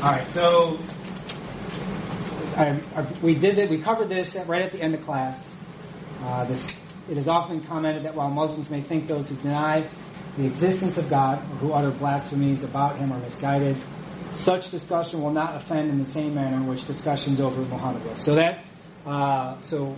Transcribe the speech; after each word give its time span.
All 0.00 0.12
right, 0.12 0.28
so 0.28 0.78
I, 2.56 2.80
I, 2.94 3.02
we 3.20 3.34
did 3.34 3.58
it. 3.58 3.68
We 3.68 3.78
covered 3.78 4.08
this 4.08 4.36
right 4.46 4.62
at 4.62 4.70
the 4.70 4.80
end 4.80 4.94
of 4.94 5.04
class. 5.04 5.44
Uh, 6.20 6.44
this, 6.44 6.80
it 7.10 7.18
is 7.18 7.26
often 7.26 7.64
commented 7.64 8.04
that 8.04 8.14
while 8.14 8.30
Muslims 8.30 8.70
may 8.70 8.80
think 8.80 9.08
those 9.08 9.28
who 9.28 9.34
deny 9.34 9.90
the 10.36 10.46
existence 10.46 10.98
of 10.98 11.10
God 11.10 11.40
or 11.50 11.56
who 11.56 11.72
utter 11.72 11.90
blasphemies 11.90 12.62
about 12.62 12.96
Him 12.98 13.12
are 13.12 13.18
misguided, 13.18 13.76
such 14.34 14.70
discussion 14.70 15.20
will 15.20 15.32
not 15.32 15.56
offend 15.56 15.90
in 15.90 15.98
the 15.98 16.08
same 16.08 16.32
manner 16.32 16.58
in 16.58 16.68
which 16.68 16.86
discussions 16.86 17.40
over 17.40 17.60
Muhammad 17.62 18.04
will. 18.04 18.14
So 18.14 18.36
that, 18.36 18.64
uh, 19.04 19.58
so 19.58 19.96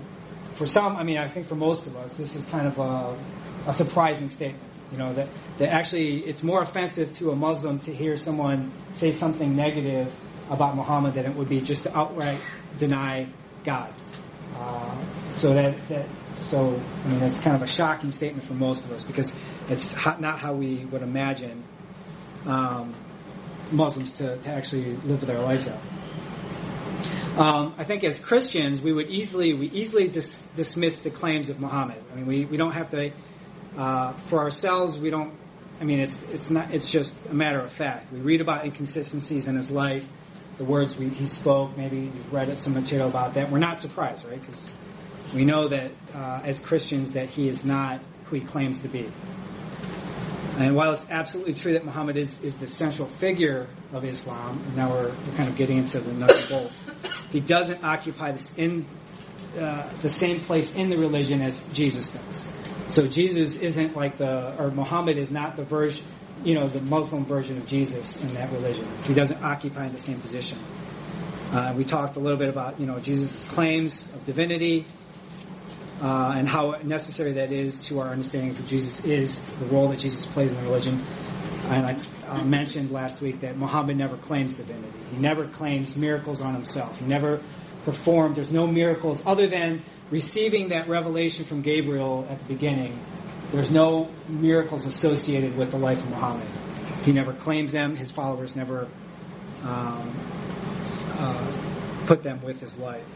for 0.55 0.64
some, 0.64 0.96
I 0.96 1.05
mean, 1.05 1.19
I 1.19 1.29
think 1.29 1.46
for 1.46 1.57
most 1.57 1.87
of 1.87 1.95
us, 1.96 2.14
this 2.14 2.35
is 2.35 2.46
kind 2.46 2.67
of 2.67 2.79
a, 2.79 3.19
a 3.67 3.73
surprising 3.75 4.30
statement. 4.30 4.70
You 4.93 4.98
know, 4.98 5.12
that, 5.14 5.29
that 5.59 5.68
actually 5.68 6.18
it's 6.25 6.43
more 6.43 6.62
offensive 6.62 7.12
to 7.18 7.30
a 7.30 7.36
Muslim 7.36 7.79
to 7.80 7.95
hear 7.95 8.16
someone 8.16 8.73
say 8.93 9.12
something 9.12 9.55
negative 9.55 10.12
about 10.48 10.74
Muhammad 10.74 11.14
than 11.14 11.27
it 11.27 11.36
would 11.36 11.48
be 11.48 11.61
just 11.61 11.84
to 11.84 11.96
outright 11.96 12.41
deny 12.77 13.29
God. 13.65 13.95
Uh, 14.56 15.30
so 15.30 15.55
that, 15.55 15.88
that, 15.88 16.06
so, 16.37 16.80
I 17.05 17.09
mean, 17.09 17.20
that's 17.20 17.41
kind 17.41 17.55
of 17.55 17.62
a 17.62 17.68
shocking 17.68 18.10
statement 18.10 18.46
for 18.46 18.55
most 18.55 18.84
of 18.84 18.92
us 18.92 19.05
because 19.05 19.34
it's 19.68 19.95
not 19.95 20.41
how 20.41 20.55
we 20.55 20.84
would 20.87 21.02
imagine 21.02 21.65
um, 22.46 22.95
Muslims 23.70 24.12
to, 24.15 24.37
to 24.38 24.48
actually 24.51 24.96
live 24.96 25.20
their 25.20 25.38
lives 25.38 25.68
out. 25.68 25.80
Um, 27.38 27.74
I 27.79 27.84
think 27.84 28.02
as 28.02 28.18
Christians, 28.18 28.80
we 28.80 28.93
would 28.93 29.09
easily 29.09 29.54
we 29.54 29.70
easily 29.70 30.09
dis- 30.09 30.43
dismiss 30.57 30.98
the 31.01 31.10
claims 31.10 31.48
of 31.48 31.60
Muhammad. 31.60 32.02
I 32.12 32.16
mean, 32.16 32.27
we, 32.27 32.45
we 32.45 32.57
don't 32.57 32.73
have 32.73 32.91
to 32.91 33.12
uh, 33.77 34.12
for 34.29 34.41
ourselves. 34.41 34.98
We 34.98 35.10
don't. 35.10 35.34
I 35.80 35.84
mean, 35.84 36.01
it's 36.01 36.23
it's 36.24 36.51
not. 36.51 36.73
It's 36.74 36.91
just 36.91 37.15
a 37.29 37.34
matter 37.34 37.60
of 37.60 37.73
fact. 37.73 38.12
We 38.12 38.20
read 38.20 38.41
about 38.41 38.65
inconsistencies 38.65 39.46
in 39.46 39.56
his 39.56 39.70
life, 39.70 40.05
the 40.59 40.65
words 40.65 40.96
we, 40.96 41.09
he 41.09 41.24
spoke. 41.24 41.77
Maybe 41.77 42.10
you've 42.15 42.33
read 42.33 42.56
some 42.59 42.74
material 42.74 43.09
about 43.09 43.34
that. 43.34 43.51
We're 43.51 43.59
not 43.59 43.79
surprised, 43.79 44.24
right? 44.24 44.41
Because 44.41 44.74
we 45.35 45.45
know 45.45 45.68
that 45.68 45.93
uh, 46.15 46.43
as 46.45 46.59
Christians 46.59 47.13
that 47.13 47.30
he 47.30 47.48
is 47.48 47.65
not 47.65 48.02
who 48.24 48.37
he 48.37 48.43
claims 48.43 48.80
to 48.80 48.88
be. 48.88 49.10
And 50.59 50.76
while 50.76 50.93
it's 50.93 51.07
absolutely 51.09 51.54
true 51.54 51.73
that 51.73 51.87
Muhammad 51.87 52.18
is, 52.18 52.38
is 52.43 52.57
the 52.57 52.66
central 52.66 53.09
figure 53.09 53.66
of 53.95 54.04
Islam, 54.04 54.63
and 54.66 54.76
now 54.76 54.91
we're, 54.91 55.09
we're 55.09 55.37
kind 55.37 55.48
of 55.48 55.57
getting 55.57 55.79
into 55.79 56.01
the 56.01 56.13
nuts 56.13 56.38
and 56.38 56.48
bolts, 56.51 56.85
he 57.30 57.41
doesn't 57.41 57.82
occupy 57.82 58.32
this 58.32 58.52
in, 58.59 58.85
uh, 59.59 59.91
the 60.02 60.09
same 60.09 60.41
place 60.41 60.74
in 60.74 60.91
the 60.91 60.96
religion 60.96 61.41
as 61.41 61.63
Jesus 61.73 62.10
does. 62.10 62.46
So 62.91 63.07
Jesus 63.07 63.57
isn't 63.59 63.96
like 63.96 64.19
the, 64.19 64.60
or 64.60 64.72
Muhammad 64.72 65.16
is 65.16 65.31
not 65.31 65.56
the 65.56 65.62
version, 65.62 66.05
you 66.44 66.55
know, 66.55 66.69
the 66.69 66.81
Muslim 66.81 67.25
version 67.25 67.56
of 67.56 67.66
Jesus 67.66 68.21
in 68.21 68.34
that 68.34 68.53
religion. 68.53 68.87
He 69.05 69.15
doesn't 69.15 69.41
occupy 69.43 69.88
the 69.88 69.99
same 69.99 70.21
position. 70.21 70.59
Uh, 71.53 71.72
we 71.77 71.84
talked 71.84 72.16
a 72.16 72.21
little 72.21 72.38
bit 72.38 72.49
about, 72.49 72.81
you 72.81 72.87
know, 72.87 72.99
Jesus' 72.99 73.44
claims 73.44 74.09
of 74.12 74.27
divinity, 74.27 74.87
uh, 76.00 76.32
and 76.34 76.49
how 76.49 76.72
necessary 76.82 77.32
that 77.32 77.53
is 77.53 77.78
to 77.78 78.00
our 78.00 78.09
understanding 78.09 78.50
of 78.50 78.56
who 78.56 78.66
Jesus 78.66 79.04
is, 79.04 79.38
the 79.60 79.66
role 79.66 79.88
that 79.91 80.00
Jesus 80.00 80.27
plays 80.27 80.50
in 80.50 80.56
the 80.56 80.65
religion. 80.65 81.04
And 81.66 81.87
I 81.87 81.97
uh, 82.27 82.43
mentioned 82.43 82.91
last 82.91 83.21
week 83.21 83.41
that 83.43 83.56
Muhammad 83.56 83.99
never 83.99 84.16
claims 84.16 84.54
divinity. 84.54 84.99
He 85.12 85.19
never 85.19 85.47
claims 85.47 85.94
miracles 85.94 86.41
on 86.41 86.54
himself. 86.54 86.99
He 86.99 87.04
never 87.04 87.41
performed. 87.84 88.37
There's 88.37 88.50
no 88.50 88.66
miracles 88.66 89.22
other 89.27 89.47
than 89.47 89.84
receiving 90.11 90.71
that 90.71 90.89
revelation 90.89 91.44
from 91.44 91.62
Gabriel 91.62 92.27
at 92.28 92.39
the 92.41 92.44
beginning. 92.47 92.99
There's 93.53 93.71
no 93.71 94.11
miracles 94.28 94.87
associated 94.87 95.56
with 95.56 95.71
the 95.71 95.78
life 95.78 95.99
of 95.99 96.11
Muhammad. 96.11 96.50
He 97.05 97.12
never 97.12 97.33
claims 97.33 97.72
them. 97.72 97.97
His 97.97 98.11
followers 98.11 98.55
never 98.55 98.88
um, 99.62 100.16
uh, 101.19 102.06
put 102.06 102.22
them 102.22 102.43
with 102.43 102.61
his 102.61 102.77
life. 102.77 103.06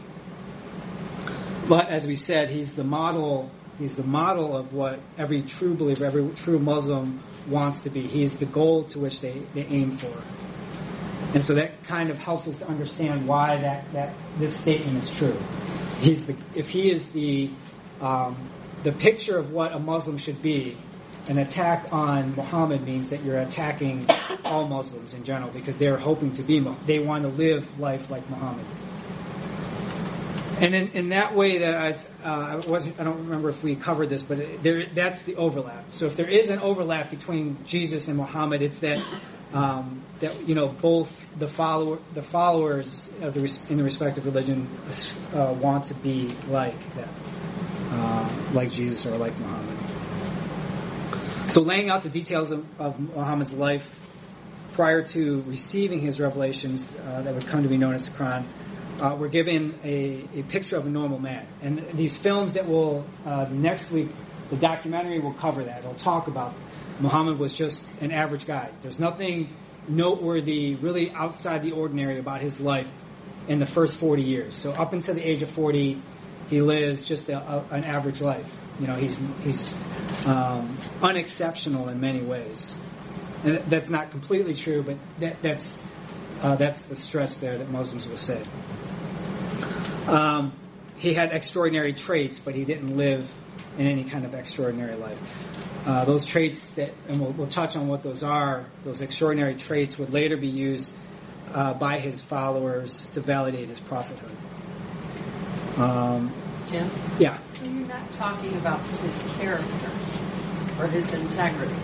But 1.67 1.89
as 1.89 2.05
we 2.05 2.15
said, 2.15 2.49
he's 2.49 2.71
the 2.71 2.83
model. 2.83 3.49
He's 3.79 3.95
the 3.95 4.03
model 4.03 4.55
of 4.55 4.73
what 4.73 4.99
every 5.17 5.41
true 5.41 5.73
believer, 5.75 6.05
every 6.05 6.29
true 6.29 6.59
Muslim 6.59 7.21
wants 7.47 7.81
to 7.81 7.89
be. 7.89 8.07
He's 8.07 8.37
the 8.37 8.45
goal 8.45 8.85
to 8.85 8.99
which 8.99 9.21
they, 9.21 9.41
they 9.53 9.63
aim 9.63 9.97
for. 9.97 10.13
And 11.33 11.43
so 11.43 11.55
that 11.55 11.83
kind 11.83 12.09
of 12.09 12.17
helps 12.17 12.47
us 12.47 12.57
to 12.59 12.67
understand 12.67 13.27
why 13.27 13.59
that, 13.61 13.91
that 13.93 14.15
this 14.37 14.55
statement 14.55 15.03
is 15.03 15.15
true. 15.15 15.37
He's 15.99 16.25
the, 16.25 16.35
if 16.55 16.69
he 16.69 16.91
is 16.91 17.05
the, 17.09 17.49
um, 18.01 18.35
the 18.83 18.91
picture 18.91 19.37
of 19.37 19.51
what 19.51 19.73
a 19.73 19.79
Muslim 19.79 20.17
should 20.17 20.41
be, 20.41 20.77
an 21.27 21.39
attack 21.39 21.91
on 21.91 22.35
Muhammad 22.35 22.85
means 22.85 23.07
that 23.09 23.23
you're 23.23 23.39
attacking 23.39 24.07
all 24.43 24.67
Muslims 24.67 25.13
in 25.13 25.23
general 25.23 25.49
because 25.51 25.77
they're 25.77 25.97
hoping 25.97 26.31
to 26.33 26.43
be, 26.43 26.59
they 26.85 26.99
want 26.99 27.23
to 27.23 27.29
live 27.29 27.79
life 27.79 28.09
like 28.09 28.29
Muhammad. 28.29 28.65
And 30.59 30.75
in, 30.75 30.87
in 30.89 31.09
that 31.09 31.35
way, 31.35 31.59
that 31.59 31.75
I, 31.75 31.95
uh, 32.25 32.59
I 32.63 32.67
wasn't, 32.67 32.99
I 32.99 33.03
don't 33.03 33.19
remember 33.19 33.49
if 33.49 33.61
we 33.61 33.75
covered 33.75 34.09
this, 34.09 34.23
but 34.23 34.63
there, 34.63 34.87
that's 34.93 35.23
the 35.25 35.35
overlap. 35.35 35.85
So 35.93 36.07
if 36.07 36.15
there 36.15 36.27
is 36.27 36.49
an 36.49 36.57
overlap 36.59 37.11
between 37.11 37.63
Jesus 37.65 38.07
and 38.07 38.17
Muhammad, 38.17 38.63
it's 38.63 38.79
that 38.79 38.99
um, 39.53 40.03
that 40.19 40.47
you 40.47 40.55
know 40.55 40.67
both 40.67 41.09
the 41.37 41.47
follower, 41.47 41.99
the 42.15 42.23
followers 42.23 43.09
of 43.21 43.35
the 43.35 43.59
in 43.69 43.77
the 43.77 43.83
respective 43.83 44.25
religion 44.25 44.67
uh, 45.33 45.55
want 45.59 45.85
to 45.85 45.93
be 45.93 46.35
like 46.47 46.95
that, 46.95 47.09
uh, 47.91 48.27
like 48.53 48.71
Jesus 48.71 49.05
or 49.05 49.17
like 49.17 49.37
Muhammad. 49.37 49.77
So 51.51 51.61
laying 51.61 51.91
out 51.91 52.01
the 52.01 52.09
details 52.09 52.51
of, 52.51 52.65
of 52.81 52.99
Muhammad's 52.99 53.53
life 53.53 53.87
prior 54.73 55.03
to 55.03 55.43
receiving 55.43 56.01
his 56.01 56.19
revelations 56.19 56.91
uh, 57.05 57.21
that 57.21 57.33
would 57.35 57.45
come 57.45 57.61
to 57.61 57.69
be 57.69 57.77
known 57.77 57.93
as 57.93 58.09
the 58.09 58.17
Quran 58.17 58.45
uh, 58.99 59.15
we're 59.19 59.27
given 59.27 59.77
a, 59.83 60.27
a, 60.39 60.43
picture 60.43 60.77
of 60.77 60.85
a 60.85 60.89
normal 60.89 61.19
man. 61.19 61.47
And 61.61 61.85
these 61.93 62.15
films 62.15 62.53
that 62.53 62.67
will, 62.67 63.05
uh, 63.25 63.45
next 63.49 63.91
week, 63.91 64.09
the 64.49 64.55
documentary 64.55 65.19
will 65.19 65.33
cover 65.33 65.63
that. 65.63 65.79
It'll 65.79 65.95
talk 65.95 66.27
about 66.27 66.53
Muhammad 66.99 67.37
was 67.37 67.51
just 67.51 67.83
an 67.99 68.11
average 68.11 68.45
guy. 68.45 68.71
There's 68.81 68.99
nothing 68.99 69.53
noteworthy, 69.87 70.75
really 70.75 71.11
outside 71.11 71.61
the 71.61 71.71
ordinary 71.71 72.19
about 72.19 72.41
his 72.41 72.59
life 72.59 72.87
in 73.47 73.59
the 73.59 73.65
first 73.65 73.97
40 73.97 74.23
years. 74.23 74.55
So 74.55 74.71
up 74.71 74.93
until 74.93 75.15
the 75.15 75.23
age 75.23 75.41
of 75.41 75.49
40, 75.49 76.01
he 76.49 76.61
lives 76.61 77.05
just 77.05 77.29
a, 77.29 77.37
a, 77.37 77.65
an 77.71 77.83
average 77.83 78.21
life. 78.21 78.49
You 78.79 78.87
know, 78.87 78.95
he's, 78.95 79.19
he's 79.43 79.75
um, 80.25 80.77
unexceptional 81.01 81.89
in 81.89 81.99
many 81.99 82.21
ways. 82.21 82.79
And 83.43 83.57
that's 83.69 83.89
not 83.89 84.11
completely 84.11 84.53
true, 84.53 84.83
but 84.83 84.97
that, 85.19 85.41
that's, 85.41 85.77
uh, 86.41 86.55
that's 86.55 86.85
the 86.85 86.95
stress 86.95 87.37
there 87.37 87.57
that 87.57 87.69
Muslims 87.69 88.07
will 88.07 88.17
say. 88.17 88.43
Um, 90.07 90.53
he 90.97 91.13
had 91.13 91.31
extraordinary 91.31 91.93
traits, 91.93 92.39
but 92.39 92.55
he 92.55 92.65
didn't 92.65 92.95
live 92.95 93.29
in 93.77 93.87
any 93.87 94.03
kind 94.03 94.25
of 94.25 94.33
extraordinary 94.33 94.95
life. 94.95 95.19
Uh, 95.85 96.05
those 96.05 96.25
traits 96.25 96.71
that, 96.71 96.93
and 97.07 97.19
we'll, 97.19 97.31
we'll, 97.31 97.47
touch 97.47 97.75
on 97.75 97.87
what 97.87 98.01
those 98.01 98.23
are, 98.23 98.65
those 98.83 99.01
extraordinary 99.01 99.55
traits 99.55 99.97
would 99.97 100.11
later 100.11 100.37
be 100.37 100.47
used 100.47 100.93
uh, 101.53 101.73
by 101.73 101.99
his 101.99 102.21
followers 102.21 103.05
to 103.13 103.21
validate 103.21 103.69
his 103.69 103.79
prophethood. 103.79 104.35
Um, 105.77 106.33
Jim? 106.67 106.89
Yeah. 107.19 107.39
So 107.47 107.65
you're 107.65 107.87
not 107.87 108.11
talking 108.13 108.55
about 108.55 108.81
his 108.81 109.23
character 109.37 109.91
or 110.79 110.87
his 110.87 111.13
integrity. 111.13 111.75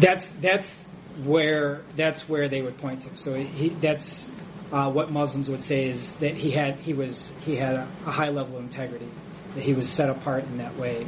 That's 0.00 0.24
that's 0.34 0.84
where 1.24 1.82
that's 1.96 2.28
where 2.28 2.48
they 2.48 2.62
would 2.62 2.78
point 2.78 3.02
to. 3.02 3.16
So 3.16 3.34
he, 3.34 3.70
that's 3.70 4.28
uh, 4.72 4.90
what 4.90 5.10
Muslims 5.10 5.48
would 5.48 5.62
say 5.62 5.88
is 5.88 6.14
that 6.16 6.34
he 6.34 6.50
had 6.50 6.76
he 6.80 6.92
was 6.92 7.32
he 7.42 7.56
had 7.56 7.74
a, 7.74 7.88
a, 8.06 8.10
high 8.10 8.30
level 8.30 8.56
of 8.56 8.64
integrity, 8.64 9.08
that 9.54 9.62
he 9.62 9.74
was 9.74 9.88
set 9.88 10.10
apart 10.10 10.44
in 10.44 10.58
that 10.58 10.76
way. 10.76 11.06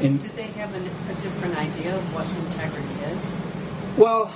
And 0.00 0.20
did 0.20 0.36
they 0.36 0.46
have 0.48 0.74
a, 0.74 0.78
a 0.78 1.20
different 1.20 1.56
idea 1.56 1.96
of 1.96 2.14
what 2.14 2.26
integrity 2.26 2.94
is? 3.04 3.36
Well, 3.96 4.32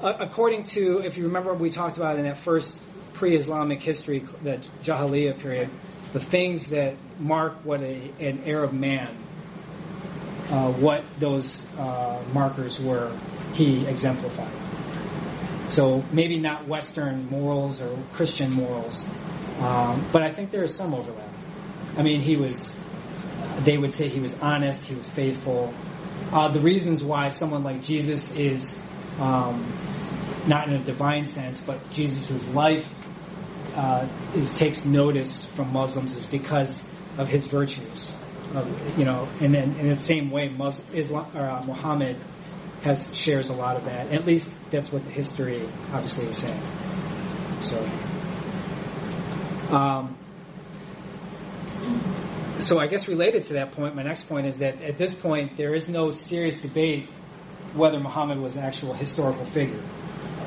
uh, 0.00 0.14
according 0.18 0.64
to 0.64 0.98
if 0.98 1.16
you 1.16 1.24
remember, 1.24 1.54
we 1.54 1.70
talked 1.70 1.96
about 1.96 2.16
in 2.18 2.24
that 2.24 2.38
first 2.38 2.80
pre-Islamic 3.14 3.80
history, 3.80 4.20
the 4.42 4.60
Jahiliyyah 4.82 5.38
period, 5.38 5.70
the 6.12 6.20
things 6.20 6.70
that 6.70 6.96
mark 7.18 7.54
what 7.64 7.82
a, 7.82 8.10
an 8.18 8.42
Arab 8.46 8.72
man, 8.72 9.16
uh, 10.50 10.72
what 10.72 11.04
those 11.18 11.64
uh, 11.76 12.22
markers 12.32 12.78
were, 12.80 13.16
he 13.54 13.86
exemplified. 13.86 14.52
So 15.68 16.04
maybe 16.12 16.38
not 16.38 16.66
Western 16.68 17.30
morals 17.30 17.80
or 17.80 17.96
Christian 18.12 18.52
morals, 18.52 19.04
um, 19.58 20.08
but 20.12 20.22
I 20.22 20.32
think 20.32 20.50
there 20.50 20.62
is 20.62 20.74
some 20.74 20.94
overlap. 20.94 21.30
I 21.96 22.02
mean, 22.02 22.20
he 22.20 22.36
was, 22.36 22.76
they 23.60 23.78
would 23.78 23.92
say 23.92 24.08
he 24.08 24.20
was 24.20 24.38
honest, 24.40 24.84
he 24.84 24.94
was 24.94 25.08
faithful. 25.08 25.72
Uh, 26.30 26.48
the 26.48 26.60
reasons 26.60 27.02
why 27.02 27.28
someone 27.28 27.62
like 27.62 27.82
Jesus 27.82 28.32
is, 28.34 28.74
um, 29.18 29.72
not 30.46 30.68
in 30.68 30.74
a 30.74 30.84
divine 30.84 31.24
sense, 31.24 31.60
but 31.60 31.90
Jesus' 31.90 32.44
life 32.48 32.86
uh, 33.74 34.06
is 34.34 34.52
takes 34.54 34.84
notice 34.84 35.44
from 35.44 35.72
Muslims 35.72 36.16
is 36.16 36.26
because 36.26 36.84
of 37.18 37.28
his 37.28 37.46
virtues. 37.46 38.16
Of, 38.54 38.98
you 38.98 39.04
know, 39.04 39.28
and 39.40 39.54
then 39.54 39.76
in 39.76 39.88
the 39.88 39.98
same 39.98 40.30
way, 40.30 40.48
Muslim, 40.48 40.96
Islam, 40.96 41.36
or, 41.36 41.48
uh, 41.48 41.64
Muhammad 41.64 42.16
has 42.82 43.08
shares 43.16 43.48
a 43.48 43.54
lot 43.54 43.76
of 43.76 43.84
that. 43.84 44.12
At 44.12 44.26
least 44.26 44.50
that's 44.70 44.92
what 44.92 45.04
the 45.04 45.10
history 45.10 45.68
obviously 45.90 46.26
is 46.26 46.36
saying. 46.36 46.62
So, 47.60 47.78
um, 49.70 50.18
so 52.58 52.78
I 52.78 52.88
guess 52.88 53.08
related 53.08 53.44
to 53.44 53.54
that 53.54 53.72
point, 53.72 53.94
my 53.94 54.02
next 54.02 54.28
point 54.28 54.46
is 54.46 54.58
that 54.58 54.82
at 54.82 54.98
this 54.98 55.14
point 55.14 55.56
there 55.56 55.74
is 55.74 55.88
no 55.88 56.10
serious 56.10 56.58
debate 56.58 57.08
whether 57.74 57.98
Muhammad 57.98 58.38
was 58.38 58.56
an 58.56 58.62
actual 58.62 58.92
historical 58.92 59.44
figure. 59.44 59.82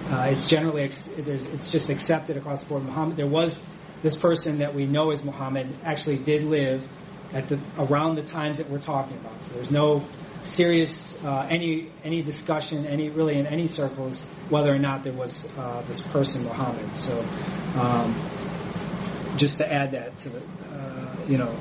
Uh, 0.10 0.28
it's 0.30 0.46
generally 0.46 0.84
it's 0.84 1.68
just 1.68 1.90
accepted 1.90 2.38
across 2.38 2.62
the 2.62 2.68
board. 2.68 2.84
Muhammad, 2.84 3.18
there 3.18 3.28
was 3.28 3.62
this 4.04 4.16
person 4.16 4.60
that 4.60 4.75
we 4.75 4.86
know 4.86 5.12
as 5.12 5.24
Muhammad 5.24 5.68
actually 5.84 6.18
did 6.18 6.44
live 6.44 6.88
at 7.35 7.49
the 7.49 7.59
around 7.77 8.15
the 8.15 8.23
times 8.23 8.57
that 8.57 8.69
we're 8.69 8.79
talking 8.79 9.17
about. 9.17 9.43
So 9.43 9.53
there's 9.53 9.69
no 9.69 10.07
serious 10.41 11.21
uh, 11.23 11.47
any 11.49 11.91
any 12.03 12.21
discussion 12.21 12.85
any 12.85 13.09
really 13.09 13.35
in 13.37 13.45
any 13.45 13.67
circles 13.67 14.23
whether 14.49 14.73
or 14.73 14.79
not 14.79 15.03
there 15.03 15.13
was 15.13 15.45
uh, 15.57 15.83
this 15.87 16.01
person 16.01 16.43
Muhammad. 16.43 16.95
So 16.95 17.19
um, 17.75 18.15
just 19.35 19.57
to 19.57 19.71
add 19.71 19.91
that 19.91 20.17
to 20.19 20.29
the 20.29 20.41
uh, 20.71 21.15
you 21.27 21.37
know 21.37 21.55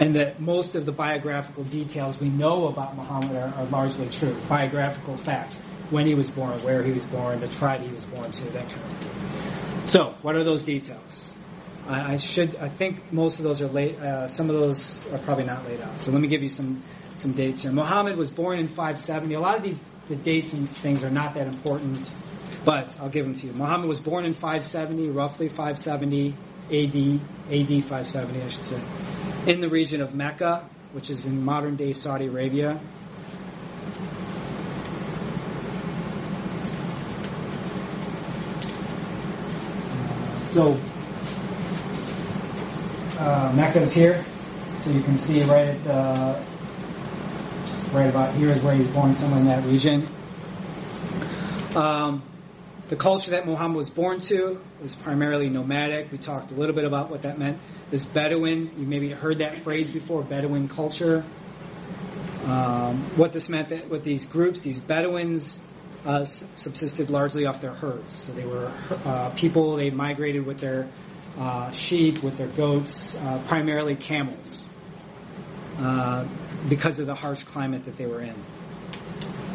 and 0.00 0.16
that 0.16 0.40
most 0.40 0.74
of 0.74 0.84
the 0.84 0.92
biographical 0.92 1.62
details 1.62 2.18
we 2.20 2.28
know 2.28 2.66
about 2.66 2.96
Muhammad 2.96 3.36
are, 3.36 3.54
are, 3.54 3.66
largely 3.66 4.08
true. 4.08 4.36
Biographical 4.48 5.16
facts, 5.16 5.54
when 5.90 6.04
he 6.04 6.14
was 6.14 6.28
born, 6.28 6.58
where 6.64 6.82
he 6.82 6.90
was 6.90 7.04
born, 7.04 7.38
the 7.38 7.46
tribe 7.46 7.80
he 7.80 7.90
was 7.90 8.04
born 8.04 8.32
to, 8.32 8.44
that 8.50 8.68
kind 8.68 8.82
of 8.82 8.98
thing. 8.98 9.86
So, 9.86 10.14
what 10.22 10.34
are 10.34 10.42
those 10.42 10.64
details? 10.64 11.33
I, 11.86 12.14
I 12.14 12.16
should, 12.16 12.56
I 12.56 12.68
think 12.68 13.12
most 13.12 13.38
of 13.38 13.44
those 13.44 13.60
are 13.60 13.68
late, 13.68 13.98
uh, 13.98 14.26
some 14.26 14.48
of 14.48 14.56
those 14.56 15.04
are 15.12 15.18
probably 15.18 15.44
not 15.44 15.66
laid 15.66 15.80
out. 15.80 16.00
So 16.00 16.12
let 16.12 16.20
me 16.20 16.28
give 16.28 16.42
you 16.42 16.48
some, 16.48 16.82
some 17.16 17.32
dates 17.32 17.62
here. 17.62 17.72
Muhammad 17.72 18.16
was 18.16 18.30
born 18.30 18.58
in 18.58 18.68
570. 18.68 19.34
A 19.34 19.40
lot 19.40 19.56
of 19.56 19.62
these, 19.62 19.78
the 20.08 20.16
dates 20.16 20.52
and 20.52 20.68
things 20.68 21.04
are 21.04 21.10
not 21.10 21.34
that 21.34 21.46
important, 21.46 22.14
but 22.64 22.96
I'll 23.00 23.10
give 23.10 23.24
them 23.24 23.34
to 23.34 23.46
you. 23.46 23.52
Muhammad 23.52 23.88
was 23.88 24.00
born 24.00 24.24
in 24.24 24.32
570, 24.32 25.10
roughly 25.10 25.48
570 25.48 26.34
AD, 26.70 27.20
AD 27.52 27.84
570, 27.84 28.42
I 28.42 28.48
should 28.48 28.64
say, 28.64 28.80
in 29.46 29.60
the 29.60 29.68
region 29.68 30.00
of 30.00 30.14
Mecca, 30.14 30.68
which 30.92 31.10
is 31.10 31.26
in 31.26 31.44
modern 31.44 31.76
day 31.76 31.92
Saudi 31.92 32.26
Arabia. 32.26 32.80
So, 40.44 40.80
uh, 43.18 43.52
Mecca 43.54 43.80
is 43.80 43.92
here, 43.92 44.24
so 44.80 44.90
you 44.90 45.02
can 45.02 45.16
see 45.16 45.42
right 45.44 45.68
at 45.68 45.86
uh, 45.86 46.44
right 47.92 48.08
about 48.08 48.34
here 48.34 48.50
is 48.50 48.62
where 48.62 48.74
he's 48.74 48.88
born, 48.88 49.12
somewhere 49.12 49.40
in 49.40 49.46
that 49.46 49.64
region. 49.64 50.08
Um, 51.76 52.22
the 52.88 52.96
culture 52.96 53.30
that 53.30 53.46
Muhammad 53.46 53.76
was 53.76 53.88
born 53.88 54.20
to 54.20 54.60
was 54.82 54.94
primarily 54.94 55.48
nomadic. 55.48 56.12
We 56.12 56.18
talked 56.18 56.52
a 56.52 56.54
little 56.54 56.74
bit 56.74 56.84
about 56.84 57.10
what 57.10 57.22
that 57.22 57.38
meant. 57.38 57.58
This 57.90 58.04
Bedouin, 58.04 58.72
you 58.76 58.86
maybe 58.86 59.10
heard 59.10 59.38
that 59.38 59.62
phrase 59.62 59.90
before, 59.90 60.22
Bedouin 60.22 60.68
culture. 60.68 61.24
Um, 62.44 63.02
what 63.16 63.32
this 63.32 63.48
meant 63.48 63.70
that 63.70 63.88
with 63.88 64.04
these 64.04 64.26
groups, 64.26 64.60
these 64.60 64.78
Bedouins 64.78 65.58
uh, 66.04 66.24
subsisted 66.24 67.08
largely 67.08 67.46
off 67.46 67.60
their 67.60 67.72
herds. 67.72 68.14
So 68.14 68.32
they 68.32 68.44
were 68.44 68.70
uh, 69.04 69.30
people, 69.30 69.76
they 69.76 69.90
migrated 69.90 70.44
with 70.44 70.58
their 70.58 70.88
uh, 71.38 71.70
sheep, 71.72 72.22
with 72.22 72.36
their 72.36 72.48
goats, 72.48 73.16
uh, 73.16 73.42
primarily 73.48 73.96
camels, 73.96 74.68
uh, 75.78 76.24
because 76.68 77.00
of 77.00 77.06
the 77.06 77.14
harsh 77.14 77.42
climate 77.42 77.84
that 77.86 77.96
they 77.96 78.06
were 78.06 78.20
in. 78.20 78.36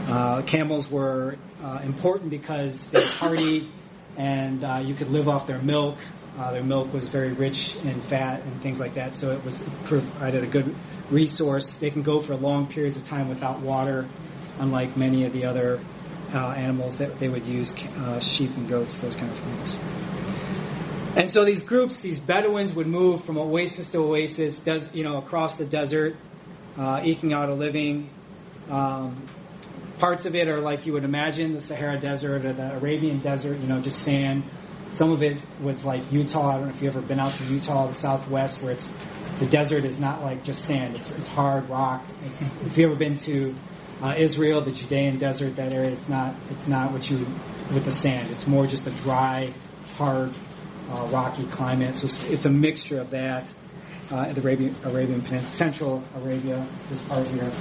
Uh, 0.07 0.41
camels 0.41 0.91
were 0.91 1.37
uh, 1.63 1.79
important 1.83 2.29
because 2.29 2.89
they 2.89 2.99
were 2.99 3.05
hardy 3.05 3.71
and 4.17 4.61
you 4.85 4.93
could 4.93 5.09
live 5.09 5.29
off 5.29 5.47
their 5.47 5.61
milk. 5.61 5.97
Their 6.37 6.63
milk 6.63 6.93
was 6.93 7.07
very 7.07 7.31
rich 7.31 7.75
in 7.83 8.01
fat 8.01 8.41
and 8.43 8.61
things 8.61 8.79
like 8.79 8.95
that, 8.95 9.13
so 9.13 9.31
it 9.31 9.43
was 9.45 9.61
provided 9.85 10.43
a 10.43 10.47
good 10.47 10.75
resource. 11.09 11.71
They 11.71 11.89
can 11.91 12.01
go 12.01 12.19
for 12.19 12.35
long 12.35 12.67
periods 12.67 12.97
of 12.97 13.05
time 13.05 13.29
without 13.29 13.59
water, 13.61 14.07
unlike 14.57 14.97
many 14.97 15.25
of 15.25 15.33
the 15.33 15.45
other 15.45 15.79
animals 16.33 16.97
that 16.97 17.19
they 17.19 17.29
would 17.29 17.45
use, 17.45 17.73
sheep 18.19 18.55
and 18.57 18.67
goats, 18.67 18.99
those 18.99 19.15
kind 19.15 19.31
of 19.31 19.39
things. 19.39 19.79
And 21.15 21.29
so 21.29 21.43
these 21.43 21.63
groups, 21.63 21.99
these 21.99 22.19
Bedouins 22.19 22.71
would 22.73 22.87
move 22.87 23.23
from 23.25 23.37
oasis 23.37 23.89
to 23.89 23.99
oasis, 23.99 24.61
you 24.93 25.03
know, 25.03 25.17
across 25.17 25.57
the 25.57 25.65
desert, 25.65 26.15
eking 27.03 27.33
out 27.33 27.49
a 27.49 27.53
living. 27.53 28.09
Um, 28.69 29.25
Parts 29.99 30.23
of 30.25 30.33
it 30.33 30.47
are 30.47 30.61
like 30.61 30.85
you 30.85 30.93
would 30.93 31.03
imagine 31.03 31.53
the 31.53 31.59
Sahara 31.59 31.99
Desert 31.99 32.45
or 32.45 32.53
the 32.53 32.75
Arabian 32.77 33.19
Desert, 33.19 33.59
you 33.59 33.67
know, 33.67 33.81
just 33.81 34.01
sand. 34.01 34.45
Some 34.91 35.11
of 35.11 35.21
it 35.21 35.41
was 35.61 35.83
like 35.83 36.09
Utah. 36.09 36.51
I 36.51 36.53
don't 36.53 36.69
know 36.69 36.73
if 36.73 36.81
you've 36.81 36.95
ever 36.95 37.05
been 37.05 37.19
out 37.19 37.33
to 37.33 37.43
Utah, 37.43 37.87
the 37.87 37.93
Southwest, 37.93 38.61
where 38.61 38.71
it's 38.71 38.89
the 39.39 39.45
desert 39.45 39.83
is 39.83 39.99
not 39.99 40.23
like 40.23 40.45
just 40.45 40.63
sand. 40.63 40.95
It's, 40.95 41.09
it's 41.09 41.27
hard 41.27 41.69
rock. 41.69 42.05
It's, 42.25 42.55
if 42.55 42.77
you've 42.77 42.91
ever 42.91 42.95
been 42.95 43.15
to 43.15 43.55
uh, 44.01 44.13
Israel, 44.17 44.63
the 44.63 44.71
Judean 44.71 45.17
desert, 45.17 45.57
that 45.57 45.73
area, 45.73 45.91
it's 45.91 46.07
not 46.07 46.33
it's 46.49 46.65
not 46.65 46.93
what 46.93 47.09
you 47.09 47.17
with 47.73 47.83
the 47.83 47.91
sand. 47.91 48.31
It's 48.31 48.47
more 48.47 48.67
just 48.67 48.87
a 48.87 48.91
dry, 48.91 49.53
hard, 49.97 50.31
uh, 50.91 51.07
rocky 51.07 51.45
climate. 51.47 51.95
So 51.95 52.07
it's, 52.27 52.45
a 52.45 52.49
mixture 52.49 52.99
of 52.99 53.11
that 53.11 53.51
uh, 54.11 54.31
the 54.31 54.41
Arabian, 54.41 54.75
Arabian 54.83 55.21
Peninsula, 55.21 55.55
Central 55.55 56.03
Arabia, 56.15 56.65
this 56.89 57.01
part 57.03 57.27
here. 57.27 57.51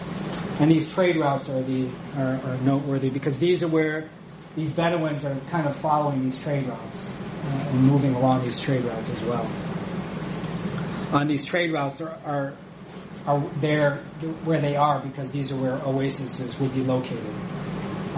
And 0.60 0.70
these 0.70 0.92
trade 0.92 1.16
routes 1.16 1.48
are 1.48 1.62
the 1.62 1.88
are, 2.16 2.40
are, 2.44 2.56
noteworthy 2.58 3.10
because 3.10 3.38
these 3.38 3.62
are 3.62 3.68
where 3.68 4.08
these 4.56 4.70
Bedouins 4.70 5.24
are 5.24 5.38
kind 5.50 5.68
of 5.68 5.76
following 5.76 6.24
these 6.24 6.38
trade 6.42 6.66
routes 6.66 7.12
uh, 7.44 7.68
and 7.70 7.82
moving 7.82 8.14
along 8.14 8.42
these 8.42 8.58
trade 8.60 8.84
routes 8.84 9.08
as 9.10 9.20
well. 9.22 9.44
On 11.12 11.28
these 11.28 11.44
trade 11.44 11.72
routes 11.72 12.00
are, 12.00 12.18
are 12.24 12.56
are 13.26 13.40
there 13.58 13.98
where 14.44 14.60
they 14.60 14.74
are 14.74 15.00
because 15.00 15.30
these 15.32 15.52
are 15.52 15.56
where 15.56 15.84
oases 15.84 16.58
will 16.58 16.70
be 16.70 16.82
located. 16.82 17.34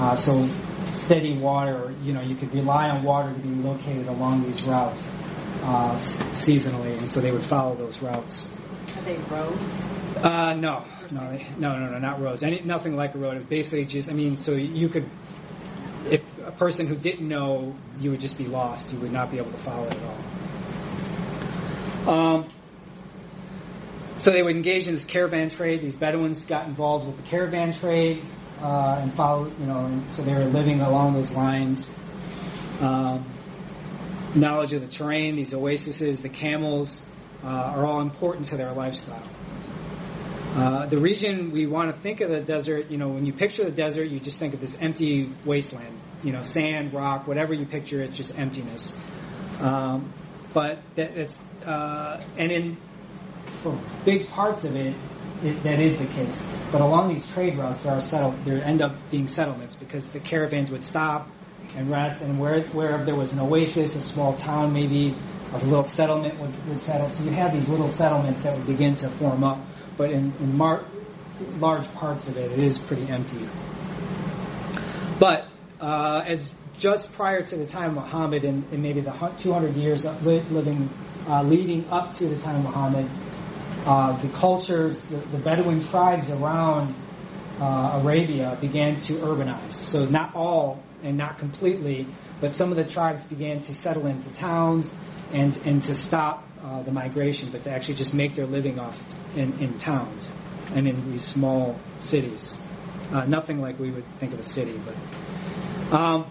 Uh, 0.01 0.17
so 0.17 0.49
steady 0.93 1.37
water, 1.37 1.95
you 2.03 2.15
know, 2.15 2.23
you 2.23 2.35
could 2.35 2.55
rely 2.55 2.89
on 2.89 3.03
water 3.03 3.35
to 3.35 3.39
be 3.39 3.51
located 3.51 4.07
along 4.07 4.43
these 4.45 4.63
routes 4.63 5.03
uh, 5.63 5.93
seasonally, 6.33 6.97
and 6.97 7.07
so 7.07 7.21
they 7.21 7.31
would 7.31 7.45
follow 7.45 7.77
those 7.77 8.01
routes. 8.01 8.49
Are 8.97 9.03
they 9.03 9.19
roads? 9.19 9.83
Uh, 10.17 10.55
no, 10.55 10.87
no, 11.11 11.39
no, 11.59 11.79
no, 11.79 11.91
no, 11.91 11.99
not 11.99 12.19
roads. 12.19 12.43
Any, 12.43 12.63
nothing 12.63 12.97
like 12.97 13.15
a 13.15 13.19
road. 13.19 13.37
It's 13.37 13.47
basically 13.47 13.85
just, 13.85 14.09
I 14.09 14.13
mean, 14.13 14.39
so 14.39 14.53
you 14.53 14.89
could, 14.89 15.07
if 16.09 16.23
a 16.47 16.53
person 16.53 16.87
who 16.87 16.97
didn't 16.97 17.29
know, 17.29 17.77
you 17.99 18.11
would 18.11 18.21
just 18.21 18.39
be 18.39 18.47
lost. 18.47 18.91
You 18.91 19.01
would 19.01 19.13
not 19.13 19.31
be 19.31 19.37
able 19.37 19.51
to 19.51 19.59
follow 19.59 19.87
it 19.87 19.95
at 19.95 20.03
all. 22.07 22.15
Um, 22.15 22.49
so 24.17 24.31
they 24.31 24.43
would 24.43 24.57
engage 24.57 24.87
in 24.87 24.95
this 24.95 25.05
caravan 25.05 25.51
trade. 25.51 25.83
These 25.83 25.97
Bedouins 25.97 26.45
got 26.45 26.67
involved 26.67 27.07
with 27.07 27.19
the 27.19 27.23
caravan 27.25 27.73
trade 27.73 28.25
uh, 28.61 29.01
and 29.03 29.15
follow, 29.15 29.47
you 29.59 29.67
know, 29.67 29.87
and 29.87 30.09
so 30.11 30.23
they 30.23 30.35
were 30.35 30.45
living 30.45 30.81
along 30.81 31.15
those 31.15 31.31
lines. 31.31 31.89
Um, 32.81 33.25
knowledge 34.35 34.73
of 34.73 34.81
the 34.81 34.89
terrain, 34.89 35.37
these 35.37 35.53
oases, 35.53 36.23
the 36.23 36.29
camels, 36.29 37.03
uh, 37.43 37.47
are 37.47 37.87
all 37.87 38.01
important 38.01 38.47
to 38.47 38.57
their 38.57 38.73
lifestyle. 38.73 39.23
Uh, 40.55 40.87
the 40.87 40.99
region 40.99 41.53
we 41.53 41.67
want 41.67 41.95
to 41.95 42.01
think 42.01 42.21
of 42.21 42.29
the 42.29 42.41
desert, 42.41 42.91
you 42.91 42.99
know, 42.99 43.09
when 43.09 43.25
you 43.25 43.33
picture 43.33 43.65
the 43.65 43.71
desert, 43.71 44.05
you 44.05 44.19
just 44.19 44.39
think 44.39 44.53
of 44.53 44.61
this 44.61 44.77
empty 44.81 45.33
wasteland, 45.45 45.99
you 46.23 46.33
know, 46.33 46.43
sand, 46.43 46.93
rock, 46.93 47.29
whatever 47.29 47.55
you 47.55 47.65
picture, 47.65 48.03
it's 48.03 48.17
just 48.17 48.37
emptiness. 48.37 48.95
Um, 49.61 50.13
but 50.53 50.83
that, 50.97 51.17
it's 51.17 51.39
uh, 51.65 52.23
and 52.37 52.51
in 52.51 52.77
big 54.05 54.29
parts 54.29 54.65
of 54.65 54.75
it, 54.75 54.95
it, 55.43 55.63
that 55.63 55.81
is 55.81 55.99
the 55.99 56.07
case. 56.07 56.41
But 56.71 56.81
along 56.81 57.15
these 57.15 57.27
trade 57.29 57.59
routes, 57.59 57.81
there 57.81 57.93
are 57.93 58.01
settle, 58.01 58.33
there 58.45 58.63
end 58.63 58.83
up 58.83 58.97
being 59.11 59.29
settlements 59.29 59.75
because 59.75 60.09
the 60.11 60.21
caravans 60.21 60.71
would 60.71 60.83
stop 60.83 61.29
and 61.75 61.91
rest. 61.91 62.21
And 62.21 62.39
where, 62.39 62.67
where 62.69 63.05
there 63.05 63.15
was 63.15 63.33
an 63.33 63.41
oasis, 63.41 63.97
a 63.97 64.01
small 64.01 64.35
town 64.35 64.73
maybe, 64.73 65.17
a 65.53 65.59
little 65.59 65.85
settlement 65.85 66.39
would, 66.41 66.69
would 66.69 66.81
settle. 66.81 67.09
So 67.09 67.25
you 67.25 67.31
have 67.31 67.53
these 67.53 67.69
little 67.69 67.89
settlements 67.89 68.43
that 68.43 68.57
would 68.57 68.67
begin 68.67 68.95
to 68.97 69.09
form 69.09 69.45
up. 69.45 69.65
But 69.97 70.11
in, 70.11 70.33
in 70.41 70.57
mar- 70.57 70.85
large 71.59 71.93
parts 71.95 72.29
of 72.29 72.37
it, 72.37 72.53
it 72.53 72.63
is 72.63 72.79
pretty 72.79 73.09
empty. 73.09 73.49
But 75.19 75.49
uh, 75.81 76.23
as 76.27 76.53
just 76.79 77.13
prior 77.13 77.43
to 77.43 77.57
the 77.57 77.67
time 77.67 77.91
of 77.91 78.05
Muhammad, 78.05 78.45
and, 78.45 78.73
in 78.73 78.81
maybe 78.81 79.01
the 79.01 79.13
200 79.39 79.77
years 79.77 80.05
living, 80.05 80.89
uh, 81.29 81.43
leading 81.43 81.87
up 81.91 82.13
to 82.17 82.27
the 82.27 82.39
time 82.39 82.57
of 82.57 82.63
Muhammad, 82.65 83.11
uh, 83.87 84.21
the 84.21 84.29
cultures, 84.29 85.01
the, 85.03 85.17
the, 85.17 85.39
Bedouin 85.39 85.81
tribes 85.81 86.29
around 86.31 86.95
uh, 87.61 88.01
Arabia 88.03 88.59
began 88.61 88.97
to 88.97 89.15
urbanize. 89.15 89.73
So 89.73 90.05
not 90.05 90.35
all 90.35 90.83
and 91.03 91.17
not 91.17 91.39
completely, 91.39 92.07
but 92.41 92.53
some 92.53 92.71
of 92.71 92.77
the 92.77 92.85
tribes 92.85 93.23
began 93.25 93.61
to 93.61 93.75
settle 93.75 94.07
into 94.07 94.31
towns 94.31 94.93
and, 95.33 95.57
and 95.65 95.83
to 95.85 95.95
stop 95.95 96.47
uh, 96.63 96.83
the 96.83 96.93
migration, 96.93 97.51
but 97.51 97.65
to 97.65 97.71
actually 97.71 97.95
just 97.95 98.13
make 98.13 98.35
their 98.35 98.47
living 98.47 98.79
off 98.79 98.99
in, 99.35 99.59
in 99.61 99.79
towns 99.79 100.33
and 100.73 100.87
in 100.87 101.11
these 101.11 101.25
small 101.25 101.79
cities. 101.99 102.59
Uh, 103.13 103.25
nothing 103.25 103.61
like 103.61 103.79
we 103.79 103.91
would 103.91 104.05
think 104.19 104.33
of 104.33 104.39
a 104.39 104.45
city, 104.45 104.79
but. 104.85 105.95
Um, 105.95 106.31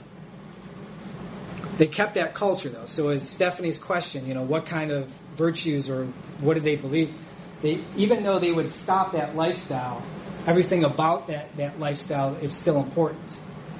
they 1.79 1.88
kept 1.88 2.15
that 2.15 2.34
culture 2.34 2.67
though. 2.69 2.86
So 2.86 3.10
as 3.10 3.27
Stephanie's 3.27 3.79
question, 3.79 4.27
you 4.27 4.34
know, 4.34 4.43
what 4.43 4.65
kind 4.65 4.91
of 4.91 5.10
virtues 5.36 5.89
or 5.89 6.05
what 6.41 6.55
did 6.55 6.63
they 6.63 6.75
believe? 6.75 7.15
They, 7.62 7.84
even 7.96 8.24
though 8.24 8.39
they 8.39 8.51
would 8.51 8.70
stop 8.70 9.12
that 9.13 9.36
lifestyle, 9.36 10.01
everything 10.48 10.84
about 10.84 11.28
that, 11.28 11.56
that 11.58 11.80
lifestyle 11.80 12.36
is 12.36 12.54
still 12.54 12.82
important 12.82 13.30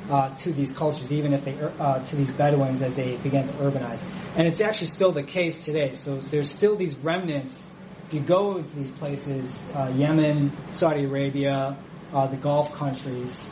uh, 0.10 0.34
to 0.36 0.52
these 0.52 0.72
cultures, 0.72 1.14
even 1.14 1.34
if 1.34 1.46
they 1.46 1.54
uh, 1.54 2.00
to 2.04 2.16
these 2.16 2.32
Bedouins 2.32 2.82
as 2.82 2.96
they 2.96 3.16
began 3.18 3.46
to 3.46 3.54
urbanize. 3.54 4.02
And 4.36 4.48
it's 4.48 4.60
actually 4.60 4.88
still 4.88 5.12
the 5.12 5.24
case 5.24 5.64
today. 5.64 5.94
So 5.94 6.18
there's 6.18 6.52
still 6.52 6.76
these 6.76 6.96
remnants. 6.96 7.66
If 8.08 8.14
you 8.14 8.22
go 8.22 8.62
to 8.62 8.76
these 8.76 8.92
places, 8.92 9.68
uh, 9.76 9.94
Yemen, 9.96 10.52
Saudi 10.72 11.06
Arabia, 11.06 11.78
uh, 12.12 12.28
the 12.28 12.38
Gulf 12.38 12.74
countries, 12.74 13.50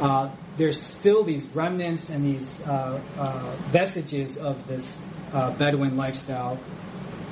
uh, 0.00 0.30
there's 0.56 0.80
still 0.80 1.24
these 1.24 1.44
remnants 1.48 2.08
and 2.08 2.24
these 2.24 2.60
uh, 2.62 3.56
vestiges 3.70 4.38
of 4.38 4.66
this 4.68 4.96
Bedouin 5.32 5.96
lifestyle. 5.96 6.58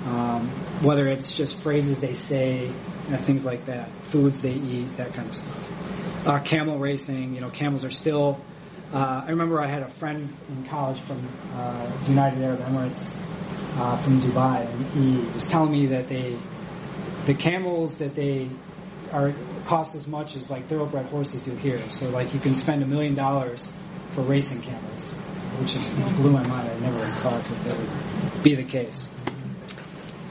Um, 0.05 0.49
whether 0.83 1.09
it's 1.09 1.37
just 1.37 1.59
phrases 1.59 1.99
they 1.99 2.15
say, 2.15 2.67
you 2.67 3.11
know, 3.11 3.19
things 3.19 3.45
like 3.45 3.67
that, 3.67 3.91
foods 4.11 4.41
they 4.41 4.53
eat, 4.53 4.97
that 4.97 5.13
kind 5.13 5.29
of 5.29 5.35
stuff. 5.35 6.27
Uh, 6.27 6.39
camel 6.41 6.79
racing, 6.79 7.35
you 7.35 7.41
know, 7.41 7.49
camels 7.49 7.85
are 7.85 7.91
still. 7.91 8.41
Uh, 8.93 9.25
I 9.27 9.31
remember 9.31 9.61
I 9.61 9.67
had 9.67 9.83
a 9.83 9.91
friend 9.91 10.35
in 10.49 10.65
college 10.67 11.01
from 11.01 11.27
uh, 11.55 11.91
United 12.07 12.43
Arab 12.43 12.61
Emirates 12.61 13.15
uh, 13.77 13.97
from 13.97 14.21
Dubai, 14.21 14.67
and 14.73 14.87
he 14.93 15.33
was 15.33 15.45
telling 15.45 15.73
me 15.73 15.87
that 15.89 16.09
they, 16.09 16.39
the 17.27 17.35
camels 17.35 17.99
that 17.99 18.15
they 18.15 18.51
are 19.13 19.35
cost 19.67 19.95
as 19.95 20.07
much 20.07 20.37
as 20.37 20.49
like 20.51 20.69
thoroughbred 20.69 21.07
horses 21.07 21.43
do 21.43 21.55
here. 21.57 21.81
So 21.91 22.09
like 22.11 22.33
you 22.35 22.41
can 22.41 22.55
spend 22.55 22.83
a 22.83 22.87
million 22.87 23.15
dollars 23.15 23.71
for 24.15 24.23
racing 24.23 24.63
camels, 24.63 25.13
which 25.59 25.75
blew 26.17 26.31
my 26.31 26.47
mind. 26.47 26.71
I 26.71 26.79
never 26.79 27.05
thought 27.21 27.45
that 27.45 27.65
that 27.65 27.79
would 27.79 28.43
be 28.43 28.55
the 28.55 28.65
case. 28.65 29.11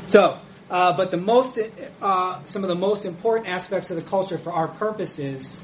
So, 0.07 0.39
uh, 0.69 0.95
but 0.95 1.11
the 1.11 1.17
most, 1.17 1.59
uh, 2.01 2.43
some 2.45 2.63
of 2.63 2.69
the 2.69 2.75
most 2.75 3.03
important 3.03 3.49
aspects 3.49 3.91
of 3.91 3.97
the 3.97 4.01
culture 4.01 4.37
for 4.37 4.53
our 4.53 4.69
purposes 4.69 5.61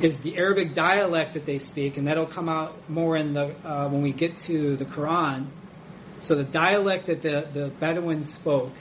is 0.00 0.20
the 0.22 0.36
Arabic 0.36 0.74
dialect 0.74 1.34
that 1.34 1.46
they 1.46 1.58
speak, 1.58 1.96
and 1.96 2.08
that'll 2.08 2.26
come 2.26 2.48
out 2.48 2.90
more 2.90 3.16
in 3.16 3.32
the 3.32 3.54
uh, 3.64 3.88
when 3.88 4.02
we 4.02 4.12
get 4.12 4.36
to 4.38 4.76
the 4.76 4.84
Quran. 4.84 5.46
So 6.20 6.34
the 6.34 6.42
dialect 6.42 7.06
that 7.06 7.22
the, 7.22 7.48
the 7.52 7.68
Bedouins 7.78 8.32
spoke 8.32 8.72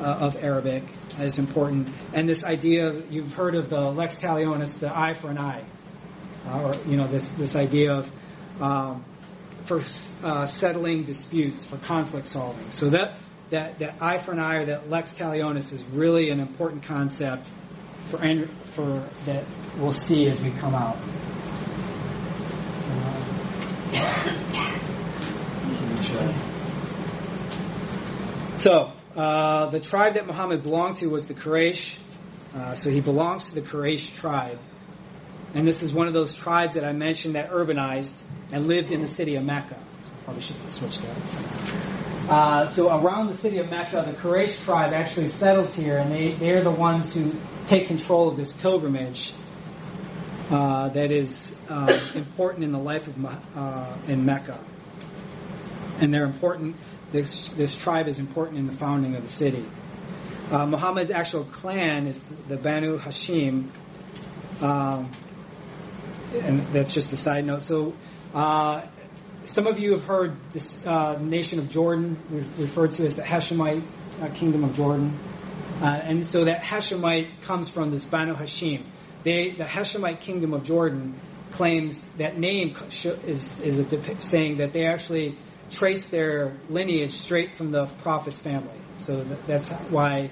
uh, 0.00 0.04
of 0.04 0.36
Arabic 0.36 0.84
is 1.20 1.38
important, 1.38 1.90
and 2.14 2.26
this 2.26 2.44
idea 2.44 3.02
you've 3.10 3.34
heard 3.34 3.54
of 3.54 3.68
the 3.68 3.80
lex 3.80 4.14
talionis, 4.14 4.78
the 4.78 4.96
eye 4.96 5.12
for 5.12 5.28
an 5.28 5.36
eye, 5.36 5.64
uh, 6.46 6.62
or 6.62 6.74
you 6.86 6.96
know 6.96 7.06
this 7.06 7.28
this 7.32 7.54
idea 7.54 7.92
of 7.92 8.10
um, 8.62 9.04
for 9.66 9.82
uh, 10.22 10.46
settling 10.46 11.04
disputes, 11.04 11.66
for 11.66 11.76
conflict 11.76 12.28
solving. 12.28 12.70
So 12.70 12.88
that 12.90 13.18
that, 13.50 13.78
that 13.78 13.96
eye 14.00 14.18
for 14.18 14.32
an 14.32 14.38
eye 14.38 14.56
or 14.56 14.64
that 14.66 14.90
lex 14.90 15.12
talionis 15.12 15.72
is 15.72 15.82
really 15.84 16.30
an 16.30 16.40
important 16.40 16.82
concept 16.84 17.50
for, 18.10 18.18
for 18.72 19.08
that 19.26 19.44
we'll 19.78 19.90
see 19.90 20.28
as 20.28 20.40
we 20.40 20.50
come 20.50 20.74
out. 20.74 20.98
So, 28.58 28.92
uh, 29.14 29.66
the 29.70 29.78
tribe 29.78 30.14
that 30.14 30.26
Muhammad 30.26 30.64
belonged 30.64 30.96
to 30.96 31.06
was 31.06 31.28
the 31.28 31.34
Quraysh. 31.34 31.96
Uh, 32.52 32.74
so 32.74 32.90
he 32.90 33.00
belongs 33.00 33.46
to 33.50 33.54
the 33.54 33.62
Quraysh 33.62 34.16
tribe. 34.16 34.58
And 35.54 35.66
this 35.66 35.82
is 35.82 35.92
one 35.92 36.08
of 36.08 36.12
those 36.12 36.36
tribes 36.36 36.74
that 36.74 36.84
I 36.84 36.92
mentioned 36.92 37.36
that 37.36 37.50
urbanized 37.50 38.20
and 38.50 38.66
lived 38.66 38.90
in 38.90 39.00
the 39.00 39.06
city 39.06 39.36
of 39.36 39.44
Mecca. 39.44 39.78
Probably 40.28 40.44
should 40.44 40.68
switch 40.68 40.98
that. 40.98 42.30
Uh, 42.30 42.66
so 42.66 42.94
around 42.94 43.28
the 43.28 43.34
city 43.34 43.60
of 43.60 43.70
Mecca, 43.70 44.04
the 44.06 44.12
Quraysh 44.12 44.62
tribe 44.62 44.92
actually 44.92 45.28
settles 45.28 45.74
here, 45.74 45.96
and 45.96 46.12
they, 46.12 46.34
they're 46.34 46.62
the 46.62 46.70
ones 46.70 47.14
who 47.14 47.32
take 47.64 47.86
control 47.86 48.28
of 48.28 48.36
this 48.36 48.52
pilgrimage 48.52 49.32
uh, 50.50 50.90
that 50.90 51.10
is 51.10 51.56
uh, 51.70 51.98
important 52.14 52.62
in 52.62 52.72
the 52.72 52.78
life 52.78 53.08
of 53.08 53.14
uh, 53.24 53.96
in 54.06 54.26
Mecca. 54.26 54.62
And 56.00 56.12
they're 56.12 56.26
important. 56.26 56.76
This 57.10 57.48
this 57.56 57.74
tribe 57.74 58.06
is 58.06 58.18
important 58.18 58.58
in 58.58 58.66
the 58.66 58.76
founding 58.76 59.16
of 59.16 59.22
the 59.22 59.28
city. 59.28 59.64
Uh, 60.50 60.66
Muhammad's 60.66 61.10
actual 61.10 61.44
clan 61.44 62.06
is 62.06 62.22
the 62.48 62.58
Banu 62.58 62.98
Hashim, 62.98 63.70
um, 64.60 65.10
and 66.34 66.66
that's 66.74 66.92
just 66.92 67.14
a 67.14 67.16
side 67.16 67.46
note. 67.46 67.62
So 67.62 67.94
uh, 68.34 68.82
some 69.44 69.66
of 69.66 69.78
you 69.78 69.92
have 69.92 70.04
heard 70.04 70.36
this 70.52 70.76
uh, 70.86 71.14
nation 71.14 71.58
of 71.58 71.70
Jordan 71.70 72.18
referred 72.58 72.92
to 72.92 73.04
as 73.04 73.14
the 73.14 73.22
Hashemite 73.22 73.84
uh, 74.20 74.28
kingdom 74.34 74.64
of 74.64 74.74
Jordan. 74.74 75.18
Uh, 75.80 75.86
and 75.86 76.26
so 76.26 76.44
that 76.44 76.62
Hashemite 76.62 77.42
comes 77.42 77.68
from 77.68 77.90
this 77.90 78.04
Banu 78.04 78.34
Hashim. 78.34 78.84
They, 79.24 79.52
the 79.52 79.64
Hashemite 79.64 80.20
kingdom 80.20 80.52
of 80.52 80.64
Jordan 80.64 81.20
claims 81.52 82.06
that 82.18 82.38
name 82.38 82.76
is, 83.26 83.60
is 83.60 83.78
a 83.78 84.20
saying 84.20 84.58
that 84.58 84.72
they 84.72 84.86
actually 84.86 85.38
trace 85.70 86.08
their 86.08 86.56
lineage 86.68 87.12
straight 87.12 87.56
from 87.56 87.70
the 87.70 87.86
prophet's 88.02 88.38
family. 88.38 88.78
So 88.96 89.24
that's 89.46 89.70
why 89.70 90.30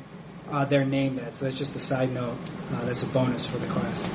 uh, 0.51 0.65
they're 0.65 0.85
named 0.85 1.19
that. 1.19 1.37
So 1.37 1.45
that's 1.45 1.59
just 1.59 1.75
a 1.75 1.79
side 1.79 2.13
note. 2.13 2.39
Uh, 2.73 2.85
that's 2.85 3.03
a 3.03 3.07
bonus 3.07 3.47
for 3.47 3.59
the 3.59 3.67
class. 3.67 4.09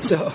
So 0.00 0.32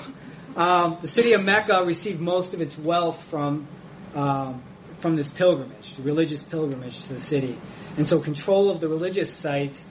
um, 0.58 0.98
the 1.02 1.08
city 1.08 1.34
of 1.34 1.44
Mecca 1.44 1.84
received 1.86 2.20
most 2.20 2.54
of 2.54 2.62
its 2.62 2.78
wealth 2.78 3.24
from 3.30 3.68
um, 4.14 4.64
from 5.00 5.16
this 5.16 5.30
pilgrimage, 5.30 5.94
the 5.96 6.02
religious 6.02 6.42
pilgrimage 6.42 7.04
to 7.04 7.14
the 7.14 7.20
city. 7.20 7.58
And 7.96 8.06
so 8.06 8.20
control 8.20 8.70
of 8.70 8.80
the 8.80 8.88
religious 8.88 9.32
site, 9.34 9.82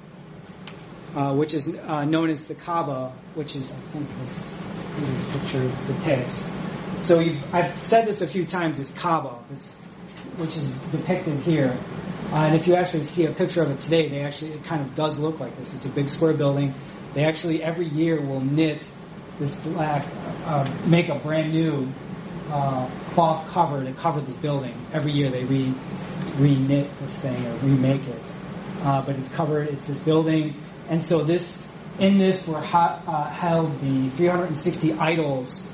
uh, 1.15 1.35
which 1.35 1.55
is 1.55 1.69
uh, 1.69 2.05
known 2.05 2.31
as 2.31 2.45
the 2.45 2.55
Kaaba, 2.55 3.13
which 3.35 3.57
is, 3.57 3.71
I 3.71 3.75
think 3.93 4.09
this, 4.19 4.55
this 4.99 5.25
picture 5.33 5.73
depicts. 5.87 6.49
So 7.03 7.21
I've 7.53 7.81
said 7.81 8.07
this 8.07 8.21
a 8.21 8.27
few 8.27 8.45
times, 8.45 8.79
this 8.79 8.93
Kaaba, 8.93 9.45
this, 9.49 9.65
which 10.37 10.57
is 10.57 10.69
depicted 10.91 11.41
here. 11.41 11.79
Uh, 12.33 12.47
and 12.47 12.55
if 12.57 12.67
you 12.67 12.75
actually 12.75 13.05
see 13.05 13.27
a 13.27 13.33
picture 13.33 13.63
of 13.63 13.71
it 13.71 13.79
today, 13.79 14.09
they 14.09 14.21
actually, 14.21 14.53
it 14.53 14.65
kind 14.65 14.83
of 14.83 14.95
does 14.95 15.19
look 15.19 15.39
like 15.39 15.57
this. 15.59 15.73
It's 15.75 15.87
a 15.87 15.91
big 15.91 16.09
square 16.09 16.35
building. 16.35 16.75
They 17.15 17.25
actually 17.25 17.63
every 17.63 17.89
year 17.89 18.21
will 18.21 18.41
knit 18.41 18.85
this 19.39 19.55
black, 19.55 20.07
uh, 20.45 20.69
make 20.87 21.09
a 21.09 21.19
brand 21.19 21.53
new 21.53 21.89
uh, 22.49 22.89
cloth 23.13 23.49
cover 23.49 23.85
to 23.85 23.93
cover 23.93 24.21
this 24.21 24.37
building. 24.37 24.75
Every 24.93 25.13
year 25.13 25.31
they 25.31 25.45
re 25.45 25.75
re-knit 26.37 26.91
this 27.01 27.15
thing 27.17 27.47
or 27.47 27.57
remake 27.59 28.07
it, 28.07 28.23
uh, 28.83 29.03
but 29.03 29.17
it's 29.17 29.29
covered. 29.31 29.69
It's 29.69 29.87
this 29.87 29.99
building, 29.99 30.63
and 30.89 31.03
so 31.03 31.23
this 31.23 31.67
in 31.99 32.19
this 32.19 32.47
were 32.47 32.61
ha- 32.61 33.03
uh, 33.07 33.31
held 33.31 33.81
the 33.81 34.11
360 34.11 34.93
idols 34.95 35.65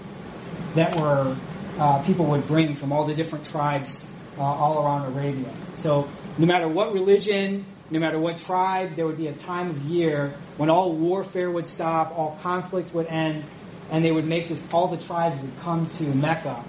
that 0.74 0.96
were 0.96 1.36
uh, 1.78 2.02
people 2.02 2.26
would 2.26 2.46
bring 2.46 2.74
from 2.74 2.92
all 2.92 3.06
the 3.06 3.14
different 3.14 3.44
tribes 3.46 4.04
uh, 4.38 4.42
all 4.42 4.84
around 4.84 5.12
Arabia. 5.12 5.52
So 5.74 6.08
no 6.38 6.46
matter 6.46 6.68
what 6.68 6.92
religion, 6.92 7.66
no 7.92 8.00
matter 8.00 8.18
what 8.18 8.38
tribe, 8.38 8.96
there 8.96 9.06
would 9.06 9.18
be 9.18 9.26
a 9.26 9.34
time 9.34 9.68
of 9.68 9.78
year 9.82 10.34
when 10.56 10.70
all 10.70 10.96
warfare 10.96 11.50
would 11.50 11.66
stop, 11.66 12.16
all 12.16 12.38
conflict 12.42 12.94
would 12.94 13.06
end, 13.06 13.44
and 13.90 14.02
they 14.02 14.10
would 14.10 14.24
make 14.24 14.48
this, 14.48 14.62
all 14.72 14.88
the 14.88 14.96
tribes 14.96 15.38
would 15.42 15.58
come 15.60 15.84
to 15.84 16.04
Mecca 16.04 16.64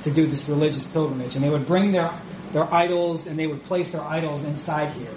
to 0.00 0.10
do 0.10 0.26
this 0.26 0.48
religious 0.48 0.84
pilgrimage. 0.84 1.36
And 1.36 1.44
they 1.44 1.48
would 1.48 1.66
bring 1.66 1.92
their, 1.92 2.20
their 2.52 2.74
idols 2.74 3.28
and 3.28 3.38
they 3.38 3.46
would 3.46 3.62
place 3.62 3.90
their 3.90 4.02
idols 4.02 4.44
inside 4.44 4.90
here. 4.90 5.14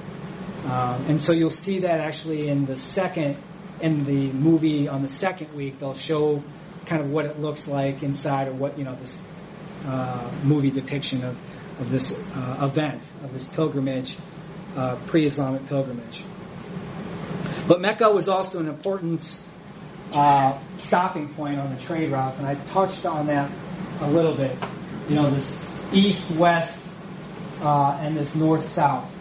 Um, 0.64 1.06
and 1.08 1.20
so 1.20 1.34
you'll 1.34 1.50
see 1.50 1.80
that 1.80 2.00
actually 2.02 2.50
in 2.50 2.66
the 2.66 2.76
second, 2.76 3.38
in 3.82 4.06
the 4.06 4.32
movie 4.32 4.88
on 4.88 5.02
the 5.02 5.08
second 5.08 5.54
week, 5.56 5.80
they'll 5.80 5.96
show 5.96 6.44
kind 6.86 7.02
of 7.02 7.10
what 7.10 7.26
it 7.26 7.40
looks 7.40 7.68
like 7.68 8.04
inside 8.04 8.48
or 8.48 8.54
what, 8.54 8.78
you 8.78 8.84
know, 8.84 8.96
this 8.96 9.20
uh, 9.86 10.32
movie 10.44 10.70
depiction 10.70 11.24
of, 11.24 11.36
of 11.80 11.90
this 11.90 12.12
uh, 12.12 12.70
event, 12.70 13.04
of 13.24 13.34
this 13.34 13.44
pilgrimage, 13.44 14.18
uh, 14.78 14.96
pre-Islamic 15.08 15.66
pilgrimage. 15.66 16.24
But 17.68 17.82
Mecca 17.82 18.10
was 18.10 18.30
also 18.30 18.60
an 18.60 18.70
important 18.70 19.36
uh, 20.14 20.58
stopping 20.78 21.34
point 21.34 21.60
on 21.60 21.74
the 21.74 21.82
trade 21.82 22.12
routes, 22.12 22.38
and 22.38 22.48
I 22.48 22.56
touched 22.56 23.06
on 23.06 23.28
that 23.28 23.52
a 24.00 24.10
little 24.10 24.36
bit. 24.36 24.56
You 25.10 25.16
know, 25.16 25.30
this 25.32 25.66
east-west 25.92 26.86
uh, 27.62 28.00
and 28.02 28.16
this 28.16 28.36
north-south 28.36 29.12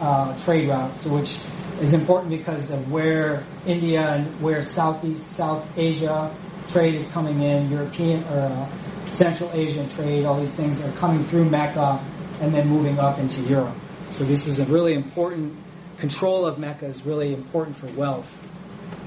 uh, 0.00 0.38
trade 0.44 0.68
routes, 0.68 1.04
which 1.04 1.36
is 1.80 1.92
important 1.92 2.30
because 2.30 2.70
of 2.70 2.90
where 2.90 3.44
India 3.66 4.00
and 4.00 4.40
where 4.40 4.62
Southeast 4.62 5.28
South 5.32 5.66
Asia 5.76 6.34
trade 6.68 6.94
is 6.94 7.10
coming 7.10 7.42
in, 7.42 7.70
European 7.70 8.24
or 8.24 8.40
uh, 8.40 9.04
Central 9.06 9.50
Asian 9.52 9.88
trade, 9.88 10.24
all 10.24 10.38
these 10.38 10.54
things 10.54 10.80
are 10.80 10.92
coming 10.92 11.24
through 11.24 11.44
Mecca 11.44 12.04
and 12.40 12.54
then 12.54 12.68
moving 12.68 12.98
up 12.98 13.18
into 13.18 13.42
Europe. 13.42 13.76
So 14.10 14.24
this 14.24 14.46
is 14.46 14.58
a 14.60 14.64
really 14.66 14.94
important 14.94 15.56
control 15.98 16.46
of 16.46 16.58
Mecca 16.58 16.86
is 16.86 17.04
really 17.04 17.32
important 17.32 17.76
for 17.76 17.86
wealth. 17.88 18.32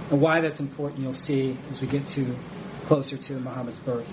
And 0.10 0.22
why 0.22 0.42
that's 0.42 0.60
important 0.60 1.02
you'll 1.02 1.14
see 1.14 1.58
as 1.70 1.82
we 1.82 1.88
get 1.88 2.08
to 2.08 2.36
closer 2.86 3.18
to 3.18 3.34
Muhammad's 3.34 3.80
birth. 3.80 4.10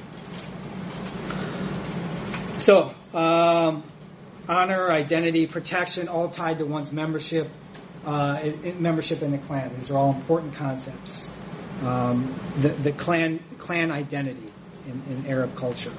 So, 2.59 2.95
um, 3.13 3.85
honor, 4.49 4.91
identity, 4.91 5.47
protection, 5.47 6.09
all 6.09 6.29
tied 6.29 6.59
to 6.59 6.65
one's 6.65 6.93
membership, 6.93 7.49
uh, 8.05 8.41
in- 8.43 8.83
membership 8.83 9.23
in 9.23 9.33
the 9.33 9.39
clan. 9.39 9.77
These 9.79 9.91
are 9.91 9.97
all 9.97 10.15
important 10.15 10.55
concepts. 10.55 11.29
Um, 11.83 12.39
the, 12.61 12.69
the 12.71 12.93
clan 12.93 13.41
clan 13.59 13.91
identity 13.91 14.53
in, 14.87 15.03
in 15.09 15.27
Arab 15.27 15.57
culture. 15.57 15.93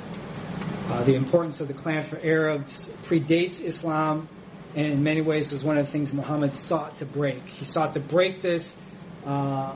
Uh, 0.87 1.03
the 1.03 1.15
importance 1.15 1.59
of 1.59 1.67
the 1.67 1.73
clan 1.73 2.03
for 2.03 2.17
Arabs 2.19 2.89
predates 3.05 3.61
Islam, 3.61 4.29
and 4.75 4.85
in 4.85 5.03
many 5.03 5.21
ways 5.21 5.51
was 5.51 5.63
one 5.63 5.77
of 5.77 5.85
the 5.85 5.91
things 5.91 6.11
Muhammad 6.11 6.53
sought 6.53 6.97
to 6.97 7.05
break. 7.05 7.47
He 7.47 7.63
sought 7.63 7.93
to 7.93 8.01
break 8.01 8.41
this 8.41 8.75
uh, 9.25 9.73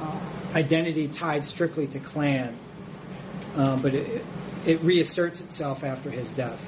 uh, 0.00 0.20
identity 0.54 1.06
tied 1.08 1.44
strictly 1.44 1.86
to 1.88 2.00
clan, 2.00 2.56
uh, 3.54 3.76
but 3.76 3.94
it, 3.94 4.24
it 4.66 4.80
reasserts 4.80 5.40
itself 5.40 5.84
after 5.84 6.10
his 6.10 6.30
death. 6.30 6.60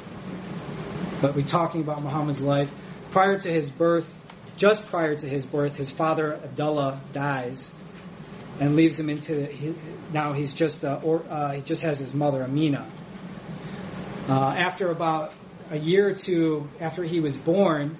But 1.22 1.34
we're 1.34 1.42
talking 1.46 1.80
about 1.80 2.02
Muhammad's 2.02 2.40
life. 2.40 2.70
Prior 3.10 3.38
to 3.38 3.50
his 3.50 3.70
birth, 3.70 4.08
just 4.56 4.86
prior 4.88 5.14
to 5.14 5.28
his 5.28 5.46
birth, 5.46 5.76
his 5.76 5.90
father 5.90 6.34
Abdullah 6.34 7.00
dies 7.12 7.72
and 8.60 8.76
leaves 8.76 9.00
him 9.00 9.08
into 9.08 9.46
he, 9.46 9.74
now 10.12 10.34
he's 10.34 10.52
just 10.52 10.84
or, 10.84 11.24
uh, 11.30 11.52
he 11.52 11.62
just 11.62 11.82
has 11.82 11.98
his 11.98 12.12
mother 12.12 12.44
Amina. 12.44 12.86
Uh, 14.28 14.54
after 14.56 14.90
about 14.90 15.32
a 15.70 15.78
year 15.78 16.08
or 16.08 16.14
two 16.14 16.68
after 16.80 17.04
he 17.04 17.20
was 17.20 17.36
born, 17.36 17.98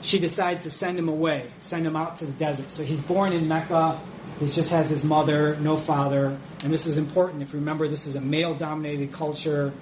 she 0.00 0.18
decides 0.18 0.62
to 0.62 0.70
send 0.70 0.98
him 0.98 1.08
away, 1.08 1.50
send 1.60 1.86
him 1.86 1.96
out 1.96 2.16
to 2.16 2.26
the 2.26 2.32
desert. 2.32 2.70
So 2.70 2.82
he's 2.84 3.00
born 3.00 3.32
in 3.32 3.48
Mecca. 3.48 4.00
He 4.38 4.46
just 4.46 4.70
has 4.70 4.90
his 4.90 5.04
mother, 5.04 5.56
no 5.56 5.76
father, 5.76 6.38
and 6.62 6.72
this 6.72 6.86
is 6.86 6.98
important. 6.98 7.42
If 7.42 7.52
you 7.52 7.60
remember, 7.60 7.88
this 7.88 8.06
is 8.06 8.16
a 8.16 8.20
male-dominated 8.20 9.12
culture. 9.12 9.72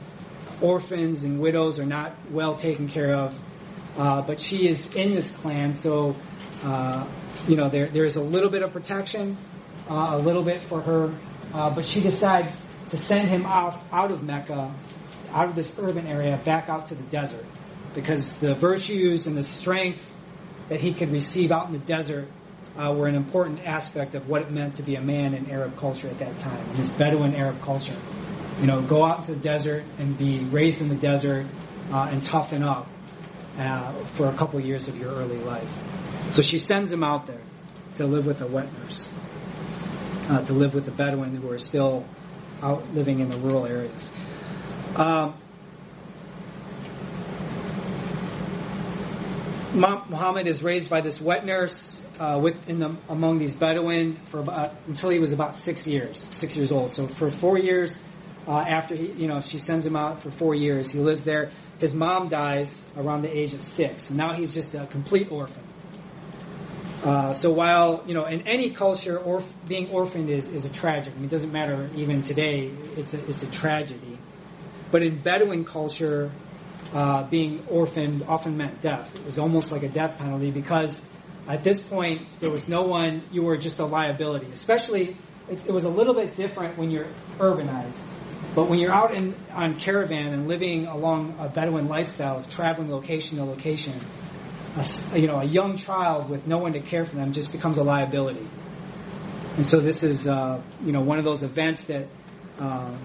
Orphans 0.60 1.22
and 1.22 1.40
widows 1.40 1.78
are 1.78 1.86
not 1.86 2.14
well 2.30 2.56
taken 2.56 2.88
care 2.88 3.14
of. 3.14 3.34
Uh, 3.96 4.22
but 4.22 4.40
she 4.40 4.68
is 4.68 4.90
in 4.94 5.14
this 5.14 5.30
clan, 5.30 5.74
so 5.74 6.16
uh, 6.62 7.06
you 7.46 7.56
know 7.56 7.68
there 7.68 7.88
there 7.88 8.06
is 8.06 8.16
a 8.16 8.22
little 8.22 8.48
bit 8.48 8.62
of 8.62 8.72
protection, 8.72 9.36
uh, 9.90 10.12
a 10.12 10.18
little 10.18 10.42
bit 10.42 10.62
for 10.62 10.80
her, 10.80 11.14
uh, 11.52 11.68
but 11.74 11.84
she 11.84 12.00
decides 12.00 12.58
to 12.88 12.96
send 12.96 13.28
him 13.28 13.44
off 13.44 13.78
out 13.92 14.10
of 14.10 14.22
Mecca, 14.22 14.74
out 15.32 15.48
of 15.48 15.54
this 15.54 15.72
urban 15.78 16.06
area, 16.06 16.40
back 16.44 16.68
out 16.68 16.86
to 16.86 16.94
the 16.94 17.02
desert, 17.04 17.44
because 17.94 18.32
the 18.34 18.54
virtues 18.54 19.26
and 19.26 19.36
the 19.36 19.44
strength 19.44 20.02
that 20.68 20.80
he 20.80 20.92
could 20.94 21.12
receive 21.12 21.50
out 21.50 21.66
in 21.66 21.72
the 21.72 21.78
desert 21.78 22.28
uh, 22.76 22.92
were 22.96 23.06
an 23.06 23.14
important 23.14 23.60
aspect 23.60 24.14
of 24.14 24.28
what 24.28 24.42
it 24.42 24.50
meant 24.50 24.76
to 24.76 24.82
be 24.82 24.94
a 24.94 25.00
man 25.00 25.34
in 25.34 25.50
Arab 25.50 25.76
culture 25.76 26.08
at 26.08 26.18
that 26.18 26.38
time, 26.38 26.70
in 26.70 26.76
this 26.76 26.90
Bedouin 26.90 27.34
Arab 27.34 27.60
culture. 27.62 27.96
You 28.60 28.66
know, 28.66 28.80
go 28.82 29.04
out 29.04 29.18
into 29.18 29.34
the 29.34 29.40
desert 29.40 29.84
and 29.98 30.16
be 30.16 30.44
raised 30.44 30.80
in 30.80 30.88
the 30.88 30.94
desert 30.94 31.46
uh, 31.90 32.08
and 32.10 32.22
toughen 32.22 32.62
up 32.62 32.88
uh, 33.58 33.92
for 34.14 34.28
a 34.28 34.34
couple 34.34 34.60
years 34.60 34.88
of 34.88 34.96
your 34.96 35.10
early 35.10 35.38
life. 35.38 35.68
So 36.30 36.42
she 36.42 36.58
sends 36.58 36.92
him 36.92 37.02
out 37.02 37.26
there 37.26 37.40
to 37.96 38.06
live 38.06 38.24
with 38.26 38.40
a 38.40 38.46
wet 38.46 38.72
nurse, 38.72 39.10
uh, 40.28 40.42
to 40.42 40.52
live 40.54 40.74
with 40.74 40.84
the 40.84 40.90
Bedouin 40.90 41.36
who 41.36 41.50
are 41.50 41.58
still 41.58 42.06
out 42.62 42.94
living 42.94 43.20
in 43.20 43.28
the 43.28 43.36
rural 43.36 43.66
areas. 43.66 44.10
Um, 44.96 45.34
Muhammad 49.74 50.46
is 50.46 50.62
raised 50.62 50.90
by 50.90 51.00
this 51.00 51.18
wet 51.18 51.46
nurse 51.46 52.00
uh, 52.18 52.38
the, 52.78 52.96
among 53.08 53.38
these 53.38 53.54
Bedouin 53.54 54.18
for 54.30 54.40
about 54.40 54.74
until 54.86 55.08
he 55.08 55.18
was 55.18 55.32
about 55.32 55.60
six 55.60 55.86
years, 55.86 56.24
six 56.30 56.54
years 56.54 56.70
old. 56.70 56.90
So 56.90 57.06
for 57.06 57.30
four 57.30 57.58
years 57.58 57.98
uh, 58.46 58.58
after 58.58 58.94
he, 58.94 59.12
you 59.12 59.28
know, 59.28 59.40
she 59.40 59.58
sends 59.58 59.86
him 59.86 59.96
out 59.96 60.22
for 60.22 60.30
four 60.30 60.54
years. 60.54 60.90
He 60.90 60.98
lives 60.98 61.24
there. 61.24 61.50
His 61.78 61.94
mom 61.94 62.28
dies 62.28 62.82
around 62.96 63.22
the 63.22 63.36
age 63.36 63.54
of 63.54 63.62
six. 63.62 64.08
So 64.08 64.14
now 64.14 64.34
he's 64.34 64.52
just 64.52 64.74
a 64.74 64.86
complete 64.86 65.32
orphan. 65.32 65.64
Uh, 67.02 67.32
so 67.32 67.50
while 67.50 68.04
you 68.06 68.14
know 68.14 68.26
in 68.26 68.42
any 68.42 68.70
culture, 68.70 69.18
orf- 69.18 69.50
being 69.66 69.88
orphaned 69.90 70.30
is, 70.30 70.48
is 70.48 70.64
a 70.64 70.72
tragedy. 70.72 71.10
I 71.10 71.14
mean, 71.14 71.24
it 71.24 71.30
doesn't 71.30 71.50
matter 71.50 71.90
even 71.96 72.22
today. 72.22 72.70
It's 72.96 73.14
a 73.14 73.28
it's 73.28 73.42
a 73.42 73.50
tragedy. 73.50 74.18
But 74.92 75.02
in 75.02 75.20
Bedouin 75.20 75.64
culture, 75.64 76.30
uh, 76.94 77.24
being 77.24 77.66
orphaned 77.68 78.22
often 78.28 78.56
meant 78.56 78.80
death. 78.80 79.12
It 79.16 79.24
was 79.24 79.38
almost 79.38 79.72
like 79.72 79.82
a 79.82 79.88
death 79.88 80.18
penalty 80.18 80.50
because 80.50 81.00
at 81.48 81.64
this 81.64 81.82
point 81.82 82.28
there 82.38 82.50
was 82.50 82.68
no 82.68 82.82
one. 82.82 83.24
You 83.32 83.42
were 83.42 83.56
just 83.56 83.80
a 83.80 83.86
liability. 83.86 84.46
Especially, 84.52 85.16
it, 85.48 85.66
it 85.66 85.72
was 85.72 85.84
a 85.84 85.88
little 85.88 86.14
bit 86.14 86.36
different 86.36 86.78
when 86.78 86.90
you're 86.90 87.08
urbanized. 87.38 87.98
But 88.54 88.68
when 88.68 88.78
you're 88.78 88.92
out 88.92 89.14
in, 89.14 89.34
on 89.52 89.78
caravan 89.78 90.34
and 90.34 90.46
living 90.46 90.86
along 90.86 91.36
a 91.38 91.48
Bedouin 91.48 91.88
lifestyle 91.88 92.36
of 92.36 92.50
traveling 92.50 92.90
location 92.90 93.38
to 93.38 93.44
location, 93.44 93.98
a, 94.76 95.18
you 95.18 95.26
know, 95.26 95.40
a 95.40 95.44
young 95.44 95.76
child 95.76 96.28
with 96.28 96.46
no 96.46 96.58
one 96.58 96.74
to 96.74 96.80
care 96.80 97.04
for 97.04 97.16
them 97.16 97.32
just 97.32 97.50
becomes 97.50 97.78
a 97.78 97.82
liability. 97.82 98.46
And 99.56 99.66
so 99.66 99.80
this 99.80 100.02
is, 100.02 100.28
uh, 100.28 100.62
you 100.82 100.92
know, 100.92 101.00
one 101.00 101.18
of 101.18 101.24
those 101.24 101.42
events 101.42 101.86
that 101.86 102.08
um, 102.58 102.98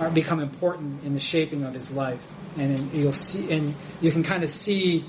are 0.00 0.10
become 0.10 0.40
important 0.40 1.04
in 1.04 1.14
the 1.14 1.20
shaping 1.20 1.64
of 1.64 1.74
his 1.74 1.90
life. 1.90 2.22
And 2.56 2.72
in, 2.72 2.94
you'll 2.94 3.12
see, 3.12 3.52
and 3.52 3.74
you 4.00 4.10
can 4.10 4.22
kind 4.22 4.42
of 4.42 4.50
see 4.50 5.04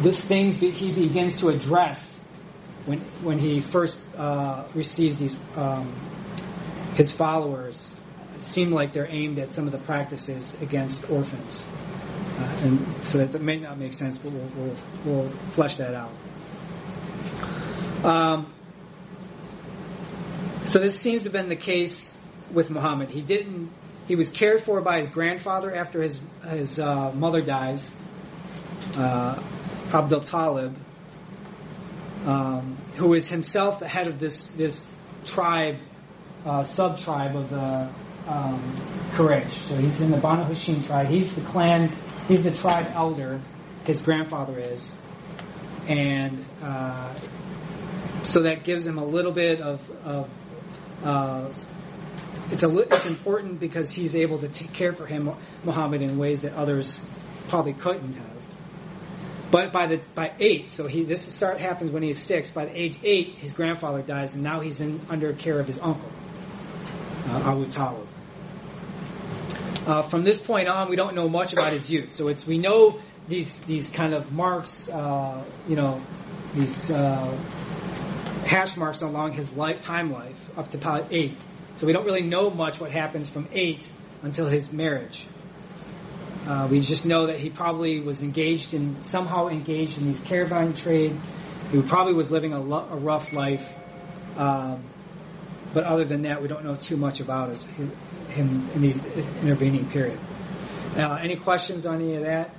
this 0.00 0.20
things 0.20 0.56
he 0.56 0.92
begins 0.92 1.40
to 1.40 1.48
address 1.48 2.18
when 2.86 3.00
when 3.22 3.38
he 3.38 3.60
first 3.60 3.98
uh, 4.16 4.64
receives 4.74 5.18
these 5.18 5.36
um, 5.56 5.92
his 6.94 7.12
followers 7.12 7.94
seem 8.38 8.70
like 8.70 8.92
they're 8.92 9.10
aimed 9.10 9.38
at 9.38 9.50
some 9.50 9.66
of 9.66 9.72
the 9.72 9.78
practices 9.78 10.54
against 10.60 11.10
orphans. 11.10 11.66
Uh, 12.38 12.42
and 12.62 13.04
so 13.04 13.18
that, 13.18 13.32
that, 13.32 13.42
may 13.42 13.58
not 13.58 13.78
make 13.78 13.92
sense, 13.92 14.16
but 14.16 14.32
we'll, 14.32 14.50
we'll, 14.56 14.76
we'll 15.04 15.28
flesh 15.52 15.76
that 15.76 15.94
out. 15.94 16.12
Um, 18.02 18.52
so 20.64 20.78
this 20.78 20.98
seems 20.98 21.22
to 21.22 21.26
have 21.26 21.32
been 21.32 21.48
the 21.48 21.56
case 21.56 22.09
with 22.52 22.70
Muhammad. 22.70 23.10
He 23.10 23.22
didn't. 23.22 23.70
He 24.06 24.16
was 24.16 24.30
cared 24.30 24.64
for 24.64 24.80
by 24.80 24.98
his 24.98 25.08
grandfather 25.08 25.74
after 25.74 26.02
his 26.02 26.20
his 26.48 26.78
uh, 26.80 27.12
mother 27.12 27.42
dies, 27.42 27.92
uh, 28.96 29.40
Abdul 29.92 30.20
Talib, 30.20 30.76
um, 32.24 32.76
who 32.96 33.14
is 33.14 33.28
himself 33.28 33.78
the 33.78 33.88
head 33.88 34.06
of 34.08 34.18
this 34.18 34.46
this 34.48 34.88
tribe, 35.24 35.76
uh, 36.44 36.62
sub 36.64 36.98
tribe 36.98 37.36
of 37.36 37.50
the 37.50 37.90
um, 38.26 39.10
Quraysh. 39.14 39.52
So 39.68 39.76
he's 39.76 40.00
in 40.00 40.10
the 40.10 40.18
Banu 40.18 40.44
Hashim 40.44 40.84
tribe. 40.86 41.08
He's 41.08 41.34
the 41.34 41.42
clan, 41.42 41.96
he's 42.28 42.42
the 42.42 42.52
tribe 42.52 42.86
elder, 42.94 43.40
his 43.84 44.00
grandfather 44.00 44.58
is. 44.58 44.94
And 45.88 46.44
uh, 46.62 47.14
so 48.24 48.42
that 48.42 48.64
gives 48.64 48.86
him 48.86 48.98
a 48.98 49.04
little 49.04 49.32
bit 49.32 49.60
of, 49.60 49.90
of 50.04 50.30
uh, 51.02 51.50
it's, 52.50 52.62
a, 52.62 52.78
it's 52.78 53.06
important 53.06 53.60
because 53.60 53.90
he's 53.90 54.16
able 54.16 54.38
to 54.38 54.48
take 54.48 54.72
care 54.72 54.92
for 54.92 55.06
him, 55.06 55.30
Muhammad, 55.64 56.02
in 56.02 56.18
ways 56.18 56.42
that 56.42 56.54
others 56.54 57.00
probably 57.48 57.74
couldn't 57.74 58.14
have. 58.14 58.26
But 59.50 59.72
by 59.72 59.86
the 59.86 60.00
by 60.14 60.32
eight, 60.38 60.70
so 60.70 60.86
he 60.86 61.02
this 61.02 61.22
start 61.22 61.58
happens 61.58 61.90
when 61.90 62.04
he's 62.04 62.22
six. 62.22 62.50
By 62.50 62.66
the 62.66 62.80
age 62.80 62.98
eight, 63.02 63.34
his 63.38 63.52
grandfather 63.52 64.00
dies, 64.00 64.32
and 64.32 64.44
now 64.44 64.60
he's 64.60 64.80
in 64.80 65.00
under 65.08 65.32
care 65.32 65.58
of 65.58 65.66
his 65.66 65.78
uncle, 65.80 66.10
uh, 67.26 67.50
Abu 67.50 67.66
Talib. 67.66 68.06
Uh, 69.86 70.02
from 70.02 70.22
this 70.22 70.38
point 70.38 70.68
on, 70.68 70.88
we 70.88 70.94
don't 70.94 71.16
know 71.16 71.28
much 71.28 71.52
about 71.52 71.72
his 71.72 71.90
youth. 71.90 72.14
So 72.14 72.28
it's 72.28 72.46
we 72.46 72.58
know 72.58 73.00
these 73.26 73.52
these 73.60 73.90
kind 73.90 74.14
of 74.14 74.30
marks, 74.30 74.88
uh, 74.88 75.44
you 75.66 75.74
know, 75.74 76.00
these 76.54 76.88
uh, 76.88 77.36
hash 78.44 78.76
marks 78.76 79.02
along 79.02 79.32
his 79.32 79.52
lifetime 79.52 80.12
life 80.12 80.38
up 80.56 80.68
to 80.68 80.78
about 80.78 81.08
eight. 81.10 81.36
So 81.80 81.86
we 81.86 81.94
don't 81.94 82.04
really 82.04 82.20
know 82.20 82.50
much 82.50 82.78
what 82.78 82.90
happens 82.90 83.26
from 83.26 83.48
eight 83.52 83.88
until 84.20 84.46
his 84.48 84.70
marriage. 84.70 85.24
Uh, 86.46 86.68
we 86.70 86.80
just 86.80 87.06
know 87.06 87.28
that 87.28 87.40
he 87.40 87.48
probably 87.48 88.00
was 88.00 88.22
engaged 88.22 88.74
in 88.74 89.02
somehow 89.02 89.48
engaged 89.48 89.96
in 89.96 90.04
these 90.04 90.20
caravan 90.20 90.74
trade. 90.74 91.18
He 91.72 91.80
probably 91.80 92.12
was 92.12 92.30
living 92.30 92.52
a, 92.52 92.60
lo- 92.60 92.86
a 92.90 92.96
rough 92.96 93.32
life. 93.32 93.66
Um, 94.36 94.84
but 95.72 95.84
other 95.84 96.04
than 96.04 96.20
that, 96.22 96.42
we 96.42 96.48
don't 96.48 96.66
know 96.66 96.74
too 96.74 96.98
much 96.98 97.20
about 97.20 97.48
his, 97.48 97.64
him 98.28 98.68
in 98.74 98.82
these 98.82 99.02
intervening 99.40 99.88
period. 99.88 100.20
Now, 100.98 101.16
any 101.16 101.36
questions 101.36 101.86
on 101.86 102.02
any 102.02 102.14
of 102.16 102.24
that? 102.24 102.50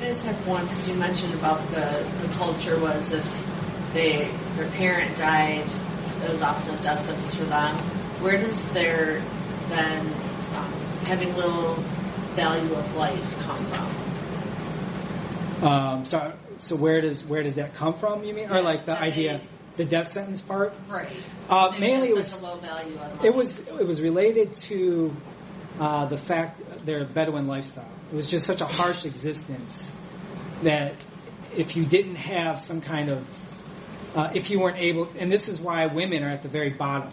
I 0.00 0.06
just 0.06 0.24
have 0.24 0.48
one 0.48 0.64
because 0.64 0.88
you 0.88 0.94
mentioned 0.94 1.34
about 1.34 1.70
the, 1.70 2.04
the 2.22 2.34
culture 2.34 2.76
was 2.80 3.12
if 3.12 3.24
they 3.92 4.28
their 4.56 4.68
parent 4.72 5.16
died, 5.16 5.70
it 6.22 6.30
was 6.30 6.42
often 6.42 6.74
a 6.74 6.82
death 6.82 7.04
sentence 7.04 7.34
for 7.34 7.44
them. 7.44 7.76
Where 8.22 8.38
does 8.38 8.70
their 8.72 9.20
then 9.68 10.06
um, 10.54 10.72
having 11.06 11.34
little 11.34 11.74
value 12.34 12.74
of 12.74 12.96
life 12.96 13.24
come 13.40 13.66
from? 13.70 15.68
Um, 15.68 16.04
so, 16.04 16.32
so 16.58 16.76
where 16.76 17.00
does 17.00 17.24
where 17.24 17.42
does 17.42 17.54
that 17.54 17.74
come 17.74 17.94
from? 17.94 18.24
You 18.24 18.34
mean, 18.34 18.50
or 18.50 18.60
like 18.60 18.84
the 18.86 18.92
idea? 18.92 19.40
the 19.78 19.84
death 19.84 20.10
sentence 20.10 20.40
part. 20.40 20.74
Right. 20.88 21.16
Uh, 21.48 21.72
mainly, 21.78 22.08
it 22.08 22.14
was 22.14 22.38
low 22.42 22.58
value. 22.58 22.98
It 23.24 23.34
was 23.34 23.60
it 23.60 23.86
was 23.86 24.02
related 24.02 24.52
to 24.64 25.16
uh, 25.80 26.06
the 26.06 26.18
fact 26.18 26.60
their 26.84 27.06
Bedouin 27.06 27.46
lifestyle. 27.46 27.88
It 28.12 28.16
was 28.16 28.28
just 28.28 28.44
such 28.46 28.60
a 28.60 28.66
harsh 28.66 29.06
existence 29.06 29.90
that 30.62 30.94
if 31.56 31.76
you 31.76 31.86
didn't 31.86 32.16
have 32.16 32.60
some 32.60 32.80
kind 32.80 33.08
of, 33.08 33.26
uh, 34.14 34.30
if 34.34 34.50
you 34.50 34.60
weren't 34.60 34.78
able, 34.78 35.08
and 35.18 35.30
this 35.30 35.48
is 35.48 35.60
why 35.60 35.86
women 35.86 36.22
are 36.22 36.30
at 36.30 36.42
the 36.42 36.48
very 36.48 36.70
bottom. 36.70 37.12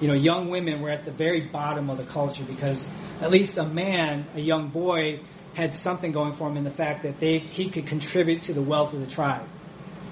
You 0.00 0.08
know, 0.08 0.14
young 0.14 0.48
women 0.48 0.80
were 0.80 0.90
at 0.90 1.04
the 1.04 1.10
very 1.10 1.48
bottom 1.48 1.90
of 1.90 1.98
the 1.98 2.04
culture 2.04 2.44
because 2.44 2.86
at 3.20 3.30
least 3.30 3.58
a 3.58 3.64
man, 3.64 4.26
a 4.34 4.40
young 4.40 4.68
boy, 4.68 5.20
had 5.54 5.72
something 5.74 6.12
going 6.12 6.34
for 6.34 6.48
him 6.48 6.56
in 6.56 6.64
the 6.64 6.70
fact 6.70 7.02
that 7.02 7.18
they 7.20 7.38
he 7.38 7.70
could 7.70 7.86
contribute 7.86 8.42
to 8.42 8.52
the 8.52 8.62
wealth 8.62 8.92
of 8.92 9.00
the 9.00 9.06
tribe. 9.06 9.46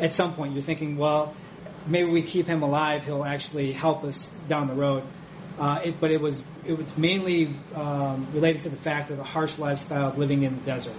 At 0.01 0.15
some 0.15 0.35
point, 0.35 0.55
you're 0.55 0.63
thinking, 0.63 0.97
well, 0.97 1.35
maybe 1.87 2.11
we 2.11 2.23
keep 2.23 2.47
him 2.47 2.63
alive, 2.63 3.05
he'll 3.05 3.25
actually 3.25 3.73
help 3.73 4.05
us 4.05 4.31
down 4.49 4.69
the 4.69 4.75
road. 4.75 5.05
Uh, 5.59 5.81
it, 5.85 6.01
but 6.01 6.11
it 6.11 6.21
was 6.21 6.43
it 6.67 6.77
was 6.77 6.97
mainly 6.99 7.57
um, 7.75 8.29
related 8.33 8.63
to 8.63 8.71
the 8.71 8.77
fact 8.77 9.11
of 9.11 9.19
the 9.19 9.25
harsh 9.25 9.59
lifestyle 9.59 10.09
of 10.09 10.19
living 10.19 10.43
in 10.43 10.57
the 10.57 10.63
desert. 10.63 10.95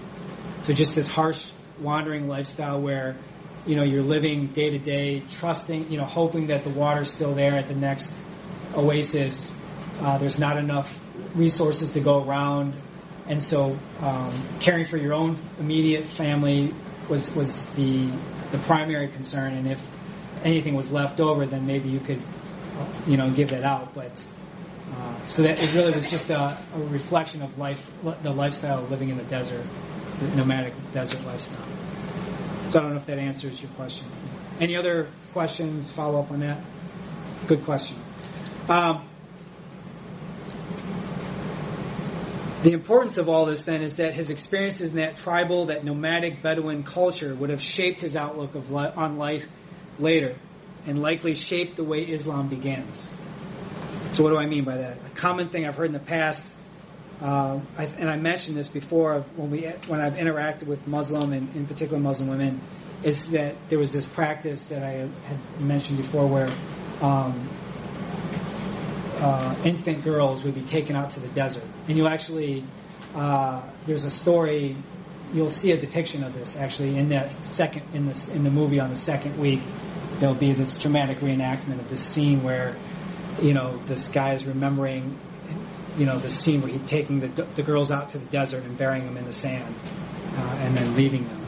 So 0.62 0.74
just 0.74 0.96
this 0.96 1.08
harsh 1.08 1.52
wandering 1.80 2.28
lifestyle 2.28 2.80
where 2.80 3.18
you 3.66 3.76
know 3.76 3.84
you're 3.84 4.04
living 4.04 4.48
day 4.48 4.70
to 4.72 4.80
day, 4.80 5.24
trusting, 5.30 5.92
you 5.92 5.98
know, 5.98 6.06
hoping 6.06 6.48
that 6.48 6.64
the 6.64 6.70
water's 6.70 7.12
still 7.12 7.34
there 7.34 7.58
at 7.58 7.68
the 7.68 7.76
next 7.76 8.12
oasis. 8.76 9.54
Uh, 10.00 10.18
there's 10.18 10.38
not 10.38 10.58
enough 10.58 10.92
resources 11.34 11.92
to 11.94 12.00
go 12.00 12.24
around, 12.24 12.76
and 13.28 13.42
so 13.42 13.78
um, 14.00 14.48
caring 14.60 14.86
for 14.86 14.98
your 14.98 15.14
own 15.14 15.38
immediate 15.60 16.06
family 16.06 16.74
was 17.10 17.34
was 17.34 17.66
the 17.72 18.12
the 18.52 18.60
primary 18.60 19.10
concern. 19.10 19.54
And 19.54 19.72
if 19.72 19.80
anything 20.44 20.76
was 20.76 20.92
left 20.92 21.20
over, 21.20 21.46
then 21.46 21.66
maybe 21.66 21.90
you 21.90 22.00
could, 22.00 22.22
you 23.08 23.18
know, 23.18 23.32
give 23.32 23.52
it 23.52 23.64
out. 23.64 23.94
But 23.94 24.24
uh, 24.94 25.26
so 25.26 25.42
that 25.44 25.60
it 25.60 25.74
really 25.74 25.94
was 25.94 26.06
just 26.06 26.30
a, 26.30 26.58
a, 26.74 26.80
reflection 26.80 27.42
of 27.42 27.58
life, 27.58 27.82
the 28.22 28.32
lifestyle 28.32 28.84
of 28.84 28.92
living 28.92 29.10
in 29.10 29.18
the 29.18 29.24
desert, 29.24 29.66
the 30.20 30.28
nomadic 30.28 30.74
desert 30.92 31.24
lifestyle. 31.26 31.85
So 32.70 32.80
I 32.80 32.82
don't 32.82 32.92
know 32.92 32.98
if 32.98 33.06
that 33.06 33.20
answers 33.20 33.62
your 33.62 33.72
question. 33.72 34.08
Any 34.60 34.76
other 34.76 35.10
questions? 35.34 35.92
Follow 35.92 36.20
up 36.20 36.32
on 36.32 36.40
that. 36.40 36.60
Good 37.48 37.64
question. 37.64 37.98
Um, 38.68 39.08
the 42.64 42.72
importance 42.72 43.18
of 43.18 43.30
all 43.30 43.46
this 43.46 43.64
then 43.64 43.84
is 43.84 43.98
that 43.98 44.16
his 44.16 44.32
experiences 44.32 44.90
in 44.90 44.96
that 44.96 45.18
tribal, 45.18 45.68
that 45.68 45.84
nomadic 45.84 46.42
Bedouin 46.42 46.84
culture 46.84 47.36
would 47.36 47.52
have 47.52 47.62
shaped 47.62 48.02
his 48.02 48.16
outlook 48.16 48.56
of 48.56 48.72
li- 48.72 48.92
on 48.96 49.18
life 49.18 49.46
later 50.00 50.36
and 50.88 51.00
likely 51.00 51.36
shaped 51.36 51.76
the 51.76 51.84
way 51.84 52.00
Islam 52.00 52.48
begins. 52.48 53.10
So 54.12 54.24
what 54.24 54.32
do 54.32 54.38
I 54.38 54.48
mean 54.48 54.64
by 54.64 54.78
that? 54.78 54.98
A 55.06 55.16
common 55.16 55.50
thing 55.50 55.68
I've 55.68 55.76
heard 55.76 55.88
in 55.88 55.94
the 55.94 56.00
past, 56.00 56.52
uh, 57.22 57.60
I, 57.78 57.86
and 57.86 58.10
I 58.10 58.18
mentioned 58.18 58.58
this 58.58 58.68
before 58.68 59.22
when 59.36 59.52
we 59.52 59.62
when 59.88 60.02
I've 60.02 60.14
interacted 60.14 60.68
with 60.68 60.86
Muslim 60.88 61.34
and 61.34 61.56
in 61.56 61.66
particular 61.66 62.02
Muslim 62.02 62.30
women, 62.30 62.62
is 63.04 63.32
that 63.32 63.56
there 63.70 63.80
was 63.80 63.92
this 63.92 64.06
practice 64.06 64.68
that 64.68 64.84
I 64.84 65.08
had 65.28 65.62
mentioned 65.62 65.98
before 65.98 66.28
where 66.28 66.50
um, 67.02 67.50
uh, 69.18 69.56
infant 69.64 70.04
girls 70.04 70.44
would 70.44 70.56
be 70.56 70.62
taken 70.62 70.96
out 70.96 71.12
to 71.12 71.20
the 71.20 71.30
desert, 71.30 71.64
and 71.88 71.98
you 71.98 72.08
actually 72.08 72.66
uh, 73.14 73.62
there's 73.86 74.06
a 74.06 74.12
story. 74.12 74.78
You'll 75.34 75.50
see 75.50 75.72
a 75.72 75.78
depiction 75.78 76.24
of 76.24 76.34
this 76.34 76.56
actually 76.56 76.98
in 76.98 77.10
that 77.10 77.48
second 77.48 77.84
in 77.94 78.06
this 78.06 78.28
in 78.28 78.44
the 78.44 78.52
movie 78.52 78.80
on 78.80 78.90
the 78.90 78.96
second 78.96 79.38
week 79.38 79.62
there'll 80.20 80.36
be 80.36 80.54
this 80.54 80.78
dramatic 80.78 81.20
reenactment 81.20 81.80
of 81.80 81.90
this 81.90 82.04
scene 82.04 82.44
where, 82.44 82.76
you 83.42 83.54
know, 83.54 83.78
this 83.86 84.08
guy 84.08 84.34
is 84.34 84.46
remembering, 84.46 85.18
you 85.98 86.06
know, 86.06 86.18
the 86.18 86.30
scene 86.30 86.62
where 86.62 86.72
he's 86.72 86.86
taking 86.88 87.20
the, 87.20 87.44
the 87.56 87.64
girls 87.64 87.92
out 87.92 88.10
to 88.10 88.18
the 88.18 88.26
desert 88.26 88.64
and 88.64 88.78
burying 88.78 89.06
them 89.06 89.18
in 89.18 89.26
the 89.26 89.34
sand, 89.34 89.74
uh, 90.36 90.58
and 90.62 90.76
then 90.76 90.96
leaving 90.96 91.26
them. 91.28 91.46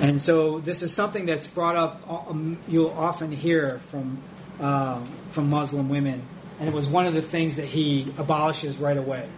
And 0.00 0.20
so 0.20 0.60
this 0.60 0.82
is 0.82 0.92
something 0.92 1.26
that's 1.26 1.46
brought 1.46 1.76
up. 1.76 2.02
Um, 2.08 2.58
you'll 2.68 2.90
often 2.90 3.32
hear 3.32 3.80
from 3.90 4.22
um, 4.60 5.10
from 5.32 5.50
Muslim 5.50 5.88
women, 5.88 6.22
and 6.60 6.68
it 6.68 6.74
was 6.74 6.86
one 6.86 7.06
of 7.06 7.14
the 7.14 7.22
things 7.22 7.56
that 7.56 7.66
he 7.66 8.12
abolishes 8.16 8.78
right 8.78 8.96
away. 8.96 9.28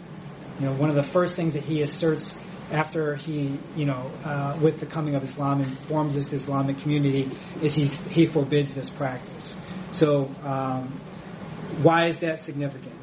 You 0.58 0.66
know, 0.66 0.72
one 0.72 0.90
of 0.90 0.96
the 0.96 1.02
first 1.02 1.34
things 1.34 1.54
that 1.54 1.64
he 1.64 1.82
asserts 1.82 2.38
after 2.70 3.16
he, 3.16 3.58
you 3.74 3.86
know, 3.86 4.10
uh, 4.22 4.58
with 4.60 4.80
the 4.80 4.86
coming 4.86 5.14
of 5.14 5.22
Islam 5.22 5.60
and 5.62 5.78
forms 5.80 6.14
this 6.14 6.32
Islamic 6.32 6.78
community, 6.80 7.30
is 7.62 7.74
he 7.74 7.86
he 7.86 8.26
forbids 8.26 8.74
this 8.74 8.90
practice. 8.90 9.58
So, 9.92 10.30
um, 10.42 11.00
why 11.82 12.06
is 12.06 12.18
that 12.18 12.38
significant? 12.38 12.99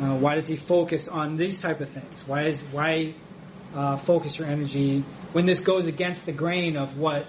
Uh, 0.00 0.16
why 0.16 0.34
does 0.34 0.46
he 0.46 0.56
focus 0.56 1.06
on 1.06 1.36
these 1.36 1.60
type 1.60 1.80
of 1.80 1.88
things? 1.88 2.26
Why 2.26 2.46
is 2.46 2.62
why 2.72 3.14
uh, 3.74 3.96
focus 3.98 4.38
your 4.38 4.48
energy 4.48 5.04
when 5.32 5.46
this 5.46 5.60
goes 5.60 5.86
against 5.86 6.24
the 6.24 6.32
grain 6.32 6.76
of 6.76 6.96
what 6.96 7.26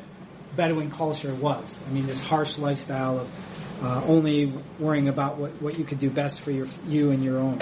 Bedouin 0.55 0.89
culture 0.89 1.33
was? 1.33 1.79
I 1.85 1.91
mean, 1.91 2.07
this 2.07 2.19
harsh 2.19 2.57
lifestyle 2.57 3.19
of 3.19 3.29
uh, 3.81 4.03
only 4.05 4.53
worrying 4.79 5.09
about 5.09 5.37
what, 5.37 5.61
what 5.61 5.77
you 5.77 5.83
could 5.83 5.99
do 5.99 6.09
best 6.09 6.39
for 6.39 6.51
your 6.51 6.67
you 6.87 7.11
and 7.11 7.23
your 7.23 7.39
own 7.39 7.59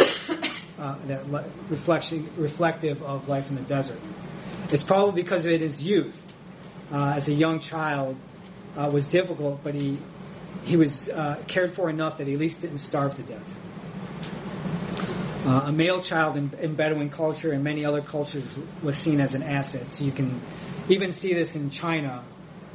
uh, 0.77 0.97
that 1.07 1.31
le- 1.31 1.45
reflection, 1.69 2.29
reflective 2.37 3.01
of 3.01 3.27
life 3.27 3.49
in 3.49 3.55
the 3.55 3.61
desert. 3.61 3.99
It's 4.69 4.83
probably 4.83 5.23
because 5.23 5.45
of 5.45 5.59
his 5.59 5.83
youth. 5.83 6.17
Uh, 6.91 7.13
as 7.15 7.29
a 7.29 7.33
young 7.33 7.61
child, 7.61 8.17
was 8.75 9.07
difficult, 9.07 9.63
but 9.63 9.73
he 9.73 9.97
he 10.63 10.77
was 10.77 11.09
cared 11.47 11.73
for 11.73 11.89
enough 11.89 12.17
that 12.19 12.27
he 12.27 12.33
at 12.33 12.39
least 12.39 12.61
didn't 12.61 12.77
starve 12.77 13.15
to 13.15 13.23
death. 13.23 13.47
Uh, 15.45 15.63
a 15.65 15.71
male 15.71 16.01
child 16.01 16.37
in, 16.37 16.53
in 16.61 16.75
Bedouin 16.75 17.09
culture 17.09 17.51
and 17.51 17.63
many 17.63 17.83
other 17.83 18.01
cultures 18.01 18.45
was 18.83 18.95
seen 18.95 19.19
as 19.19 19.33
an 19.33 19.41
asset. 19.41 19.91
So 19.91 20.03
you 20.03 20.11
can 20.11 20.39
even 20.87 21.11
see 21.11 21.33
this 21.33 21.55
in 21.55 21.71
China 21.71 22.23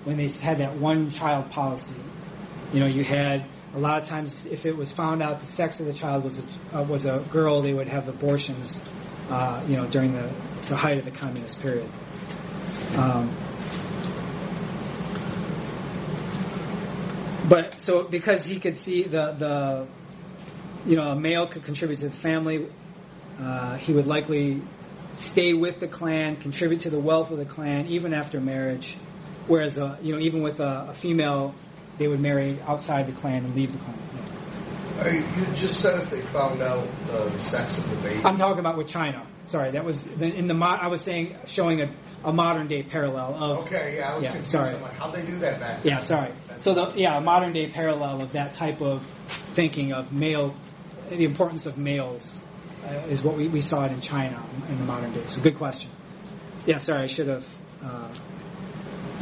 when 0.05 0.17
they 0.17 0.29
had 0.29 0.59
that 0.59 0.77
one 0.77 1.11
child 1.11 1.51
policy. 1.51 2.01
You 2.73 2.81
know, 2.81 2.87
you 2.87 3.05
had 3.05 3.47
a 3.75 3.79
lot 3.79 4.01
of 4.01 4.09
times, 4.09 4.47
if 4.47 4.67
it 4.67 4.77
was 4.77 4.91
found 4.91 5.23
out 5.23 5.41
the 5.41 5.47
sex 5.47 5.79
of 5.81 5.87
the 5.87 5.93
child 5.93 6.25
was 6.25 6.41
a, 6.41 6.79
uh, 6.79 6.83
was 6.83 7.07
a 7.07 7.25
girl, 7.31 7.63
they 7.63 7.73
would 7.73 7.89
have 7.89 8.09
abortions, 8.09 8.81
uh, 9.29 9.63
you 9.69 9.77
know, 9.77 9.87
during 9.87 10.13
the, 10.15 10.33
the 10.65 10.77
height 10.77 10.99
of 10.99 11.05
the 11.05 11.11
communist 11.11 11.61
period. 11.61 11.89
Um, 12.97 13.37
but 17.49 17.81
so 17.81 18.05
because 18.05 18.47
he 18.47 18.59
could 18.59 18.77
see 18.77 19.05
the 19.05 19.33
the 19.33 19.87
you 20.87 20.96
know 20.96 21.11
a 21.11 21.16
male 21.16 21.46
could 21.46 21.64
contribute 21.64 21.99
to 21.99 22.09
the 22.09 22.16
family, 22.16 22.68
uh, 23.40 23.77
he 23.77 23.92
would 23.92 24.07
likely 24.07 24.62
stay 25.16 25.53
with 25.53 25.81
the 25.81 25.88
clan, 25.88 26.37
contribute 26.37 26.81
to 26.81 26.90
the 26.90 27.01
wealth 27.01 27.31
of 27.31 27.38
the 27.38 27.44
clan 27.44 27.87
even 27.87 28.12
after 28.14 28.40
marriage. 28.40 28.96
Whereas, 29.46 29.79
uh, 29.79 29.96
you 30.03 30.12
know, 30.12 30.18
even 30.18 30.42
with 30.42 30.61
a, 30.61 30.88
a 30.90 30.94
female 30.94 31.55
they 31.99 32.09
would 32.09 32.20
marry 32.20 32.61
outside 32.62 33.07
the 33.07 33.12
clan 33.12 33.44
and 33.44 33.55
leave 33.55 33.72
the 33.72 33.79
clan. 33.79 33.99
You 35.05 35.46
just 35.55 35.81
said 35.81 36.01
if 36.01 36.11
they 36.11 36.22
found 36.22 36.62
out 36.62 36.88
uh, 37.11 37.29
the 37.29 37.38
sex 37.38 37.77
of 37.77 37.90
the 37.90 37.96
baby. 37.96 38.22
I'm 38.25 38.37
talking 38.37 38.61
about 38.61 38.79
with 38.79 38.88
China. 38.88 39.27
Sorry, 39.44 39.70
that 39.72 39.85
was 39.85 40.07
in 40.07 40.49
the. 40.49 40.55
Mod 40.55 40.81
I 40.81 40.88
was 40.88 41.03
saying 41.03 41.37
showing 41.44 41.83
a, 41.83 41.94
a 42.25 42.33
modern 42.33 42.66
day 42.66 42.83
parallel 42.83 43.35
of. 43.35 43.66
Okay, 43.66 43.96
yeah, 43.99 44.12
I 44.12 44.14
was 44.14 44.25
yeah, 44.25 44.31
confused. 44.31 44.51
Sorry, 44.51 44.75
like, 44.75 44.92
how'd 44.94 45.14
they 45.14 45.27
do 45.27 45.38
that 45.40 45.61
back? 45.61 45.85
Yeah, 45.85 45.99
sorry. 45.99 46.33
So 46.59 46.72
the 46.75 46.92
yeah, 46.96 47.18
a 47.18 47.20
modern 47.20 47.53
day 47.53 47.70
parallel 47.70 48.22
of 48.22 48.33
that 48.33 48.55
type 48.55 48.81
of 48.81 49.07
thinking 49.55 49.92
of 49.92 50.12
male, 50.12 50.55
the 51.09 51.25
importance 51.25 51.66
of 51.66 51.79
males, 51.79 52.38
uh, 52.85 53.07
is 53.09 53.23
what 53.23 53.37
we, 53.37 53.49
we 53.49 53.61
saw 53.61 53.85
it 53.85 53.92
in 53.92 54.01
China 54.01 54.45
in 54.69 54.79
the 54.79 54.85
modern 54.85 55.12
day. 55.12 55.27
So 55.27 55.40
good 55.40 55.57
question. 55.57 55.90
Yeah, 56.66 56.79
sorry, 56.79 57.05
I 57.05 57.07
should 57.07 57.29
have. 57.29 57.47
Uh, 57.83 58.14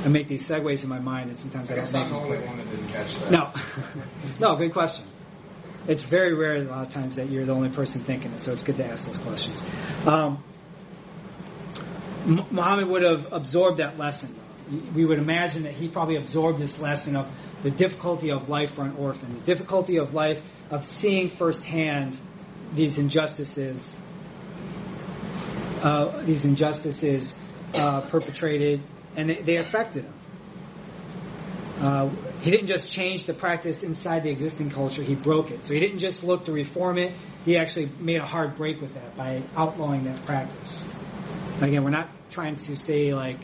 I 0.05 0.09
make 0.09 0.29
these 0.29 0.47
segues 0.47 0.83
in 0.83 0.89
my 0.89 0.99
mind, 0.99 1.31
and 1.31 1.39
sometimes 1.39 1.71
I, 1.71 1.75
I 1.75 1.77
don't 1.77 1.95
I'm 1.95 2.11
the 2.11 2.17
only 2.17 2.47
one 2.47 2.59
that 2.59 2.71
didn't 2.71 2.89
catch 2.89 3.19
that. 3.21 3.31
No, 3.31 3.53
no, 4.41 4.57
good 4.57 4.73
question. 4.73 5.07
It's 5.87 6.03
very 6.03 6.35
rare 6.35 6.57
a 6.57 6.63
lot 6.63 6.87
of 6.87 6.93
times 6.93 7.17
that 7.17 7.31
you're 7.31 7.45
the 7.45 7.53
only 7.53 7.69
person 7.69 8.03
thinking 8.03 8.33
it, 8.33 8.43
so 8.43 8.53
it's 8.53 8.63
good 8.63 8.77
to 8.79 8.87
ask 8.87 9.07
those 9.07 9.19
questions. 9.19 9.63
Um, 10.07 10.43
Muhammad 12.27 12.89
would 12.89 13.03
have 13.03 13.33
absorbed 13.33 13.79
that 13.79 13.99
lesson. 13.99 14.35
We 14.95 15.05
would 15.05 15.19
imagine 15.19 15.65
that 15.65 15.75
he 15.75 15.89
probably 15.89 16.17
absorbed 16.17 16.59
this 16.59 16.79
lesson 16.79 17.17
of 17.17 17.31
the 17.63 17.71
difficulty 17.71 18.31
of 18.31 18.49
life 18.49 18.75
for 18.75 18.83
an 18.83 18.97
orphan, 18.97 19.35
the 19.39 19.45
difficulty 19.45 19.99
of 19.99 20.15
life 20.15 20.41
of 20.71 20.85
seeing 20.85 21.29
firsthand 21.31 22.19
these 22.75 22.99
injustices, 22.99 23.97
uh, 25.83 26.23
these 26.25 26.45
injustices 26.45 27.37
uh, 27.75 28.01
perpetrated 28.03 28.83
and 29.17 29.31
they, 29.31 29.43
they 29.43 29.57
affected 29.57 30.05
him. 30.05 30.15
Uh, 31.79 32.09
he 32.41 32.51
didn't 32.51 32.67
just 32.67 32.89
change 32.89 33.27
the 33.27 33.35
practice 33.35 33.83
inside 33.83 34.23
the 34.23 34.31
existing 34.31 34.71
culture, 34.71 35.03
he 35.03 35.15
broke 35.15 35.51
it. 35.51 35.65
So 35.65 35.75
he 35.75 35.81
didn't 35.81 35.99
just 35.99 36.23
look 36.23 36.45
to 36.45 36.53
reform 36.53 36.99
it, 36.99 37.15
he 37.45 37.57
actually 37.57 37.91
made 37.99 38.19
a 38.21 38.27
hard 38.27 38.57
break 38.57 38.81
with 38.81 38.95
that 38.95 39.17
by 39.17 39.43
outlawing 39.57 40.05
that 40.05 40.25
practice. 40.25 40.85
again, 41.61 41.85
we're 41.85 41.91
not 41.91 42.09
trying 42.31 42.57
to 42.57 42.77
say 42.77 43.13
like, 43.13 43.41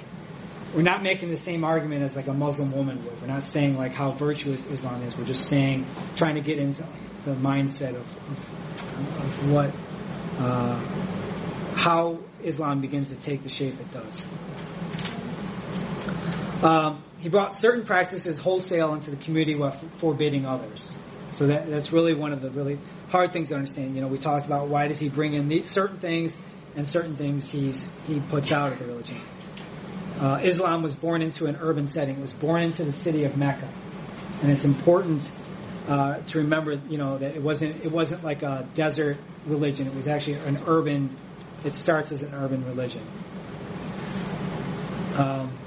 we're 0.75 0.83
not 0.83 1.03
making 1.03 1.31
the 1.31 1.37
same 1.37 1.65
argument 1.65 2.03
as 2.05 2.15
like 2.15 2.29
a 2.29 2.33
Muslim 2.33 2.73
woman 2.73 3.05
would. 3.05 3.21
We're 3.21 3.27
not 3.27 3.43
saying 3.43 3.77
like 3.77 3.93
how 3.93 4.13
virtuous 4.13 4.67
Islam 4.69 5.03
is. 5.03 5.17
We're 5.17 5.25
just 5.25 5.49
saying, 5.49 5.87
trying 6.15 6.37
to 6.37 6.41
get 6.41 6.59
into 6.59 6.85
the 7.25 7.33
mindset 7.33 7.91
of, 7.91 7.97
of, 7.97 9.25
of 9.25 9.51
what 9.51 9.71
uh, 10.39 10.81
how 11.75 12.19
Islam 12.43 12.81
begins 12.81 13.11
to 13.11 13.17
take 13.17 13.43
the 13.43 13.49
shape 13.49 13.75
it 13.81 13.91
does. 13.93 14.27
Um, 16.63 17.03
he 17.19 17.29
brought 17.29 17.55
certain 17.55 17.85
practices 17.85 18.39
wholesale 18.39 18.95
into 18.95 19.11
the 19.11 19.17
community 19.17 19.55
while 19.55 19.79
forbidding 19.99 20.47
others. 20.47 20.97
So 21.31 21.47
that, 21.47 21.71
that's 21.71 21.93
really 21.93 22.15
one 22.15 22.33
of 22.33 22.43
the 22.43 22.51
really 22.51 22.79
hard 23.09 23.33
things 23.33 23.49
to 23.49 23.55
understand. 23.55 23.95
You 23.95 24.03
know, 24.03 24.09
we 24.09 24.19
talked 24.19 24.47
about 24.47 24.69
why 24.69 24.89
does 24.89 24.99
he 24.99 25.09
bring 25.09 25.35
in 25.35 25.49
these 25.49 25.71
certain 25.71 25.99
things 25.99 26.37
and 26.77 26.87
certain 26.87 27.17
things 27.17 27.51
he's, 27.51 27.93
he 28.07 28.21
puts 28.21 28.53
out 28.53 28.73
of 28.73 28.79
the 28.79 28.87
religion. 28.87 29.19
Uh, 30.19 30.41
Islam 30.43 30.83
was 30.83 30.95
born 30.95 31.23
into 31.23 31.47
an 31.47 31.57
urban 31.61 31.87
setting. 31.87 32.17
It 32.17 32.21
was 32.21 32.33
born 32.33 32.63
into 32.63 32.85
the 32.85 32.93
city 32.93 33.25
of 33.25 33.37
Mecca, 33.37 33.69
and 34.43 34.53
it's 34.53 34.65
important 34.65 35.31
uh, 35.91 36.21
to 36.29 36.39
remember, 36.39 36.81
you 36.89 36.99
know, 36.99 37.19
that 37.19 37.35
it 37.35 37.43
wasn't 37.43 37.85
it 37.85 37.91
wasn't 37.91 38.23
like 38.23 38.43
a 38.43 38.65
desert 38.75 39.19
religion. 39.45 39.89
It 39.89 39.95
was 39.95 40.07
actually 40.07 40.35
an 40.35 40.61
urban. 40.69 41.17
It 41.65 41.75
starts 41.75 42.13
as 42.13 42.23
an 42.23 42.33
urban 42.33 42.65
religion. 42.65 43.05
Um, 45.17 45.59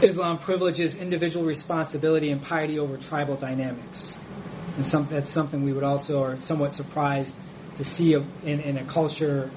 Islam 0.00 0.38
privileges 0.38 0.96
individual 0.96 1.44
responsibility 1.44 2.30
and 2.30 2.40
piety 2.40 2.78
over 2.78 2.96
tribal 2.96 3.36
dynamics, 3.36 4.16
and 4.76 4.86
some, 4.86 5.06
that's 5.06 5.30
something 5.30 5.62
we 5.62 5.74
would 5.74 5.84
also 5.84 6.22
are 6.22 6.36
somewhat 6.36 6.72
surprised 6.72 7.34
to 7.76 7.84
see 7.84 8.14
in, 8.14 8.24
in 8.42 8.78
a 8.78 8.84
culture, 8.86 9.50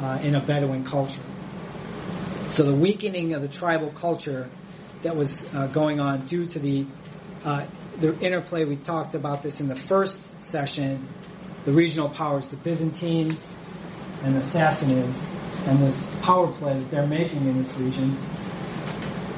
uh, 0.00 0.18
in 0.22 0.34
a 0.34 0.40
Bedouin 0.40 0.84
culture. 0.84 1.20
So 2.48 2.62
the 2.62 2.74
weakening 2.74 3.34
of 3.34 3.42
the 3.42 3.48
tribal 3.48 3.90
culture 3.90 4.48
that 5.02 5.14
was 5.14 5.44
uh, 5.54 5.66
going 5.66 6.00
on 6.00 6.26
due 6.26 6.46
to 6.46 6.58
the 6.58 6.86
uh, 7.44 7.66
the 8.00 8.18
interplay. 8.20 8.64
We 8.64 8.76
talked 8.76 9.14
about 9.14 9.42
this 9.42 9.60
in 9.60 9.68
the 9.68 9.76
first 9.76 10.18
session. 10.42 11.08
The 11.64 11.72
regional 11.72 12.08
powers, 12.08 12.46
the 12.46 12.56
Byzantines 12.56 13.42
and 14.22 14.36
the 14.36 14.40
Sassanids, 14.40 15.18
and 15.66 15.80
this 15.80 16.00
power 16.22 16.50
play 16.52 16.78
that 16.78 16.90
they're 16.90 17.06
making 17.06 17.48
in 17.48 17.58
this 17.58 17.72
region, 17.74 18.16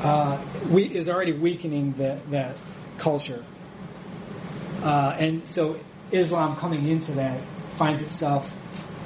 uh, 0.02 0.44
we, 0.68 0.84
is 0.84 1.08
already 1.08 1.32
weakening 1.32 1.94
that 1.94 2.30
that 2.30 2.58
culture. 2.98 3.42
Uh, 4.82 5.16
and 5.18 5.46
so 5.46 5.80
Islam 6.12 6.56
coming 6.56 6.86
into 6.86 7.12
that 7.12 7.40
finds 7.76 8.02
itself 8.02 8.54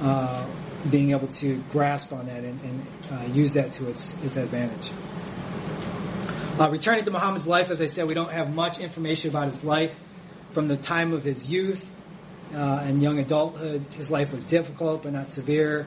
uh, 0.01 0.47
being 0.91 1.13
able 1.13 1.29
to 1.29 1.63
grasp 1.71 2.13
on 2.13 2.27
that 2.27 2.45
and, 2.45 2.61
and 2.61 2.87
uh, 3.11 3.25
use 3.33 3.53
that 3.53 3.73
to 3.73 3.89
its, 3.89 4.13
its 4.23 4.37
advantage. 4.37 4.93
Uh, 6.61 6.69
returning 6.69 7.03
to 7.03 7.11
Muhammad's 7.11 7.47
life, 7.47 7.71
as 7.71 7.81
I 7.81 7.87
said, 7.87 8.07
we 8.07 8.13
don't 8.13 8.31
have 8.31 8.55
much 8.55 8.79
information 8.79 9.31
about 9.31 9.47
his 9.47 9.65
life 9.65 9.95
from 10.51 10.69
the 10.69 10.77
time 10.77 11.15
of 11.15 11.25
his 11.25 11.49
youth 11.49 11.83
uh, 12.55 12.83
and 12.85 13.03
young 13.03 13.19
adulthood. 13.19 13.87
His 13.95 14.11
life 14.11 14.35
was 14.35 14.45
difficult, 14.45 15.03
but 15.03 15.15
not 15.15 15.29
severe. 15.29 15.87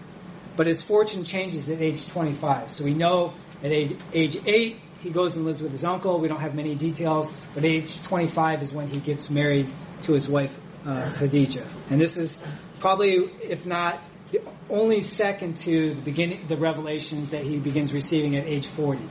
But 0.55 0.65
his 0.65 0.81
fortune 0.81 1.23
changes 1.23 1.69
at 1.69 1.83
age 1.83 2.07
25. 2.07 2.71
So 2.71 2.83
we 2.83 2.95
know 2.95 3.35
at 3.63 3.71
age, 3.71 3.95
age 4.11 4.41
8, 4.43 4.79
he 5.01 5.11
goes 5.11 5.35
and 5.35 5.45
lives 5.45 5.61
with 5.61 5.71
his 5.71 5.83
uncle. 5.83 6.19
We 6.19 6.27
don't 6.27 6.41
have 6.41 6.55
many 6.55 6.73
details, 6.73 7.29
but 7.53 7.63
age 7.63 8.01
25 8.01 8.63
is 8.63 8.73
when 8.73 8.87
he 8.87 8.99
gets 8.99 9.29
married 9.29 9.67
to 10.03 10.13
his 10.13 10.27
wife, 10.27 10.57
uh, 10.83 11.11
Khadijah. 11.11 11.67
And 11.91 12.01
this 12.01 12.17
is 12.17 12.39
probably, 12.79 13.29
if 13.43 13.67
not 13.67 14.01
only 14.67 15.01
second 15.01 15.57
to 15.57 15.93
the 15.93 16.01
beginning, 16.01 16.47
the 16.47 16.57
revelations 16.57 17.29
that 17.29 17.43
he 17.43 17.59
begins 17.59 17.93
receiving 17.93 18.35
at 18.35 18.47
age 18.47 18.65
40. 18.65 19.07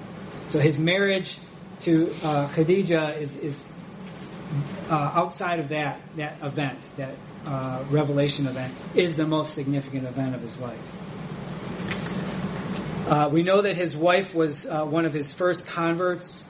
So 0.49 0.59
his 0.59 0.79
marriage 0.79 1.39
to 1.81 2.15
uh, 2.23 2.49
Khadijah 2.49 3.19
is, 3.19 3.37
is 3.37 3.65
uh, 4.89 4.95
outside 5.15 5.61
of 5.61 5.69
that 5.71 6.01
that 6.17 6.43
event, 6.43 6.79
that 6.97 7.15
uh, 7.47 7.85
revelation 7.91 8.47
event, 8.47 8.75
is 8.95 9.17
the 9.17 9.27
most 9.27 9.55
significant 9.55 10.07
event 10.07 10.35
of 10.35 10.43
his 10.43 10.59
life. 10.59 10.79
Uh, 13.07 13.29
we 13.31 13.43
know 13.43 13.63
that 13.63 13.77
his 13.77 13.97
wife 13.97 14.35
was 14.35 14.67
uh, 14.67 14.85
one 14.85 15.05
of 15.05 15.13
his 15.13 15.33
first 15.33 15.67
converts. 15.67 16.45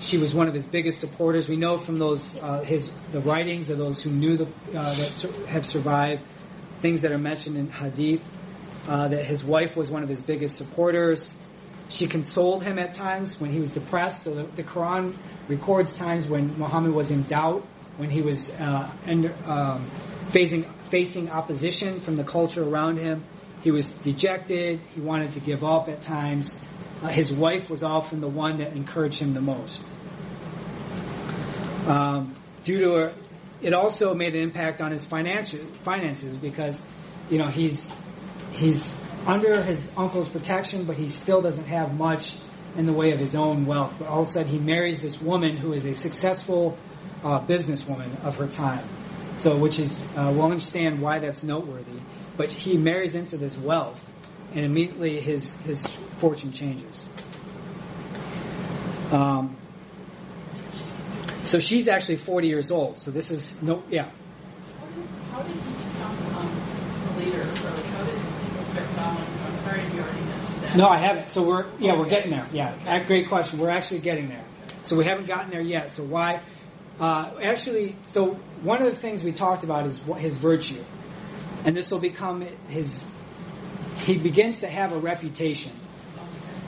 She 0.00 0.18
was 0.18 0.32
one 0.32 0.48
of 0.48 0.54
his 0.54 0.66
biggest 0.66 1.00
supporters. 1.00 1.48
We 1.48 1.56
know 1.56 1.76
from 1.76 1.98
those 1.98 2.36
uh, 2.36 2.60
his 2.60 2.90
the 3.12 3.20
writings 3.20 3.70
of 3.70 3.78
those 3.78 4.02
who 4.02 4.10
knew 4.10 4.36
the, 4.36 4.48
that 4.72 5.12
sur- 5.12 5.46
have 5.46 5.64
survived 5.64 6.22
things 6.80 7.02
that 7.02 7.12
are 7.12 7.18
mentioned 7.18 7.56
in 7.56 7.68
Hadith, 7.70 8.22
uh, 8.86 9.08
that 9.08 9.24
his 9.24 9.44
wife 9.44 9.76
was 9.76 9.90
one 9.90 10.02
of 10.02 10.08
his 10.08 10.20
biggest 10.20 10.56
supporters. 10.56 11.34
She 11.88 12.06
consoled 12.06 12.62
him 12.62 12.78
at 12.78 12.92
times 12.92 13.40
when 13.40 13.50
he 13.50 13.60
was 13.60 13.70
depressed. 13.70 14.24
So 14.24 14.34
the, 14.34 14.42
the 14.44 14.62
Quran 14.62 15.16
records 15.48 15.96
times 15.96 16.26
when 16.26 16.58
Muhammad 16.58 16.92
was 16.92 17.10
in 17.10 17.22
doubt, 17.22 17.66
when 17.96 18.10
he 18.10 18.22
was 18.22 18.50
uh, 18.50 18.90
under, 19.06 19.34
um, 19.46 19.90
facing 20.30 20.64
facing 20.90 21.30
opposition 21.30 22.00
from 22.00 22.16
the 22.16 22.24
culture 22.24 22.62
around 22.62 22.98
him. 22.98 23.24
He 23.62 23.70
was 23.70 23.86
dejected. 23.96 24.80
He 24.94 25.00
wanted 25.00 25.32
to 25.34 25.40
give 25.40 25.64
up 25.64 25.88
at 25.88 26.00
times. 26.00 26.56
Uh, 27.02 27.08
his 27.08 27.32
wife 27.32 27.68
was 27.68 27.82
often 27.82 28.20
the 28.20 28.28
one 28.28 28.58
that 28.58 28.72
encouraged 28.72 29.20
him 29.20 29.34
the 29.34 29.40
most. 29.40 29.82
Um, 31.86 32.34
due 32.64 32.78
to 32.80 32.90
her, 32.94 33.14
it 33.60 33.72
also 33.72 34.14
made 34.14 34.34
an 34.34 34.42
impact 34.42 34.80
on 34.80 34.92
his 34.92 35.04
financial 35.04 35.60
finances 35.82 36.36
because, 36.36 36.78
you 37.30 37.38
know, 37.38 37.48
he's 37.48 37.90
he's 38.52 38.84
under 39.28 39.62
his 39.62 39.86
uncle's 39.96 40.28
protection, 40.28 40.84
but 40.84 40.96
he 40.96 41.08
still 41.08 41.42
doesn't 41.42 41.66
have 41.66 41.94
much 41.94 42.34
in 42.76 42.86
the 42.86 42.92
way 42.92 43.12
of 43.12 43.20
his 43.20 43.36
own 43.36 43.66
wealth. 43.66 43.94
But 43.98 44.08
all 44.08 44.22
of 44.22 44.28
a 44.28 44.32
sudden, 44.32 44.50
he 44.50 44.58
marries 44.58 45.00
this 45.00 45.20
woman 45.20 45.58
who 45.58 45.74
is 45.74 45.84
a 45.84 45.92
successful 45.92 46.78
uh, 47.22 47.40
businesswoman 47.40 48.24
of 48.24 48.36
her 48.36 48.46
time. 48.46 48.88
So, 49.36 49.56
which 49.56 49.78
is 49.78 50.02
uh, 50.16 50.32
we'll 50.34 50.46
understand 50.46 51.00
why 51.00 51.18
that's 51.18 51.42
noteworthy. 51.42 52.00
But 52.36 52.50
he 52.50 52.76
marries 52.76 53.14
into 53.14 53.36
this 53.36 53.56
wealth, 53.56 54.00
and 54.52 54.64
immediately 54.64 55.20
his 55.20 55.52
his 55.58 55.86
fortune 56.16 56.50
changes. 56.50 57.06
Um, 59.12 59.56
so 61.42 61.58
she's 61.60 61.86
actually 61.86 62.16
40 62.16 62.48
years 62.48 62.70
old. 62.70 62.98
So 62.98 63.10
this 63.10 63.30
is 63.30 63.62
no, 63.62 63.82
yeah. 63.90 64.10
How 65.30 65.42
did, 65.42 65.52
he 65.52 65.60
become 65.60 66.36
um, 66.36 67.14
a 67.14 67.18
leader? 67.18 67.42
Or 67.42 67.70
how 67.70 68.04
did 68.04 68.27
I'm 68.98 69.54
sorry 69.60 69.80
if 69.82 69.94
you 69.94 70.00
already 70.00 70.20
mentioned 70.20 70.62
that. 70.62 70.76
No, 70.76 70.86
I 70.86 71.00
haven't. 71.00 71.28
So 71.28 71.42
we're 71.42 71.66
yeah, 71.78 71.96
we're 71.96 72.08
getting 72.08 72.30
there. 72.30 72.48
Yeah, 72.52 73.04
great 73.06 73.28
question. 73.28 73.58
We're 73.58 73.70
actually 73.70 74.00
getting 74.00 74.28
there. 74.28 74.44
So 74.82 74.96
we 74.96 75.04
haven't 75.04 75.26
gotten 75.26 75.50
there 75.50 75.60
yet. 75.60 75.90
So 75.90 76.04
why? 76.04 76.42
Uh, 76.98 77.34
actually, 77.42 77.96
so 78.06 78.34
one 78.62 78.82
of 78.82 78.92
the 78.92 79.00
things 79.00 79.22
we 79.22 79.32
talked 79.32 79.62
about 79.62 79.86
is 79.86 80.00
what 80.00 80.20
his 80.20 80.36
virtue, 80.36 80.82
and 81.64 81.76
this 81.76 81.90
will 81.90 82.00
become 82.00 82.42
his. 82.68 83.04
He 83.98 84.16
begins 84.16 84.58
to 84.58 84.68
have 84.68 84.92
a 84.92 84.98
reputation 84.98 85.72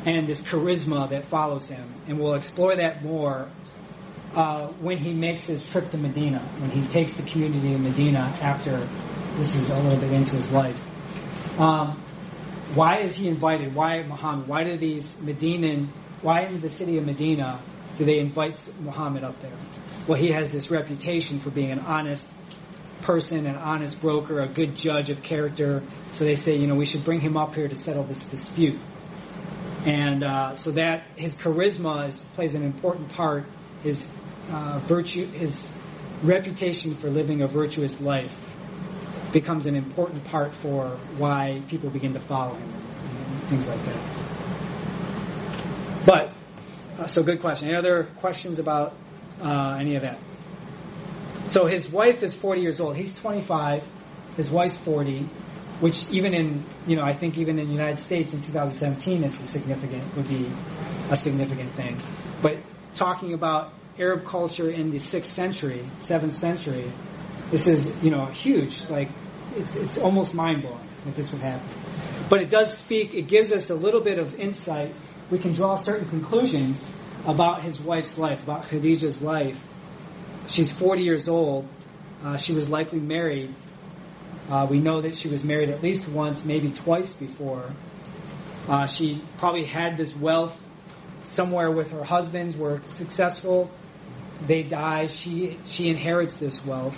and 0.07 0.27
this 0.27 0.42
charisma 0.42 1.11
that 1.11 1.27
follows 1.27 1.68
him, 1.68 1.94
and 2.07 2.18
we'll 2.18 2.35
explore 2.35 2.77
that 2.77 3.05
more 3.05 3.51
uh, 4.35 4.68
when 4.81 4.99
he 4.99 5.12
makes 5.12 5.42
his 5.42 5.68
trip 5.68 5.90
to 5.90 5.99
Medina, 5.99 6.40
when 6.59 6.70
he 6.70 6.87
takes 6.88 7.12
the 7.12 7.23
community 7.23 7.75
of 7.75 7.81
Medina 7.81 8.37
after 8.40 8.77
this 9.37 9.57
is 9.57 9.70
a 9.70 9.81
little 9.81 9.99
bit 9.99 10.12
into 10.12 10.35
his 10.35 10.51
life. 10.51 10.81
Um, 11.61 12.03
why 12.75 13.01
is 13.01 13.16
he 13.16 13.29
invited? 13.29 13.75
Why 13.75 14.03
Muhammad? 14.03 14.49
Why 14.49 14.64
do 14.64 14.79
these 14.79 15.20
Medinan, 15.20 15.92
why 16.23 16.44
in 16.44 16.61
the 16.61 16.70
city 16.70 16.96
of 16.96 17.05
Medina 17.05 17.61
do 17.99 18.07
they 18.07 18.18
invite 18.18 18.57
Muhammad 18.81 19.25
up 19.25 19.42
there? 19.42 19.57
Well, 20.09 20.18
he 20.18 20.31
has 20.31 20.51
this 20.51 20.70
reputation 20.70 21.38
for 21.40 21.51
being 21.51 21.70
an 21.70 21.81
honest 21.81 22.27
person, 23.03 23.44
an 23.44 23.57
honest 23.57 24.01
broker, 24.01 24.40
a 24.40 24.49
good 24.49 24.75
judge 24.75 25.11
of 25.11 25.23
character. 25.23 25.83
So 26.12 26.25
they 26.25 26.35
say, 26.35 26.57
you 26.57 26.66
know, 26.66 26.77
we 26.77 26.87
should 26.87 27.05
bring 27.05 27.20
him 27.20 27.37
up 27.37 27.55
here 27.55 27.68
to 27.68 27.75
settle 27.75 28.05
this 28.05 28.25
dispute. 28.25 28.79
And 29.85 30.25
uh, 30.25 30.55
so 30.55 30.70
that 30.73 31.09
his 31.16 31.35
charisma 31.35 32.07
is, 32.07 32.23
plays 32.35 32.55
an 32.55 32.62
important 32.62 33.11
part. 33.11 33.44
His 33.83 34.07
uh, 34.51 34.79
virtue, 34.85 35.27
his 35.27 35.70
reputation 36.23 36.94
for 36.94 37.11
living 37.11 37.42
a 37.42 37.49
virtuous 37.49 38.01
life 38.01 38.35
becomes 39.33 39.66
an 39.66 39.77
important 39.77 40.25
part 40.25 40.55
for 40.55 40.99
why 41.16 41.62
people 41.69 41.90
begin 41.90 42.14
to 42.14 42.21
follow 42.21 42.55
him 42.55 42.73
and 42.73 43.49
things 43.49 43.66
like 43.66 43.85
that. 43.85 44.21
But, 46.07 46.33
uh, 46.99 47.07
so 47.07 47.23
good 47.23 47.40
question. 47.40 47.69
Any 47.69 47.77
other 47.77 48.05
questions 48.16 48.59
about 48.59 48.95
uh, 49.40 49.77
any 49.79 49.97
of 49.97 50.03
that? 50.03 50.19
So 51.47 51.66
his 51.66 51.88
wife 51.88 52.23
is 52.23 52.35
40 52.35 52.61
years 52.61 52.81
old. 52.81 52.97
He's 52.97 53.14
25. 53.16 53.85
His 54.37 54.51
wife's 54.51 54.77
40, 54.79 55.29
which 55.81 56.09
even 56.11 56.35
in, 56.35 56.64
you 56.87 56.97
know, 56.97 57.03
I 57.03 57.14
think 57.14 57.37
even 57.38 57.59
in 57.59 57.66
the 57.66 57.73
United 57.73 57.99
States 57.99 58.33
in 58.33 58.43
2017 58.43 59.25
is 59.25 59.40
a 59.40 59.49
significant, 59.49 60.16
would 60.16 60.29
be 60.29 60.51
a 61.11 61.16
significant 61.16 61.75
thing. 61.75 61.99
But 62.40 62.59
talking 62.95 63.35
about 63.35 63.73
Arab 63.99 64.25
culture 64.25 64.71
in 64.71 64.90
the 64.90 64.99
sixth 64.99 65.33
century, 65.33 65.85
seventh 65.99 66.35
century, 66.35 66.93
this 67.51 67.67
is 67.67 67.93
you 68.03 68.11
know 68.11 68.27
huge. 68.27 68.89
Like 68.89 69.11
it's 69.57 69.77
it's 69.77 69.99
almost 69.99 70.35
mind 70.35 70.63
blowing 70.63 70.89
that 71.05 71.15
this 71.15 71.31
would 71.33 71.41
happen. 71.41 71.69
But 72.29 72.43
it 72.43 72.51
does 72.51 72.77
speak. 72.77 73.15
It 73.15 73.29
gives 73.29 73.53
us 73.53 73.71
a 73.71 73.75
little 73.75 74.03
bit 74.03 74.19
of 74.19 74.35
insight. 74.35 74.95
We 75.31 75.39
can 75.39 75.53
draw 75.53 75.77
certain 75.77 76.09
conclusions 76.09 76.93
about 77.27 77.65
his 77.65 77.81
wife's 77.81 78.19
life, 78.19 78.43
about 78.43 78.65
Khadijah's 78.65 79.21
life. 79.21 79.59
She's 80.49 80.73
40 80.73 81.03
years 81.03 81.29
old. 81.29 81.69
Uh, 82.23 82.37
she 82.37 82.53
was 82.53 82.69
likely 82.69 83.01
married 83.01 83.55
Uh, 84.51 84.67
we 84.69 84.81
know 84.81 85.01
that 85.01 85.15
she 85.15 85.29
was 85.29 85.45
married 85.45 85.71
at 85.71 85.83
least 85.83 86.09
once, 86.09 86.45
maybe 86.45 86.71
twice 86.71 87.13
before. 87.13 87.71
Uh, 88.69 88.85
she 88.87 89.23
probably 89.39 89.65
had 89.65 89.97
this 89.97 90.15
wealth 90.17 90.57
somewhere 91.25 91.71
with 91.71 91.93
her 91.93 92.03
husbands, 92.03 92.57
were 92.57 92.81
successful. 92.89 93.71
They 94.47 94.65
die. 94.65 95.07
She 95.07 95.59
she 95.67 95.89
inherits 95.89 96.37
this 96.37 96.65
wealth 96.65 96.97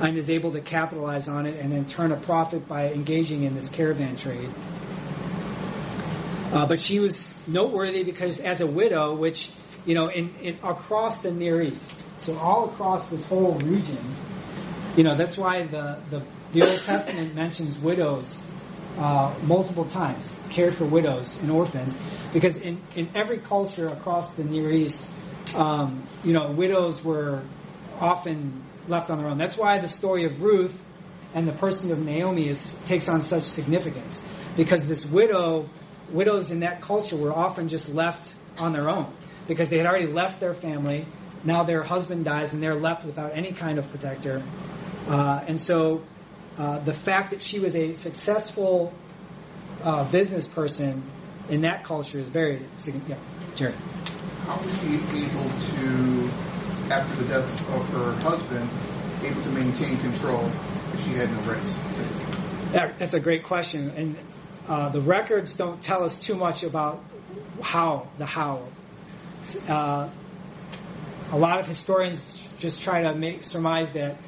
and 0.00 0.16
is 0.16 0.30
able 0.30 0.52
to 0.52 0.60
capitalize 0.60 1.28
on 1.28 1.46
it 1.46 1.58
and 1.58 1.72
then 1.72 1.84
turn 1.84 2.12
a 2.12 2.16
profit 2.16 2.66
by 2.66 2.92
engaging 2.92 3.44
in 3.44 3.54
this 3.54 3.68
caravan 3.68 4.16
trade. 4.16 4.50
Uh, 6.52 6.66
but 6.66 6.80
she 6.80 7.00
was 7.00 7.34
noteworthy 7.46 8.04
because 8.04 8.38
as 8.38 8.60
a 8.60 8.66
widow, 8.66 9.14
which 9.14 9.50
you 9.84 9.94
know, 9.94 10.06
in, 10.06 10.34
in 10.36 10.58
across 10.62 11.22
the 11.22 11.30
Near 11.30 11.62
East, 11.62 12.04
so 12.18 12.36
all 12.38 12.70
across 12.70 13.10
this 13.10 13.26
whole 13.26 13.54
region, 13.54 13.98
you 14.96 15.02
know, 15.02 15.16
that's 15.16 15.36
why 15.36 15.66
the 15.66 15.98
the, 16.10 16.22
the 16.52 16.70
Old 16.70 16.80
Testament 16.80 17.34
mentions 17.34 17.78
widows 17.78 18.44
uh, 18.98 19.34
multiple 19.42 19.86
times, 19.86 20.34
cared 20.50 20.76
for 20.76 20.84
widows 20.84 21.36
and 21.40 21.50
orphans, 21.50 21.96
because 22.32 22.56
in, 22.56 22.80
in 22.94 23.10
every 23.16 23.38
culture 23.38 23.88
across 23.88 24.34
the 24.34 24.44
Near 24.44 24.70
East, 24.70 25.04
um, 25.54 26.06
you 26.22 26.32
know, 26.32 26.52
widows 26.52 27.02
were 27.02 27.42
often 27.98 28.62
left 28.88 29.10
on 29.10 29.18
their 29.18 29.28
own. 29.28 29.38
That's 29.38 29.56
why 29.56 29.78
the 29.78 29.88
story 29.88 30.24
of 30.24 30.40
Ruth 30.40 30.74
and 31.34 31.46
the 31.48 31.52
person 31.52 31.90
of 31.90 31.98
Naomi 31.98 32.48
is, 32.48 32.74
takes 32.84 33.08
on 33.08 33.22
such 33.22 33.42
significance, 33.42 34.22
because 34.56 34.86
this 34.86 35.06
widow, 35.06 35.68
widows 36.10 36.50
in 36.50 36.60
that 36.60 36.82
culture 36.82 37.16
were 37.16 37.32
often 37.32 37.68
just 37.68 37.88
left 37.88 38.34
on 38.58 38.72
their 38.72 38.90
own, 38.90 39.14
because 39.48 39.68
they 39.68 39.78
had 39.78 39.86
already 39.86 40.12
left 40.12 40.40
their 40.40 40.54
family. 40.54 41.06
Now 41.44 41.64
their 41.64 41.82
husband 41.82 42.24
dies 42.24 42.52
and 42.52 42.62
they're 42.62 42.78
left 42.78 43.04
without 43.04 43.36
any 43.36 43.52
kind 43.52 43.78
of 43.78 43.88
protector. 43.88 44.42
Uh, 45.08 45.42
and 45.46 45.58
so 45.58 46.02
uh, 46.58 46.78
the 46.80 46.92
fact 46.92 47.30
that 47.30 47.42
she 47.42 47.58
was 47.58 47.74
a 47.74 47.94
successful 47.94 48.92
uh, 49.82 50.04
business 50.10 50.46
person 50.46 51.02
in 51.48 51.62
that 51.62 51.82
culture 51.82 52.18
is 52.18 52.28
very 52.28 52.64
significant. 52.76 53.18
Yeah, 53.20 53.54
Jerry. 53.56 53.74
How 54.46 54.58
was 54.58 54.78
she 54.80 54.94
able 54.94 55.50
to, 55.50 56.30
after 56.90 57.22
the 57.22 57.28
death 57.28 57.68
of 57.70 57.88
her 57.88 58.12
husband, 58.20 58.68
able 59.22 59.42
to 59.42 59.50
maintain 59.50 59.98
control 59.98 60.50
if 60.94 61.04
she 61.04 61.10
had 61.10 61.30
no 61.30 61.40
rights? 61.52 61.72
That, 62.72 62.98
that's 62.98 63.14
a 63.14 63.20
great 63.20 63.44
question, 63.44 63.90
and 63.90 64.16
uh, 64.68 64.88
the 64.90 65.00
records 65.00 65.52
don't 65.54 65.80
tell 65.82 66.04
us 66.04 66.18
too 66.18 66.34
much 66.34 66.62
about 66.62 67.04
how 67.60 68.08
the 68.18 68.26
how. 68.26 68.66
Uh, 69.68 70.08
a 71.32 71.36
lot 71.36 71.58
of 71.58 71.66
historians 71.66 72.38
just 72.58 72.82
try 72.82 73.02
to 73.02 73.14
make 73.14 73.42
surmise 73.42 73.90
that 73.92 74.18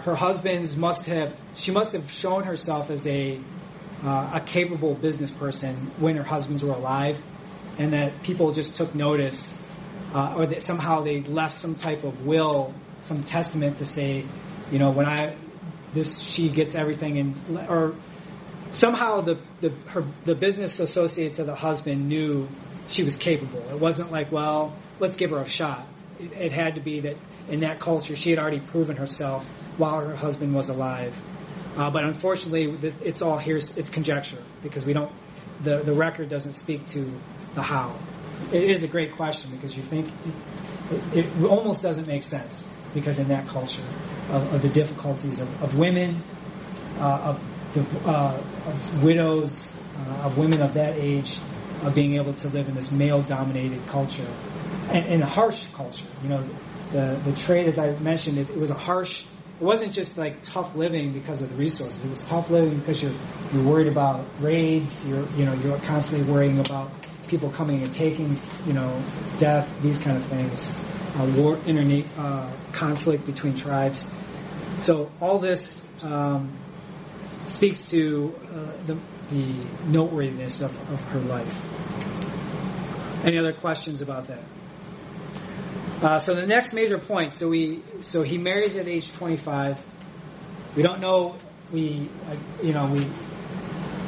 her 0.00 0.14
husband's 0.14 0.76
must 0.76 1.04
have 1.04 1.36
she 1.54 1.70
must 1.70 1.92
have 1.92 2.10
shown 2.10 2.44
herself 2.44 2.90
as 2.90 3.06
a 3.06 3.38
uh, 4.02 4.30
a 4.34 4.40
capable 4.40 4.94
business 4.94 5.30
person 5.30 5.74
when 5.98 6.16
her 6.16 6.22
husbands 6.22 6.62
were 6.62 6.72
alive, 6.72 7.20
and 7.78 7.92
that 7.92 8.22
people 8.22 8.52
just 8.52 8.74
took 8.74 8.94
notice, 8.94 9.54
uh, 10.14 10.34
or 10.36 10.46
that 10.46 10.62
somehow 10.62 11.02
they 11.02 11.22
left 11.22 11.56
some 11.56 11.74
type 11.74 12.04
of 12.04 12.26
will, 12.26 12.74
some 13.00 13.22
testament 13.22 13.78
to 13.78 13.84
say, 13.84 14.24
you 14.70 14.78
know, 14.78 14.90
when 14.90 15.06
I 15.06 15.36
this 15.94 16.20
she 16.20 16.48
gets 16.48 16.74
everything, 16.74 17.18
and 17.18 17.58
or 17.68 17.94
somehow 18.70 19.20
the 19.22 19.40
the 19.60 19.70
her 19.88 20.04
the 20.24 20.34
business 20.34 20.80
associates 20.80 21.38
of 21.38 21.46
the 21.46 21.54
husband 21.54 22.08
knew 22.08 22.48
she 22.88 23.02
was 23.02 23.16
capable. 23.16 23.62
It 23.70 23.80
wasn't 23.80 24.12
like, 24.12 24.30
well, 24.30 24.76
let's 25.00 25.16
give 25.16 25.30
her 25.30 25.40
a 25.40 25.48
shot. 25.48 25.86
It, 26.20 26.32
it 26.32 26.52
had 26.52 26.76
to 26.76 26.80
be 26.80 27.00
that 27.00 27.16
in 27.48 27.60
that 27.60 27.80
culture 27.80 28.16
she 28.16 28.30
had 28.30 28.38
already 28.38 28.60
proven 28.60 28.96
herself 28.96 29.44
while 29.76 30.00
her 30.00 30.16
husband 30.16 30.54
was 30.54 30.68
alive. 30.68 31.14
Uh, 31.76 31.90
but 31.90 32.04
unfortunately, 32.04 32.90
it's 33.04 33.20
all 33.20 33.38
here. 33.38 33.56
It's 33.56 33.90
conjecture 33.90 34.42
because 34.62 34.84
we 34.84 34.92
don't. 34.92 35.12
The 35.62 35.82
the 35.82 35.92
record 35.92 36.28
doesn't 36.28 36.54
speak 36.54 36.86
to 36.86 37.10
the 37.54 37.62
how. 37.62 37.98
It 38.52 38.62
is 38.62 38.82
a 38.82 38.88
great 38.88 39.16
question 39.16 39.50
because 39.52 39.76
you 39.76 39.82
think 39.82 40.10
it, 41.12 41.26
it 41.26 41.44
almost 41.44 41.82
doesn't 41.82 42.06
make 42.06 42.22
sense 42.22 42.66
because 42.94 43.18
in 43.18 43.28
that 43.28 43.46
culture 43.48 43.82
of, 44.30 44.54
of 44.54 44.62
the 44.62 44.68
difficulties 44.68 45.40
of, 45.40 45.62
of 45.62 45.76
women, 45.76 46.22
uh, 46.98 47.34
of, 47.76 48.06
uh, 48.06 48.42
of 48.66 49.02
widows, 49.02 49.76
uh, 49.98 50.24
of 50.24 50.38
women 50.38 50.62
of 50.62 50.74
that 50.74 50.96
age, 50.96 51.38
of 51.82 51.94
being 51.94 52.16
able 52.16 52.32
to 52.32 52.48
live 52.48 52.68
in 52.68 52.74
this 52.74 52.90
male-dominated 52.90 53.86
culture 53.88 54.26
and, 54.88 55.06
and 55.06 55.22
a 55.22 55.26
harsh 55.26 55.66
culture. 55.74 56.06
You 56.22 56.28
know, 56.30 56.48
the 56.92 57.20
the 57.24 57.32
trade, 57.32 57.66
as 57.66 57.78
I 57.78 57.98
mentioned, 57.98 58.38
it, 58.38 58.48
it 58.48 58.56
was 58.56 58.70
a 58.70 58.74
harsh 58.74 59.24
it 59.58 59.64
wasn't 59.64 59.92
just 59.92 60.18
like 60.18 60.42
tough 60.42 60.74
living 60.74 61.14
because 61.14 61.40
of 61.40 61.48
the 61.48 61.56
resources. 61.56 62.04
It 62.04 62.10
was 62.10 62.22
tough 62.24 62.50
living 62.50 62.78
because 62.78 63.00
you're 63.00 63.14
you're 63.52 63.62
worried 63.62 63.88
about 63.88 64.26
raids. 64.40 65.06
You're 65.06 65.26
you 65.30 65.46
know 65.46 65.54
you're 65.54 65.78
constantly 65.78 66.30
worrying 66.30 66.58
about 66.58 66.90
people 67.28 67.50
coming 67.50 67.82
and 67.82 67.92
taking 67.92 68.38
you 68.66 68.72
know 68.72 69.02
death, 69.38 69.68
these 69.82 69.98
kind 69.98 70.16
of 70.16 70.24
things, 70.26 70.68
uh, 71.14 71.32
war, 71.36 71.56
internet 71.66 72.06
uh, 72.16 72.52
conflict 72.72 73.26
between 73.26 73.54
tribes. 73.54 74.08
So 74.80 75.10
all 75.20 75.38
this 75.38 75.86
um, 76.02 76.58
speaks 77.44 77.88
to 77.90 78.34
uh, 78.52 78.72
the 78.86 78.98
the 79.30 79.66
noteworthiness 79.86 80.60
of, 80.60 80.72
of 80.90 81.00
her 81.00 81.20
life. 81.20 81.52
Any 83.24 83.38
other 83.38 83.52
questions 83.52 84.00
about 84.00 84.28
that? 84.28 84.42
Uh, 86.00 86.18
so 86.18 86.34
the 86.34 86.46
next 86.46 86.74
major 86.74 86.98
point. 86.98 87.32
So 87.32 87.48
we, 87.48 87.82
so 88.00 88.22
he 88.22 88.38
marries 88.38 88.76
at 88.76 88.86
age 88.86 89.12
25. 89.14 89.80
We 90.76 90.82
don't 90.82 91.00
know. 91.00 91.36
We, 91.72 92.10
uh, 92.28 92.36
you 92.62 92.72
know, 92.72 92.86
we 92.86 93.10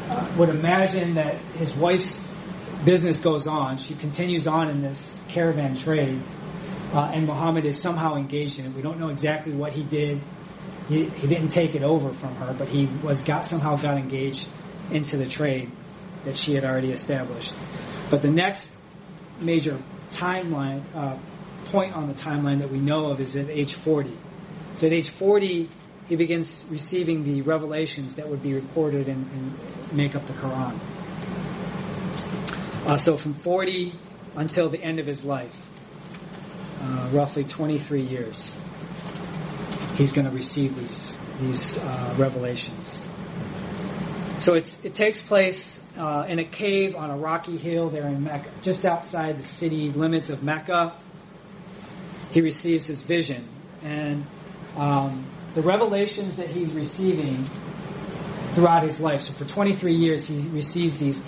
uh, 0.09 0.35
would 0.37 0.51
imagine 0.51 1.15
that 1.15 1.37
his 1.57 1.75
wife's 1.75 2.21
business 2.85 3.19
goes 3.19 3.47
on. 3.47 3.79
She 3.79 3.95
continues 3.95 4.47
on 4.47 4.71
in 4.71 4.83
this 4.83 5.19
caravan 5.29 5.77
trade, 5.77 6.23
uh, 6.93 7.11
and 7.15 7.27
Muhammad 7.27 7.65
is 7.65 7.81
somehow 7.81 8.17
engaged 8.17 8.59
in 8.59 8.67
it. 8.67 8.75
We 8.75 8.83
don't 8.83 8.99
know 8.99 9.09
exactly 9.09 9.53
what 9.53 9.73
he 9.73 9.83
did. 9.83 10.23
He, 10.89 11.05
he 11.05 11.27
didn't 11.27 11.49
take 11.49 11.75
it 11.75 11.83
over 11.83 12.13
from 12.13 12.35
her, 12.37 12.55
but 12.55 12.69
he 12.69 12.87
was 13.03 13.23
got 13.23 13.45
somehow 13.45 13.77
got 13.77 13.99
engaged 13.99 14.49
into 14.91 15.17
the 15.17 15.27
trade 15.27 15.71
that 16.25 16.37
she 16.37 16.55
had 16.55 16.65
already 16.65 16.93
established. 16.93 17.55
But 18.11 18.23
the 18.23 18.31
next 18.31 18.71
major 19.41 19.83
timeline 20.11 20.85
uh, 20.95 21.19
point 21.67 21.95
on 21.95 22.09
the 22.09 22.15
timeline 22.15 22.61
that 22.61 22.71
we 22.71 22.79
know 22.79 23.11
of 23.11 23.21
is 23.21 23.37
at 23.37 23.51
age 23.51 23.75
40. 23.75 24.17
So 24.77 24.87
at 24.87 24.93
age 24.93 25.11
40, 25.11 25.69
he 26.07 26.17
begins 26.17 26.65
receiving 26.71 27.25
the 27.25 27.43
revelations 27.43 28.15
that 28.15 28.29
would 28.29 28.43
be 28.43 28.55
recorded 28.55 29.09
and, 29.09 29.31
and 29.31 29.93
make 29.93 30.15
up 30.15 30.27
the 30.27 30.33
Quran. 30.33 30.79
Uh, 32.89 32.97
so 32.97 33.17
from 33.17 33.35
40 33.35 33.95
until 34.35 34.69
the 34.71 34.83
end 34.83 34.99
of 34.99 35.07
his 35.07 35.25
life, 35.25 35.55
uh, 36.81 37.11
roughly 37.13 37.45
23 37.45 38.03
years, 38.03 38.57
he's 39.97 40.13
going 40.13 40.27
to 40.27 40.35
receive 40.35 40.75
these 40.77 41.17
these 41.41 41.79
uh, 41.79 42.15
revelations. 42.19 43.01
So 44.41 44.55
it 44.55 44.95
takes 44.95 45.23
place 45.23 45.81
uh, 45.97 46.25
in 46.27 46.41
a 46.41 46.45
cave 46.45 46.97
on 46.97 47.11
a 47.11 47.17
rocky 47.17 47.57
hill 47.57 47.91
there 47.91 48.09
in 48.09 48.25
Mecca, 48.25 48.51
just 48.63 48.85
outside 48.85 49.39
the 49.39 49.47
city 49.47 49.91
limits 49.91 50.31
of 50.31 50.43
Mecca 50.43 50.97
he 52.31 52.41
receives 52.41 52.87
his 52.87 53.03
vision. 53.03 53.49
And 53.83 54.27
um, 54.77 55.27
the 55.55 55.63
revelations 55.63 56.37
that 56.37 56.49
he's 56.49 56.73
receiving 56.73 57.49
throughout 58.55 58.85
his 58.85 59.01
life. 59.01 59.23
So 59.23 59.33
for 59.33 59.45
23 59.45 59.95
years, 59.95 60.27
he 60.27 60.49
receives 60.49 60.99
these 60.99 61.21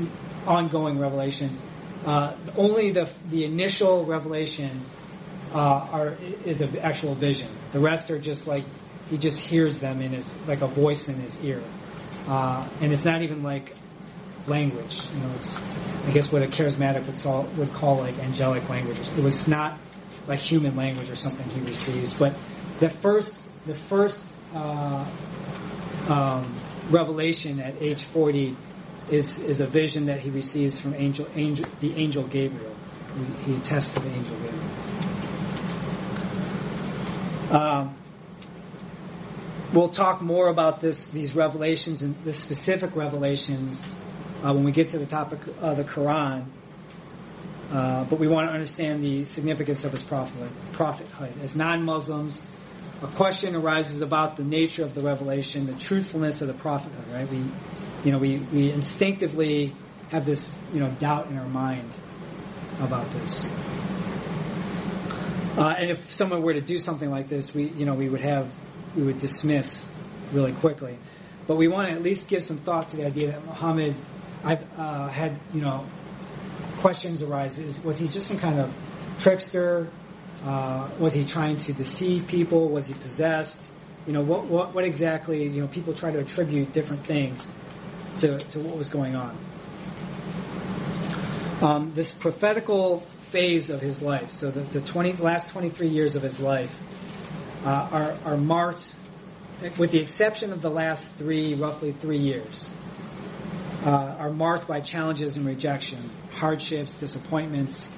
ongoing 0.47 0.99
revelation. 0.99 1.59
Uh, 2.05 2.35
only 2.57 2.91
the 2.91 3.11
the 3.29 3.45
initial 3.45 4.05
revelation 4.07 4.85
uh, 5.53 5.59
are 5.59 6.17
is 6.45 6.61
an 6.61 6.79
actual 6.79 7.15
vision. 7.15 7.49
The 7.73 7.81
rest 7.81 8.11
are 8.11 8.19
just 8.19 8.47
like 8.47 8.65
he 9.11 9.19
just 9.19 9.39
hears 9.39 9.81
them 9.81 10.01
in 10.01 10.13
his 10.13 10.35
like 10.47 10.63
a 10.63 10.67
voice 10.67 11.09
in 11.09 11.15
his 11.15 11.39
ear, 11.43 11.63
uh, 12.27 12.69
and 12.81 12.93
it's 12.93 13.05
not 13.05 13.23
even 13.23 13.43
like 13.43 13.75
language. 14.47 15.01
You 15.13 15.21
know, 15.21 15.33
it's 15.37 15.63
I 16.07 16.11
guess 16.13 16.33
what 16.33 16.43
a 16.43 16.47
charismatic 16.47 17.07
would 17.07 17.17
call, 17.17 17.43
would 17.57 17.73
call 17.73 17.99
like 17.99 18.19
angelic 18.19 18.69
language. 18.69 18.99
It 19.17 19.23
was 19.23 19.47
not 19.47 19.79
like 20.27 20.41
human 20.41 20.77
language 20.77 21.11
or 21.11 21.17
something 21.17 21.49
he 21.51 21.61
receives. 21.61 22.15
But 22.15 22.37
the 22.81 22.89
first, 22.89 23.37
the 23.67 23.75
first 23.75 24.23
uh, 24.55 25.05
um, 26.09 26.57
revelation 26.91 27.61
at 27.61 27.83
age 27.83 28.05
40 28.05 28.57
is 29.09 29.41
is 29.41 29.61
a 29.61 29.67
vision 29.67 30.07
that 30.07 30.21
he 30.21 30.31
receives 30.31 30.79
from 30.79 30.95
angel, 30.95 31.27
angel 31.35 31.67
the 31.81 31.95
angel 31.95 32.25
Gabriel. 32.25 32.75
He, 33.45 33.55
attests 33.55 33.95
to 33.95 34.01
the 34.01 34.11
angel 34.11 34.37
Gabriel. 34.37 34.71
Um, 37.51 37.97
we'll 39.73 39.89
talk 39.89 40.21
more 40.21 40.49
about 40.49 40.81
this, 40.81 41.07
these 41.07 41.35
revelations 41.35 42.03
and 42.03 42.15
the 42.25 42.33
specific 42.33 42.95
revelations 42.95 43.97
uh, 44.43 44.53
when 44.53 44.65
we 44.65 44.73
get 44.73 44.89
to 44.91 44.99
the 44.99 45.07
topic 45.07 45.41
of 45.61 45.77
the 45.77 45.85
Quran. 45.85 46.47
Uh, 47.71 48.05
but 48.05 48.19
we 48.19 48.27
want 48.27 48.49
to 48.49 48.53
understand 48.53 49.03
the 49.03 49.25
significance 49.25 49.85
of 49.85 49.93
his 49.93 50.03
prophethood. 50.03 50.51
prophethood. 50.73 51.33
As 51.43 51.55
non-Muslims, 51.55 52.41
a 53.03 53.07
question 53.07 53.55
arises 53.55 54.01
about 54.01 54.37
the 54.37 54.45
nature 54.45 54.83
of 54.83 54.95
the 54.95 55.01
revelation, 55.01 55.67
the 55.67 55.75
truthfulness 55.75 56.43
of 56.43 56.49
the 56.49 56.55
prophethood, 56.55 57.05
right? 57.13 57.31
We, 57.31 57.45
you 58.05 58.13
know, 58.13 58.19
we, 58.19 58.39
we 58.39 58.71
instinctively 58.71 59.75
have 60.11 60.25
this, 60.25 60.53
you 60.73 60.81
know, 60.81 60.91
doubt 60.99 61.29
in 61.29 61.39
our 61.39 61.49
mind 61.49 61.95
about 62.81 63.11
this. 63.13 63.47
Uh, 65.57 65.75
and 65.79 65.91
if 65.91 66.15
someone 66.15 66.43
were 66.43 66.55
to 66.55 66.61
do 66.61 66.79
something 66.79 67.11
like 67.11 67.29
this, 67.29 67.53
we, 67.53 67.69
you 67.71 67.85
know, 67.85 67.95
we 67.95 68.09
would 68.09 68.21
have, 68.21 68.51
we 68.97 69.03
would 69.03 69.19
dismiss 69.19 69.89
really 70.33 70.53
quickly. 70.53 70.99
But 71.47 71.57
we 71.57 71.69
want 71.69 71.89
to 71.89 71.95
at 71.95 72.03
least 72.03 72.29
give 72.29 72.43
some 72.43 72.59
thought 72.59 72.89
to 72.89 72.97
the 72.97 73.05
idea 73.05 73.33
that 73.33 73.45
Muhammad, 73.45 73.97
I've 74.43 74.65
uh, 74.79 75.09
had, 75.09 75.39
you 75.53 75.61
know, 75.61 75.87
questions 76.79 77.21
arise. 77.21 77.59
Is, 77.59 77.83
was 77.85 77.99
he 77.99 78.09
just 78.09 78.27
some 78.27 78.39
kind 78.39 78.61
of 78.61 78.73
trickster? 79.19 79.91
Uh, 80.43 80.89
was 80.99 81.13
he 81.13 81.27
trying 81.27 81.59
to 81.59 81.73
deceive 81.75 82.27
people? 82.27 82.71
Was 82.71 82.87
he 82.87 82.95
possessed? 82.95 83.61
You 84.07 84.15
know, 84.15 84.23
what, 84.23 84.47
what, 84.47 84.75
what 84.75 84.85
exactly, 84.85 85.43
you 85.43 85.61
know, 85.61 85.69
people 85.69 85.93
try 85.93 86.11
to 86.11 86.21
attribute 86.21 86.73
different 86.73 87.05
things 87.05 87.47
to, 88.19 88.39
to 88.39 88.61
what 88.61 88.77
was 88.77 88.89
going 88.89 89.17
on. 89.17 89.39
Um, 91.63 91.93
this 91.95 92.15
prophetical 92.15 93.01
phase 93.31 93.71
of 93.71 93.81
his 93.81 94.01
life, 94.01 94.33
so 94.33 94.51
the, 94.51 94.61
the 94.61 94.81
20, 94.81 95.15
last 95.15 95.51
23 95.51 95.89
years 95.89 96.17
of 96.17 96.23
his 96.23 96.41
life, 96.41 96.75
uh, 97.65 97.89
are, 97.93 98.19
are 98.25 98.37
marked, 98.37 98.95
with 99.77 99.91
the 99.91 99.99
exception 99.99 100.53
of 100.53 100.63
the 100.63 100.71
last 100.71 101.07
three, 101.19 101.55
roughly 101.55 101.93
three 101.93 102.19
years, 102.19 102.71
uh, 103.85 103.91
are 103.91 104.31
marked 104.31 104.67
by 104.67 104.81
challenges 104.81 105.37
and 105.37 105.47
rejection, 105.47 106.11
hardships, 106.33 106.97
disappointments. 106.97 107.91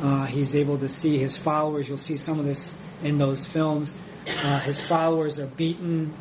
Uh, 0.00 0.26
he's 0.26 0.54
able 0.54 0.78
to 0.78 0.88
see 0.88 1.18
his 1.18 1.36
followers. 1.36 1.88
You'll 1.88 1.96
see 1.96 2.16
some 2.16 2.38
of 2.38 2.46
this 2.46 2.76
in 3.02 3.18
those 3.18 3.46
films. 3.46 3.94
Uh, 4.26 4.60
his 4.60 4.78
followers 4.78 5.38
are 5.38 5.46
beaten, 5.46 6.14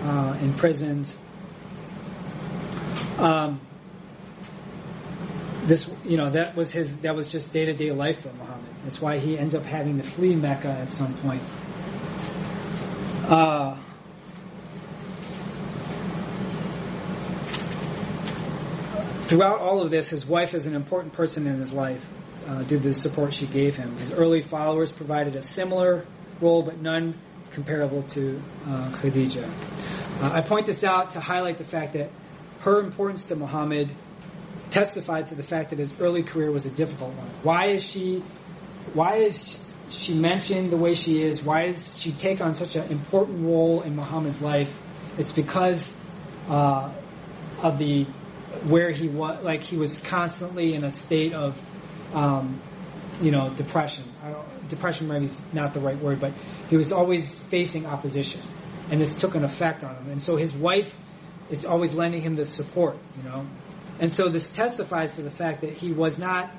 uh, 0.00 0.36
imprisoned. 0.40 1.10
Um, 3.18 3.60
this, 5.66 5.90
you 6.04 6.16
know, 6.16 6.30
that 6.30 6.56
was 6.56 6.70
his, 6.70 7.00
that 7.00 7.14
was 7.14 7.26
just 7.26 7.52
day 7.52 7.64
to 7.64 7.72
day 7.72 7.90
life 7.90 8.22
for 8.22 8.32
Muhammad. 8.32 8.64
That's 8.84 9.00
why 9.00 9.18
he 9.18 9.36
ends 9.36 9.54
up 9.54 9.64
having 9.64 10.00
to 10.00 10.04
flee 10.04 10.34
Mecca 10.34 10.68
at 10.68 10.92
some 10.92 11.14
point. 11.14 11.42
Uh, 13.26 13.76
throughout 19.24 19.58
all 19.60 19.82
of 19.82 19.90
this, 19.90 20.08
his 20.08 20.24
wife 20.24 20.54
is 20.54 20.66
an 20.66 20.74
important 20.74 21.12
person 21.12 21.46
in 21.46 21.58
his 21.58 21.72
life 21.72 22.04
uh, 22.46 22.62
due 22.62 22.78
to 22.78 22.88
the 22.88 22.94
support 22.94 23.34
she 23.34 23.46
gave 23.46 23.76
him. 23.76 23.98
His 23.98 24.12
early 24.12 24.40
followers 24.40 24.90
provided 24.90 25.36
a 25.36 25.42
similar 25.42 26.06
role, 26.40 26.62
but 26.62 26.80
none 26.80 27.20
comparable 27.50 28.04
to 28.04 28.40
uh, 28.64 28.90
Khadija. 28.92 29.44
Uh, 30.20 30.30
I 30.32 30.40
point 30.40 30.66
this 30.66 30.84
out 30.84 31.12
to 31.12 31.20
highlight 31.20 31.58
the 31.58 31.64
fact 31.64 31.92
that 31.94 32.10
her 32.60 32.80
importance 32.80 33.26
to 33.26 33.36
Muhammad 33.36 33.94
testified 34.70 35.26
to 35.28 35.34
the 35.34 35.42
fact 35.42 35.70
that 35.70 35.78
his 35.78 35.92
early 36.00 36.22
career 36.22 36.50
was 36.50 36.66
a 36.66 36.70
difficult 36.70 37.14
one. 37.14 37.30
Why 37.42 37.68
is 37.68 37.82
she? 37.82 38.24
Why 38.94 39.16
is 39.16 39.62
she 39.90 40.14
mentioned 40.14 40.70
the 40.70 40.76
way 40.76 40.94
she 40.94 41.22
is? 41.22 41.42
Why 41.42 41.68
does 41.68 41.98
she 41.98 42.12
take 42.12 42.40
on 42.40 42.54
such 42.54 42.76
an 42.76 42.90
important 42.90 43.44
role 43.44 43.82
in 43.82 43.96
Muhammad's 43.96 44.40
life? 44.40 44.70
It's 45.16 45.32
because 45.32 45.92
uh, 46.48 46.92
of 47.62 47.78
the 47.78 48.04
where 48.66 48.90
he 48.90 49.08
was, 49.08 49.44
like 49.44 49.62
he 49.62 49.76
was 49.76 49.96
constantly 49.96 50.74
in 50.74 50.84
a 50.84 50.90
state 50.90 51.34
of, 51.34 51.58
um, 52.12 52.60
you 53.20 53.30
know, 53.30 53.50
depression. 53.54 54.04
depression 54.68 55.08
maybe 55.08 55.26
is 55.26 55.42
not 55.52 55.74
the 55.74 55.80
right 55.80 55.98
word, 55.98 56.20
but 56.20 56.32
he 56.68 56.76
was 56.76 56.92
always 56.92 57.34
facing 57.50 57.86
opposition, 57.86 58.40
and 58.90 59.00
this 59.00 59.18
took 59.18 59.34
an 59.34 59.44
effect 59.44 59.84
on 59.84 59.94
him. 59.96 60.10
And 60.10 60.22
so 60.22 60.36
his 60.36 60.52
wife 60.52 60.92
is 61.50 61.64
always 61.64 61.94
lending 61.94 62.22
him 62.22 62.36
the 62.36 62.44
support, 62.44 62.96
you 63.16 63.28
know. 63.28 63.46
And 64.00 64.12
so 64.12 64.28
this 64.28 64.48
testifies 64.48 65.12
to 65.12 65.22
the 65.22 65.30
fact 65.30 65.62
that 65.62 65.72
he 65.72 65.92
was 65.92 66.18
not, 66.18 66.50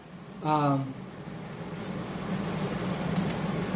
um, 0.44 0.94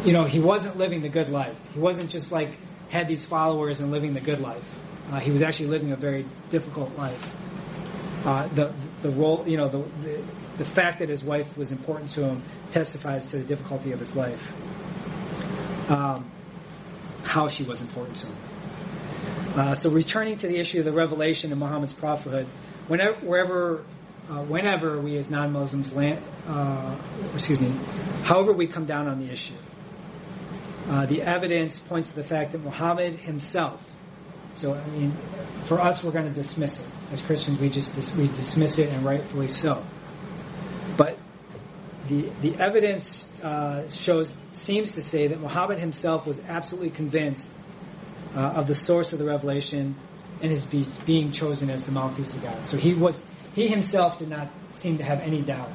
you 0.04 0.12
know, 0.12 0.24
he 0.24 0.40
wasn't 0.40 0.76
living 0.76 1.02
the 1.02 1.08
good 1.08 1.28
life. 1.28 1.56
He 1.72 1.78
wasn't 1.80 2.10
just 2.10 2.30
like 2.30 2.50
had 2.90 3.08
these 3.08 3.24
followers 3.24 3.80
and 3.80 3.90
living 3.90 4.12
the 4.14 4.20
good 4.20 4.40
life. 4.40 4.64
Uh, 5.10 5.20
he 5.20 5.30
was 5.30 5.42
actually 5.42 5.68
living 5.68 5.92
a 5.92 5.96
very 5.96 6.26
difficult 6.50 6.96
life. 6.96 7.34
Uh, 8.24 8.48
the 8.48 8.72
the 9.02 9.10
role, 9.10 9.44
you 9.46 9.56
know, 9.56 9.68
the, 9.68 9.78
the, 10.02 10.24
the 10.58 10.64
fact 10.64 11.00
that 11.00 11.10
his 11.10 11.22
wife 11.22 11.56
was 11.58 11.72
important 11.72 12.10
to 12.10 12.24
him 12.24 12.42
testifies 12.70 13.26
to 13.26 13.38
the 13.38 13.44
difficulty 13.44 13.92
of 13.92 13.98
his 13.98 14.14
life. 14.16 14.52
Um, 15.88 16.30
how 17.22 17.48
she 17.48 17.64
was 17.64 17.80
important 17.80 18.16
to 18.18 18.26
him. 18.26 18.36
Uh, 19.54 19.72
so 19.72 19.88
returning 19.88 20.36
to 20.36 20.48
the 20.48 20.58
issue 20.58 20.80
of 20.80 20.84
the 20.84 20.92
revelation 20.92 21.52
in 21.52 21.58
Muhammad's 21.58 21.92
prophethood, 21.92 22.48
whenever, 22.88 23.14
wherever, 23.20 23.84
uh, 24.28 24.42
whenever 24.42 25.00
we 25.00 25.16
as 25.16 25.30
non-Muslims 25.30 25.92
land, 25.92 26.20
uh, 26.48 26.96
excuse 27.32 27.60
me, 27.60 27.70
however 28.24 28.52
we 28.52 28.66
come 28.66 28.84
down 28.84 29.06
on 29.06 29.20
the 29.24 29.30
issue, 29.30 29.54
uh, 30.88 31.06
the 31.06 31.22
evidence 31.22 31.78
points 31.78 32.08
to 32.08 32.16
the 32.16 32.24
fact 32.24 32.50
that 32.50 32.64
Muhammad 32.64 33.14
himself. 33.14 33.80
So 34.54 34.74
I 34.74 34.84
mean, 34.88 35.16
for 35.66 35.80
us, 35.80 36.02
we're 36.02 36.10
going 36.10 36.26
to 36.26 36.32
dismiss 36.32 36.80
it 36.80 36.86
as 37.12 37.20
Christians. 37.20 37.60
We 37.60 37.68
just 37.68 38.14
we 38.16 38.26
dismiss 38.26 38.78
it, 38.78 38.90
and 38.90 39.04
rightfully 39.04 39.48
so. 39.48 39.84
But 40.96 41.18
the 42.08 42.30
the 42.40 42.56
evidence 42.56 43.32
uh, 43.40 43.88
shows 43.88 44.34
seems 44.52 44.94
to 44.94 45.02
say 45.02 45.28
that 45.28 45.40
Muhammad 45.40 45.78
himself 45.78 46.26
was 46.26 46.40
absolutely 46.40 46.90
convinced 46.90 47.50
uh, 48.34 48.40
of 48.40 48.66
the 48.66 48.74
source 48.74 49.12
of 49.12 49.18
the 49.18 49.24
revelation 49.24 49.96
and 50.40 50.50
his 50.50 50.66
be, 50.66 50.86
being 51.06 51.32
chosen 51.32 51.70
as 51.70 51.84
the 51.84 51.92
mouthpiece 51.92 52.34
of 52.34 52.42
God. 52.42 52.64
So 52.66 52.76
he 52.76 52.94
was 52.94 53.16
he 53.54 53.68
himself 53.68 54.18
did 54.18 54.28
not 54.28 54.50
seem 54.72 54.98
to 54.98 55.04
have 55.04 55.20
any 55.20 55.40
doubt. 55.42 55.70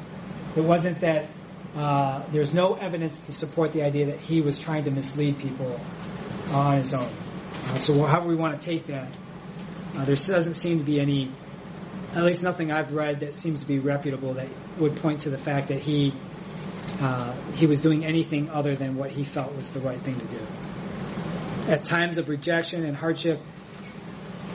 It 0.56 0.64
wasn't 0.64 1.00
that 1.02 1.30
uh, 1.76 2.24
there's 2.32 2.54
no 2.54 2.74
evidence 2.74 3.18
to 3.22 3.32
support 3.32 3.72
the 3.74 3.84
idea 3.84 4.08
that 4.08 4.20
he 4.20 4.42
was 4.42 4.58
trying 4.58 4.84
to 4.84 4.92
mislead 4.92 5.40
people 5.40 5.80
on 6.50 6.78
his 6.78 6.94
own. 6.94 7.10
Uh, 7.68 7.76
so 7.76 8.04
however 8.06 8.28
we 8.28 8.36
want 8.36 8.60
to 8.60 8.66
take 8.66 8.88
that, 8.88 9.16
uh, 9.96 10.06
there 10.06 10.16
doesn't 10.16 10.56
seem 10.56 10.80
to 10.80 10.84
be 10.84 11.00
any, 11.00 11.32
at 12.14 12.24
least 12.24 12.44
nothing 12.44 12.72
I've 12.72 12.94
read 12.94 13.22
that 13.22 13.34
seems 13.34 13.60
to 13.60 13.66
be 13.66 13.80
reputable 13.80 14.34
that 14.34 14.48
would 14.78 14.98
point 14.98 15.22
to 15.22 15.30
the 15.30 15.38
fact 15.38 15.70
that 15.70 15.82
he 15.82 16.14
uh, 17.00 17.34
he 17.54 17.66
was 17.66 17.80
doing 17.80 18.04
anything 18.04 18.50
other 18.50 18.76
than 18.76 18.98
what 18.98 19.12
he 19.12 19.24
felt 19.24 19.56
was 19.56 19.70
the 19.72 19.80
right 19.80 20.02
thing 20.02 20.20
to 20.20 20.26
do. 20.26 20.40
At 21.70 21.84
times 21.84 22.18
of 22.18 22.30
rejection 22.30 22.84
and 22.84 22.98
hardship, 22.98 23.40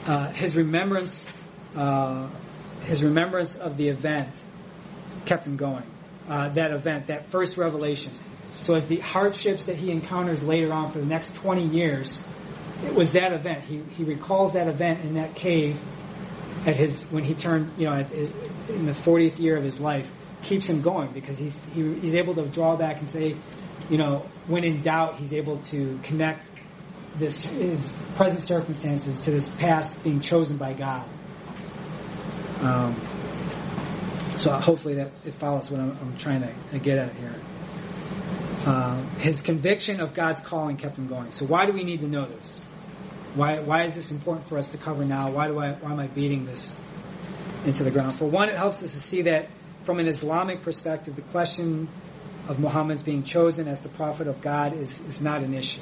uh, 0.05 0.33
his 0.33 0.53
remembrance, 0.53 1.25
uh, 1.73 2.29
his 2.81 3.01
remembrance 3.01 3.55
of 3.55 3.77
the 3.77 3.87
event 3.87 4.35
kept 5.25 5.47
him 5.47 5.55
going. 5.55 5.85
Uh, 6.27 6.49
that 6.49 6.71
event, 6.71 7.07
that 7.07 7.29
first 7.29 7.55
revelation. 7.55 8.11
So 8.49 8.75
as 8.75 8.85
the 8.87 8.99
hardships 8.99 9.63
that 9.67 9.77
he 9.77 9.91
encounters 9.91 10.43
later 10.43 10.73
on 10.73 10.91
for 10.91 10.99
the 10.99 11.05
next 11.05 11.33
20 11.35 11.69
years, 11.69 12.21
it 12.83 12.93
was 12.93 13.13
that 13.13 13.31
event. 13.31 13.63
He, 13.63 13.81
he 13.95 14.03
recalls 14.03 14.51
that 14.51 14.67
event 14.67 15.05
in 15.05 15.13
that 15.13 15.35
cave 15.35 15.79
at 16.67 16.75
his, 16.75 17.01
when 17.03 17.23
he 17.23 17.33
turned, 17.33 17.71
you 17.77 17.85
know, 17.85 18.03
his, 18.03 18.33
in 18.67 18.87
the 18.87 18.91
40th 18.91 19.39
year 19.39 19.55
of 19.55 19.63
his 19.63 19.79
life, 19.79 20.11
keeps 20.43 20.67
him 20.67 20.81
going 20.81 21.13
because 21.13 21.37
he's, 21.37 21.57
he, 21.73 21.93
he's 21.93 22.15
able 22.15 22.35
to 22.35 22.45
draw 22.47 22.75
back 22.75 22.99
and 22.99 23.07
say, 23.07 23.37
you 23.89 23.97
know, 23.97 24.25
when 24.47 24.65
in 24.65 24.81
doubt, 24.81 25.15
he's 25.15 25.31
able 25.31 25.59
to 25.59 25.97
connect 26.03 26.45
this 27.17 27.43
his 27.43 27.89
present 28.15 28.41
circumstances 28.41 29.23
to 29.25 29.31
this 29.31 29.47
past 29.49 30.03
being 30.03 30.19
chosen 30.19 30.57
by 30.57 30.73
God. 30.73 31.07
Um, 32.59 32.95
so 34.37 34.51
hopefully 34.57 34.95
that 34.95 35.11
it 35.25 35.33
follows 35.35 35.71
what 35.71 35.79
I'm, 35.79 35.97
I'm 36.01 36.17
trying 36.17 36.41
to 36.41 36.79
get 36.79 36.97
at 36.97 37.13
here. 37.15 37.35
Uh, 38.65 39.01
his 39.17 39.41
conviction 39.41 39.99
of 39.99 40.13
God's 40.13 40.41
calling 40.41 40.77
kept 40.77 40.97
him 40.97 41.07
going. 41.07 41.31
So 41.31 41.45
why 41.45 41.65
do 41.65 41.73
we 41.73 41.83
need 41.83 42.01
to 42.01 42.07
know 42.07 42.25
this? 42.25 42.61
Why 43.35 43.59
why 43.59 43.83
is 43.83 43.95
this 43.95 44.11
important 44.11 44.47
for 44.47 44.57
us 44.57 44.69
to 44.69 44.77
cover 44.77 45.05
now? 45.05 45.31
Why 45.31 45.47
do 45.47 45.59
I 45.59 45.73
why 45.73 45.91
am 45.91 45.99
I 45.99 46.07
beating 46.07 46.45
this 46.45 46.73
into 47.65 47.83
the 47.83 47.91
ground? 47.91 48.15
For 48.15 48.25
one, 48.25 48.49
it 48.49 48.57
helps 48.57 48.81
us 48.81 48.91
to 48.91 48.99
see 48.99 49.23
that 49.23 49.49
from 49.83 49.99
an 49.99 50.07
Islamic 50.07 50.63
perspective, 50.63 51.15
the 51.15 51.21
question 51.21 51.87
of 52.47 52.59
Muhammad's 52.59 53.03
being 53.03 53.23
chosen 53.23 53.67
as 53.67 53.79
the 53.79 53.89
prophet 53.89 54.27
of 54.27 54.41
God 54.41 54.73
is, 54.73 54.99
is 55.01 55.21
not 55.21 55.43
an 55.43 55.53
issue. 55.53 55.81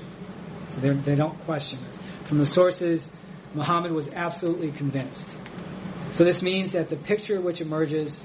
So 0.69 0.79
they 0.79 1.15
don't 1.15 1.39
question 1.41 1.79
this. 1.85 1.97
From 2.25 2.37
the 2.39 2.45
sources, 2.45 3.11
Muhammad 3.53 3.91
was 3.91 4.07
absolutely 4.07 4.71
convinced. 4.71 5.35
So 6.11 6.23
this 6.23 6.41
means 6.41 6.71
that 6.71 6.89
the 6.89 6.95
picture 6.95 7.41
which 7.41 7.61
emerges, 7.61 8.23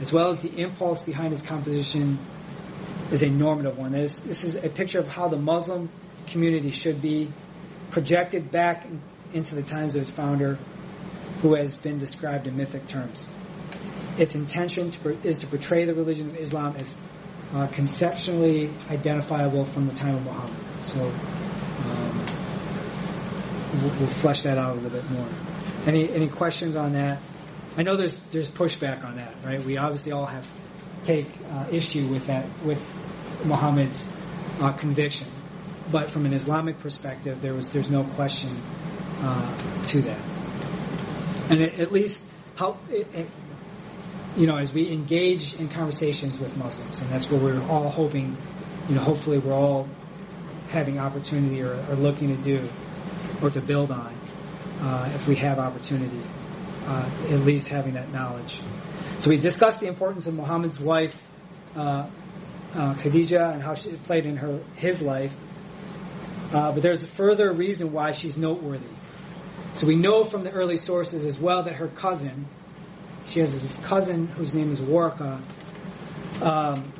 as 0.00 0.12
well 0.12 0.30
as 0.30 0.40
the 0.40 0.50
impulse 0.50 1.02
behind 1.02 1.30
his 1.30 1.42
composition, 1.42 2.18
is 3.10 3.22
a 3.22 3.26
normative 3.26 3.76
one. 3.78 3.92
This, 3.92 4.24
is 4.44 4.56
a 4.56 4.68
picture 4.68 4.98
of 4.98 5.08
how 5.08 5.28
the 5.28 5.36
Muslim 5.36 5.90
community 6.28 6.70
should 6.70 7.00
be, 7.00 7.32
projected 7.90 8.50
back 8.50 8.86
into 9.32 9.54
the 9.54 9.62
times 9.62 9.94
of 9.94 10.02
its 10.02 10.10
founder, 10.10 10.58
who 11.40 11.54
has 11.54 11.76
been 11.76 11.98
described 11.98 12.46
in 12.46 12.56
mythic 12.56 12.86
terms. 12.86 13.30
Its 14.18 14.34
intention 14.34 14.90
to, 14.90 15.26
is 15.26 15.38
to 15.38 15.46
portray 15.46 15.84
the 15.84 15.94
religion 15.94 16.26
of 16.26 16.36
Islam 16.36 16.76
as 16.76 16.96
uh, 17.52 17.66
conceptually 17.68 18.70
identifiable 18.90 19.64
from 19.64 19.86
the 19.86 19.94
time 19.94 20.16
of 20.16 20.24
Muhammad. 20.24 20.56
So 20.84 21.12
um, 21.84 22.26
we'll, 23.82 23.94
we'll 24.00 24.08
flesh 24.08 24.42
that 24.42 24.58
out 24.58 24.76
a 24.76 24.80
little 24.80 24.90
bit 24.90 25.10
more. 25.10 25.28
Any 25.86 26.10
any 26.10 26.28
questions 26.28 26.76
on 26.76 26.92
that? 26.94 27.20
I 27.76 27.82
know 27.82 27.96
there's 27.96 28.22
there's 28.24 28.50
pushback 28.50 29.04
on 29.04 29.16
that, 29.16 29.34
right? 29.44 29.64
We 29.64 29.76
obviously 29.76 30.12
all 30.12 30.26
have 30.26 30.46
take 31.04 31.28
uh, 31.50 31.66
issue 31.70 32.06
with 32.08 32.26
that 32.26 32.46
with 32.64 32.82
Muhammad's 33.44 34.08
uh, 34.60 34.72
conviction, 34.72 35.28
but 35.90 36.10
from 36.10 36.26
an 36.26 36.32
Islamic 36.32 36.78
perspective, 36.80 37.40
there 37.40 37.54
was 37.54 37.70
there's 37.70 37.90
no 37.90 38.04
question 38.04 38.50
uh, 39.20 39.82
to 39.84 40.02
that, 40.02 40.20
and 41.50 41.60
it, 41.60 41.80
at 41.80 41.92
least 41.92 42.18
how. 42.56 42.78
It, 42.90 43.06
it, 43.14 43.28
you 44.36 44.46
know, 44.46 44.56
as 44.56 44.72
we 44.72 44.92
engage 44.92 45.54
in 45.54 45.68
conversations 45.68 46.38
with 46.38 46.56
Muslims, 46.56 47.00
and 47.00 47.10
that's 47.10 47.28
what 47.28 47.42
we're 47.42 47.60
all 47.68 47.90
hoping, 47.90 48.36
you 48.88 48.94
know, 48.94 49.00
hopefully 49.00 49.38
we're 49.38 49.54
all 49.54 49.88
having 50.68 50.98
opportunity 50.98 51.62
or, 51.62 51.74
or 51.88 51.96
looking 51.96 52.36
to 52.36 52.42
do 52.42 52.68
or 53.42 53.50
to 53.50 53.60
build 53.60 53.90
on 53.90 54.18
uh, 54.80 55.10
if 55.14 55.26
we 55.26 55.36
have 55.36 55.58
opportunity, 55.58 56.22
uh, 56.84 57.10
at 57.30 57.40
least 57.40 57.68
having 57.68 57.94
that 57.94 58.12
knowledge. 58.12 58.60
So 59.18 59.30
we 59.30 59.38
discussed 59.38 59.80
the 59.80 59.88
importance 59.88 60.26
of 60.26 60.34
Muhammad's 60.34 60.78
wife, 60.78 61.16
uh, 61.76 62.08
uh 62.74 62.94
Khadija, 62.94 63.54
and 63.54 63.62
how 63.62 63.74
she 63.74 63.90
played 63.90 64.26
in 64.26 64.36
her 64.36 64.60
his 64.76 65.00
life. 65.00 65.34
Uh, 66.52 66.72
but 66.72 66.82
there's 66.82 67.02
a 67.02 67.06
further 67.06 67.52
reason 67.52 67.92
why 67.92 68.12
she's 68.12 68.36
noteworthy. 68.38 68.86
So 69.74 69.86
we 69.86 69.96
know 69.96 70.24
from 70.24 70.44
the 70.44 70.50
early 70.50 70.76
sources 70.76 71.24
as 71.24 71.38
well 71.38 71.64
that 71.64 71.74
her 71.74 71.88
cousin, 71.88 72.46
she 73.26 73.40
has 73.40 73.52
this 73.52 73.78
cousin 73.84 74.28
whose 74.28 74.54
name 74.54 74.70
is 74.70 74.80
Warqa, 74.80 75.40
um, 76.40 76.92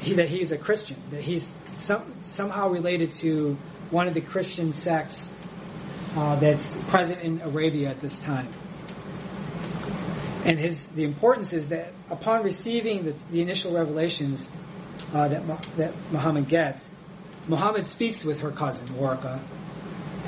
he, 0.00 0.14
that 0.14 0.28
he's 0.28 0.50
a 0.50 0.58
Christian, 0.58 0.96
that 1.10 1.22
he's 1.22 1.46
some, 1.76 2.14
somehow 2.22 2.70
related 2.70 3.12
to 3.12 3.56
one 3.90 4.08
of 4.08 4.14
the 4.14 4.20
Christian 4.20 4.72
sects 4.72 5.32
uh, 6.14 6.36
that's 6.36 6.76
present 6.84 7.20
in 7.20 7.40
Arabia 7.40 7.90
at 7.90 8.00
this 8.00 8.18
time. 8.18 8.52
And 10.44 10.58
his 10.58 10.86
the 10.86 11.04
importance 11.04 11.52
is 11.52 11.68
that 11.68 11.92
upon 12.10 12.42
receiving 12.42 13.04
the, 13.04 13.14
the 13.30 13.40
initial 13.40 13.72
revelations 13.72 14.48
uh, 15.12 15.28
that 15.28 15.46
that 15.76 15.94
Muhammad 16.10 16.48
gets, 16.48 16.90
Muhammad 17.46 17.86
speaks 17.86 18.24
with 18.24 18.40
her 18.40 18.50
cousin 18.50 18.86
Warqa, 18.88 19.40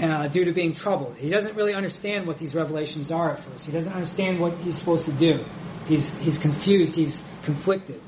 uh, 0.00 0.28
due 0.28 0.44
to 0.44 0.52
being 0.52 0.72
troubled. 0.72 1.16
He 1.16 1.28
doesn't 1.28 1.56
really 1.56 1.74
understand 1.74 2.26
what 2.26 2.38
these 2.38 2.54
revelations 2.54 3.10
are 3.10 3.32
at 3.32 3.44
first. 3.44 3.66
He 3.66 3.72
doesn't 3.72 3.92
understand 3.92 4.38
what 4.38 4.56
he's 4.58 4.76
supposed 4.76 5.06
to 5.06 5.12
do. 5.12 5.44
He's 5.86 6.14
he's 6.14 6.38
confused. 6.38 6.94
He's 6.94 7.22
conflicted. 7.42 8.00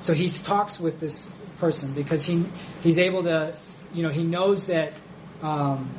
So 0.00 0.14
he 0.14 0.28
talks 0.28 0.78
with 0.78 1.00
this 1.00 1.28
person 1.60 1.92
because 1.92 2.24
he 2.24 2.44
he's 2.80 2.98
able 2.98 3.22
to, 3.24 3.56
you 3.92 4.02
know, 4.02 4.10
he 4.10 4.24
knows 4.24 4.66
that 4.66 4.94
um, 5.42 5.90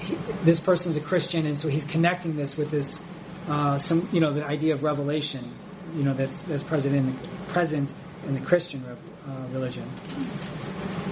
he, 0.00 0.16
this 0.44 0.58
a 0.66 1.00
Christian, 1.00 1.46
and 1.46 1.58
so 1.58 1.68
he's 1.68 1.84
connecting 1.84 2.36
this 2.36 2.56
with 2.56 2.70
this 2.70 3.00
uh, 3.48 3.78
some 3.78 4.08
you 4.12 4.20
know 4.20 4.32
the 4.32 4.44
idea 4.44 4.74
of 4.74 4.82
revelation, 4.82 5.52
you 5.94 6.02
know 6.02 6.14
that's 6.14 6.40
that's 6.42 6.62
present 6.62 6.96
in 6.96 7.12
the, 7.12 7.28
present 7.48 7.92
in 8.26 8.34
the 8.34 8.40
Christian 8.40 8.84
uh, 8.84 9.46
religion. 9.52 9.88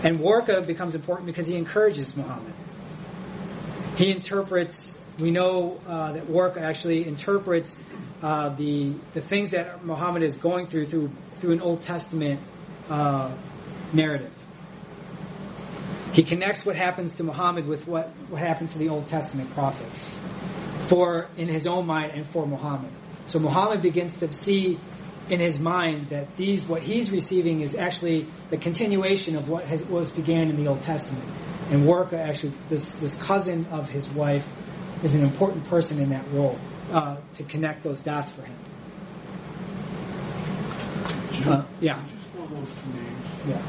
And 0.03 0.19
Warqa 0.19 0.67
becomes 0.67 0.95
important 0.95 1.27
because 1.27 1.47
he 1.47 1.57
encourages 1.57 2.17
Muhammad. 2.17 2.55
He 3.97 4.11
interprets. 4.11 4.99
We 5.19 5.31
know 5.31 5.79
uh, 5.87 6.13
that 6.13 6.27
Warqa 6.27 6.59
actually 6.63 7.07
interprets 7.07 7.77
uh, 8.23 8.51
the 8.51 8.95
the 9.13 9.21
things 9.21 9.51
that 9.51 9.85
Muhammad 9.85 10.23
is 10.23 10.37
going 10.37 10.67
through 10.69 10.87
through 10.87 11.11
through 11.41 11.53
an 11.53 11.61
Old 11.61 11.83
Testament 11.83 12.41
uh, 12.89 13.35
narrative. 13.93 14.33
He 16.13 16.23
connects 16.23 16.65
what 16.67 16.77
happens 16.77 17.15
to 17.15 17.25
Muhammad 17.25 17.67
with 17.67 17.87
what, 17.87 18.09
what 18.29 18.41
happened 18.41 18.69
to 18.71 18.79
the 18.79 18.91
Old 18.91 19.09
Testament 19.09 19.51
prophets 19.55 20.13
for 20.87 21.29
in 21.37 21.49
his 21.49 21.67
own 21.67 21.87
mind 21.87 22.13
and 22.13 22.27
for 22.27 22.47
Muhammad. 22.47 22.93
So 23.27 23.39
Muhammad 23.39 23.81
begins 23.81 24.13
to 24.15 24.33
see 24.35 24.79
in 25.31 25.41
his 25.41 25.59
mind 25.59 26.11
that 26.11 26.37
these 26.37 26.67
what 26.67 26.83
he's 26.83 27.11
receiving 27.11 27.61
is 27.61 27.75
actually 27.75 28.29
the 28.51 28.59
continuation 28.59 29.37
of 29.37 29.49
what 29.49 29.65
has, 29.65 29.83
was 29.85 30.11
began 30.11 30.51
in 30.51 30.57
the 30.57 30.69
Old 30.69 30.83
Testament. 30.83 31.25
And 31.71 31.85
Warqa 31.85 32.15
actually 32.15 32.53
this 32.69 32.87
this 32.87 33.21
cousin 33.23 33.67
of 33.67 33.89
his 33.89 34.09
wife 34.11 34.47
is 35.03 35.15
an 35.15 35.23
important 35.23 35.65
person 35.69 35.99
in 35.99 36.11
that 36.11 36.31
role 36.33 36.59
uh, 36.91 37.17
to 37.35 37.45
connect 37.45 37.83
those 37.83 38.01
dots 38.01 38.31
for 38.31 38.43
him. 38.43 38.57
Uh, 41.47 41.65
yeah. 41.81 42.05
Yeah. 43.49 43.63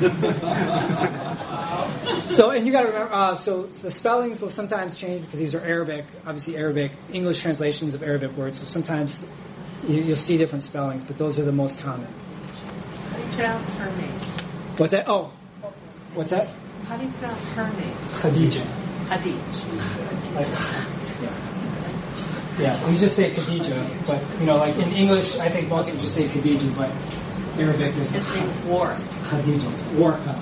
so, 2.30 2.50
and 2.50 2.64
you 2.64 2.72
got 2.72 2.82
to 2.82 2.88
remember, 2.88 3.12
uh, 3.12 3.34
so 3.34 3.64
the 3.64 3.90
spellings 3.90 4.40
will 4.40 4.48
sometimes 4.48 4.94
change 4.94 5.26
because 5.26 5.38
these 5.38 5.54
are 5.54 5.60
Arabic, 5.60 6.06
obviously 6.24 6.56
Arabic, 6.56 6.92
English 7.12 7.40
translations 7.40 7.92
of 7.92 8.02
Arabic 8.02 8.34
words. 8.36 8.58
So 8.58 8.64
sometimes 8.64 9.20
you, 9.88 10.04
will 10.04 10.16
see 10.16 10.36
different 10.36 10.62
spellings, 10.62 11.04
but 11.04 11.18
those 11.18 11.38
are 11.38 11.44
the 11.44 11.52
most 11.52 11.78
common. 11.78 12.06
How 12.06 13.16
do 13.16 13.22
you 13.22 13.30
pronounce 13.30 13.72
her 13.72 13.90
name? 13.96 14.20
What's 14.76 14.92
that? 14.92 15.04
Oh, 15.08 15.32
what's 16.14 16.30
that? 16.30 16.48
How 16.84 16.96
do 16.96 17.04
you 17.04 17.12
pronounce 17.12 17.44
her 17.54 17.70
name? 17.72 17.96
Khadija. 18.12 18.64
Khadija. 19.08 20.34
Like, 20.34 20.46
yeah. 22.58 22.78
yeah, 22.78 22.90
you 22.90 22.98
just 22.98 23.16
say 23.16 23.30
Khadija, 23.30 24.06
but 24.06 24.40
you 24.40 24.46
know, 24.46 24.56
like 24.56 24.76
in 24.76 24.90
English, 24.90 25.36
I 25.36 25.48
think 25.48 25.68
most 25.68 25.86
people 25.86 26.00
just 26.00 26.14
say 26.14 26.28
Khadija, 26.28 26.76
but 26.76 26.90
Arabic 27.58 27.96
is. 27.96 28.10
His 28.10 28.34
name's 28.34 28.60
War. 28.60 28.96
Khadija. 29.22 29.70
Warqa. 29.96 30.38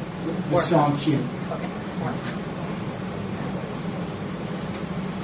The 0.50 0.60
strong 0.62 0.98
Q. 0.98 1.16
Okay. 1.16 1.70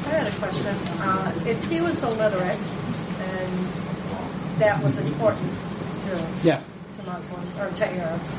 I 0.05 0.09
had 0.09 0.27
a 0.27 0.37
question. 0.39 0.67
Uh, 0.67 1.43
if 1.47 1.65
he 1.67 1.81
was 1.81 2.03
illiterate, 2.03 2.59
and 2.59 2.74
that 4.59 4.83
was 4.83 4.99
important 4.99 5.51
to 6.03 6.39
yeah. 6.43 6.65
to 6.97 7.03
Muslims 7.05 7.57
or 7.57 7.71
to 7.71 7.87
Arabs, 7.87 8.31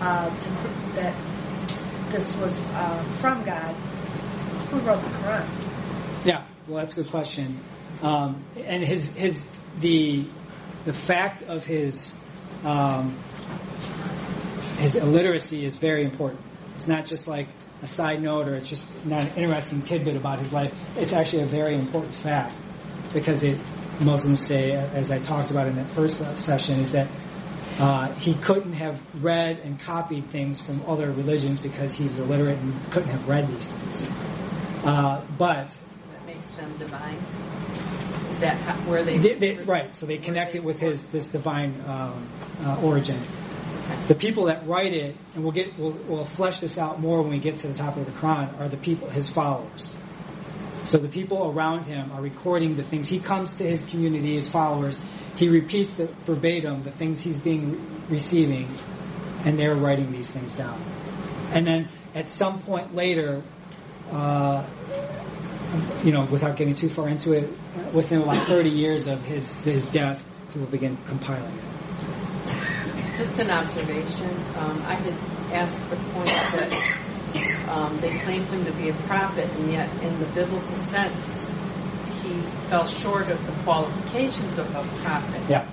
uh, 0.00 0.28
to 0.28 0.48
prove 0.56 0.94
that 0.96 1.14
this 2.10 2.36
was 2.36 2.60
uh, 2.70 3.02
from 3.20 3.44
God, 3.44 3.74
who 4.70 4.80
wrote 4.80 5.02
the 5.02 5.10
Quran? 5.10 6.24
Yeah, 6.24 6.46
well, 6.66 6.78
that's 6.78 6.92
a 6.92 6.96
good 6.96 7.10
question. 7.10 7.60
Um, 8.02 8.44
and 8.56 8.84
his 8.84 9.10
his 9.10 9.46
the 9.80 10.26
the 10.84 10.92
fact 10.92 11.42
of 11.42 11.64
his 11.64 12.12
um, 12.64 13.18
his 14.78 14.96
illiteracy 14.96 15.64
is 15.64 15.76
very 15.76 16.04
important. 16.04 16.40
It's 16.76 16.88
not 16.88 17.06
just 17.06 17.28
like 17.28 17.48
a 17.82 17.86
side 17.86 18.22
note 18.22 18.48
or 18.48 18.56
it's 18.56 18.68
just 18.68 18.86
not 19.04 19.24
an 19.24 19.36
interesting 19.36 19.82
tidbit 19.82 20.16
about 20.16 20.38
his 20.38 20.52
life. 20.52 20.72
It's 20.96 21.12
actually 21.12 21.42
a 21.42 21.46
very 21.46 21.76
important 21.76 22.14
fact 22.14 22.54
because 23.12 23.42
it 23.42 23.58
Muslims 24.00 24.44
say, 24.44 24.72
as 24.72 25.10
I 25.10 25.18
talked 25.18 25.50
about 25.50 25.66
in 25.66 25.76
that 25.76 25.90
first 25.90 26.18
session, 26.36 26.80
is 26.80 26.90
that 26.90 27.08
uh, 27.78 28.12
he 28.14 28.34
couldn't 28.34 28.74
have 28.74 29.00
read 29.22 29.58
and 29.60 29.80
copied 29.80 30.30
things 30.30 30.60
from 30.60 30.82
other 30.86 31.10
religions 31.10 31.58
because 31.58 31.94
he 31.94 32.04
was 32.04 32.18
illiterate 32.18 32.58
and 32.58 32.92
couldn't 32.92 33.10
have 33.10 33.28
read 33.28 33.48
these 33.48 33.64
things. 33.64 34.02
Uh, 34.84 35.24
but 35.38 35.70
that 36.12 36.26
makes 36.26 36.46
them 36.50 36.76
divine. 36.78 37.16
Is 38.30 38.40
that 38.40 38.56
how, 38.56 38.76
where 38.88 39.04
they, 39.04 39.18
they, 39.18 39.34
they, 39.34 39.54
right? 39.64 39.94
So 39.94 40.06
they 40.06 40.18
connect 40.18 40.54
it 40.54 40.64
with 40.64 40.78
his 40.78 41.04
this 41.08 41.28
divine 41.28 41.80
um, 41.86 42.28
uh, 42.60 42.80
origin. 42.82 43.20
The 44.08 44.14
people 44.14 44.46
that 44.46 44.66
write 44.66 44.92
it, 44.92 45.16
and 45.34 45.42
we'll 45.42 45.52
get 45.52 45.78
we'll, 45.78 45.92
we'll 46.06 46.24
flesh 46.24 46.60
this 46.60 46.78
out 46.78 47.00
more 47.00 47.22
when 47.22 47.30
we 47.30 47.38
get 47.38 47.58
to 47.58 47.68
the 47.68 47.74
top 47.74 47.96
of 47.96 48.06
the 48.06 48.12
Quran, 48.12 48.58
are 48.60 48.68
the 48.68 48.76
people 48.76 49.10
his 49.10 49.28
followers. 49.28 49.94
So 50.84 50.98
the 50.98 51.08
people 51.08 51.50
around 51.50 51.84
him 51.84 52.10
are 52.12 52.20
recording 52.22 52.76
the 52.76 52.82
things. 52.82 53.08
He 53.08 53.20
comes 53.20 53.54
to 53.54 53.64
his 53.64 53.82
community, 53.84 54.34
his 54.36 54.48
followers. 54.48 54.98
He 55.36 55.48
repeats 55.48 55.96
the, 55.96 56.06
verbatim 56.24 56.82
the 56.82 56.90
things 56.90 57.22
he's 57.22 57.38
being 57.38 58.04
receiving, 58.08 58.68
and 59.44 59.58
they're 59.58 59.76
writing 59.76 60.10
these 60.10 60.28
things 60.28 60.52
down. 60.52 60.82
And 61.52 61.66
then 61.66 61.88
at 62.14 62.28
some 62.28 62.60
point 62.62 62.94
later, 62.94 63.42
uh, 64.10 64.66
you 66.02 66.12
know, 66.12 66.26
without 66.30 66.56
getting 66.56 66.74
too 66.74 66.88
far 66.88 67.08
into 67.08 67.32
it, 67.32 67.48
within 67.92 68.22
like 68.22 68.46
30 68.46 68.70
years 68.70 69.06
of 69.06 69.22
his 69.22 69.48
his 69.60 69.90
death, 69.92 70.24
people 70.52 70.66
begin 70.66 70.96
compiling 71.06 71.52
it. 71.56 73.16
Just 73.16 73.38
an 73.38 73.50
observation. 73.50 74.30
Um, 74.56 74.82
I 74.82 74.96
had 74.96 75.14
asked 75.52 75.88
the 75.90 75.96
point 75.96 76.26
that 76.26 77.09
um, 77.68 78.00
they 78.00 78.16
claimed 78.20 78.46
him 78.48 78.64
to 78.64 78.72
be 78.72 78.88
a 78.88 78.94
prophet, 79.04 79.48
and 79.50 79.72
yet, 79.72 79.90
in 80.02 80.18
the 80.18 80.26
biblical 80.26 80.76
sense, 80.76 81.46
he 82.22 82.40
fell 82.68 82.86
short 82.86 83.28
of 83.28 83.44
the 83.46 83.52
qualifications 83.62 84.58
of 84.58 84.66
a 84.74 84.82
prophet. 85.02 85.42
Yeah. 85.48 85.68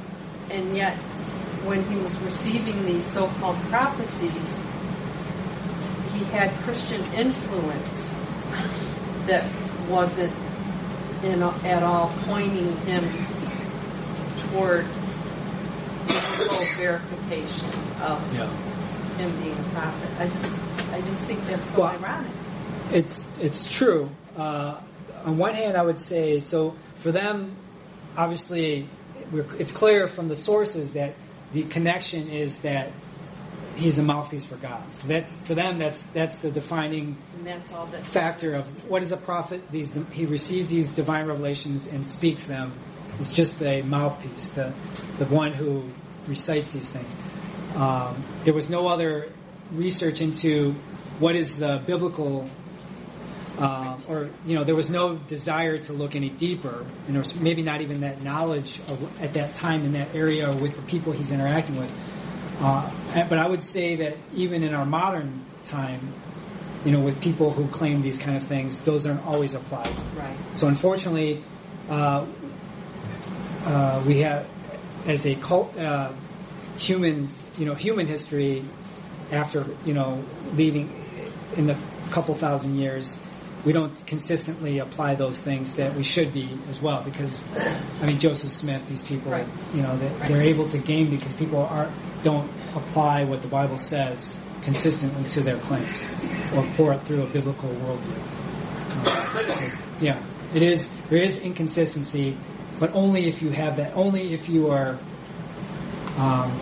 and 0.50 0.76
yet 0.76 0.98
when 1.66 1.84
he 1.92 1.98
was 1.98 2.18
receiving 2.22 2.86
these 2.86 3.06
so-called 3.12 3.58
prophecies, 3.70 4.64
he 6.14 6.24
had 6.26 6.50
Christian 6.62 7.04
influence 7.14 7.90
that 9.28 9.46
wasn't 9.90 10.34
in, 11.24 11.44
at 11.44 11.84
all 11.84 12.10
pointing 12.22 12.76
him 12.86 13.04
toward 14.50 14.88
biblical 16.08 16.66
verification 16.78 17.70
of 18.02 18.34
Yeah. 18.34 18.50
Him 19.20 19.42
being 19.42 19.58
a 19.58 19.70
prophet. 19.72 20.10
I 20.18 20.28
just, 20.28 20.60
I 20.92 21.02
just 21.02 21.20
think 21.22 21.46
that's 21.46 21.74
so 21.74 21.82
Well, 21.82 21.90
ironic. 21.92 22.32
It's 22.92 23.26
it's 23.40 23.72
true. 23.72 24.10
Uh, 24.36 24.82
on 25.26 25.38
one 25.38 25.54
hand, 25.56 25.76
I 25.76 25.84
would 25.84 26.00
say 26.00 26.40
so 26.40 26.76
for 26.98 27.12
them. 27.12 27.56
Obviously, 28.16 28.90
we're, 29.32 29.56
it's 29.58 29.72
clear 29.72 30.08
from 30.08 30.28
the 30.28 30.36
sources 30.36 30.94
that 30.94 31.16
the 31.54 31.64
connection 31.64 32.30
is 32.30 32.58
that 32.60 32.92
he's 33.76 33.98
a 33.98 34.04
mouthpiece 34.04 34.44
for 34.44 34.56
God. 34.56 34.94
So 34.94 35.08
that's 35.08 35.32
for 35.44 35.56
them. 35.56 35.80
That's 35.80 36.02
that's 36.02 36.38
the 36.38 36.52
defining 36.52 37.18
And 37.38 37.46
that's 37.46 37.72
all 37.72 37.86
that 37.88 38.06
factor 38.06 38.54
of 38.54 38.90
what 38.90 39.04
is 39.04 39.12
a 39.12 39.18
prophet. 39.18 39.70
These 39.72 39.98
he 40.12 40.26
receives 40.26 40.70
these 40.70 40.92
divine 40.92 41.28
revelations 41.28 41.86
and 41.88 42.08
speaks 42.08 42.44
them. 42.44 42.74
It's 43.20 43.32
just 43.32 43.62
a 43.62 43.82
mouthpiece, 43.82 44.50
the 44.50 44.74
the 45.18 45.26
one 45.26 45.54
who 45.54 45.90
recites 46.28 46.70
these 46.72 46.88
things. 46.88 47.16
Um, 47.78 48.26
there 48.44 48.56
was 48.56 48.70
no 48.70 48.88
other 48.88 49.32
research 49.72 50.20
into 50.20 50.74
what 51.20 51.36
is 51.36 51.58
the 51.58 51.84
biblical, 51.86 52.50
uh, 53.60 54.00
or 54.08 54.30
you 54.48 54.56
know, 54.56 54.64
there 54.64 54.76
was 54.76 54.90
no 54.90 55.16
desire 55.16 55.78
to 55.78 55.94
look 55.94 56.16
any 56.16 56.30
deeper, 56.30 56.86
and 57.06 57.16
there 57.16 57.22
was 57.22 57.36
maybe 57.36 57.62
not 57.62 57.82
even 57.82 58.02
that 58.02 58.24
knowledge 58.24 58.80
of 58.88 59.22
at 59.22 59.34
that 59.34 59.54
time 59.54 59.86
in 59.86 59.92
that 59.94 60.16
area 60.16 60.56
with 60.56 60.76
the 60.76 60.82
people 60.84 61.14
he's 61.14 61.32
interacting 61.32 61.76
with. 61.76 61.94
Uh, 62.60 62.92
but 63.30 63.38
I 63.38 63.48
would 63.48 63.64
say 63.64 63.98
that 63.98 64.18
even 64.34 64.64
in 64.64 64.74
our 64.74 64.86
modern 64.86 65.46
time, 65.64 66.16
you 66.84 66.92
know, 66.92 67.02
with 67.02 67.22
people 67.22 67.52
who 67.52 67.68
claim 67.68 68.02
these 68.02 68.18
kind 68.18 68.36
of 68.36 68.44
things, 68.44 68.78
those 68.78 69.06
aren't 69.06 69.24
always 69.24 69.54
applied. 69.54 69.94
right. 70.16 70.36
So 70.54 70.68
unfortunately, 70.68 71.44
uh, 71.90 72.26
uh, 73.66 74.04
we 74.08 74.22
have, 74.22 74.48
as 75.06 75.24
a 75.26 75.36
cult, 75.36 75.78
uh, 75.78 76.14
human, 76.78 77.30
you 77.58 77.66
know, 77.66 77.74
human 77.76 78.08
history, 78.08 78.64
after 79.32 79.66
you 79.86 79.94
know 79.94 80.24
leaving 80.54 81.04
in 81.56 81.68
the 81.68 81.78
couple 82.12 82.34
thousand 82.36 82.78
years, 82.78 83.18
we 83.66 83.74
don't 83.74 84.06
consistently 84.08 84.80
apply 84.80 85.16
those 85.16 85.38
things 85.38 85.74
that 85.74 85.96
we 85.96 86.04
should 86.04 86.34
be 86.34 86.58
as 86.70 86.82
well. 86.82 87.04
Because 87.04 87.44
I 88.02 88.06
mean, 88.06 88.20
Joseph 88.20 88.52
Smith, 88.52 88.88
these 88.88 89.02
people, 89.02 89.32
Right. 89.32 89.48
you 89.74 89.82
know, 89.82 89.98
they, 89.98 90.08
they're 90.28 90.44
able 90.44 90.70
to 90.70 90.78
gain 90.78 91.10
because 91.10 91.34
people 91.34 91.60
are 91.60 91.92
don't 92.24 92.50
apply 92.76 93.24
what 93.26 93.42
the 93.42 93.48
Bible 93.48 93.78
says 93.78 94.38
consistently 94.62 95.30
to 95.30 95.42
their 95.42 95.60
claims 95.60 96.06
or 96.56 96.64
pour 96.76 96.94
it 96.94 97.02
through 97.04 97.24
a 97.24 97.28
biblical 97.28 97.70
worldview. 97.70 98.20
Uh, 99.06 99.44
so, 99.44 99.78
yeah, 100.02 100.24
it 100.54 100.62
is. 100.64 100.88
There 101.10 101.22
is 101.22 101.38
inconsistency, 101.38 102.38
but 102.80 102.94
only 102.94 103.28
if 103.28 103.42
you 103.42 103.50
have 103.52 103.78
that. 103.78 103.96
Only 103.96 104.34
if 104.34 104.50
you 104.50 104.70
are. 104.70 105.00
Um, 106.18 106.60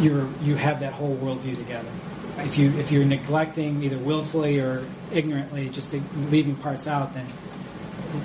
you're 0.00 0.28
you 0.42 0.56
have 0.56 0.80
that 0.80 0.92
whole 0.92 1.16
worldview 1.16 1.56
together. 1.56 1.90
If 2.38 2.56
you 2.58 2.70
if 2.78 2.90
you're 2.92 3.04
neglecting 3.04 3.82
either 3.82 3.98
willfully 3.98 4.58
or 4.60 4.88
ignorantly, 5.12 5.68
just 5.70 5.88
leaving 6.30 6.56
parts 6.56 6.86
out, 6.86 7.14
then 7.14 7.26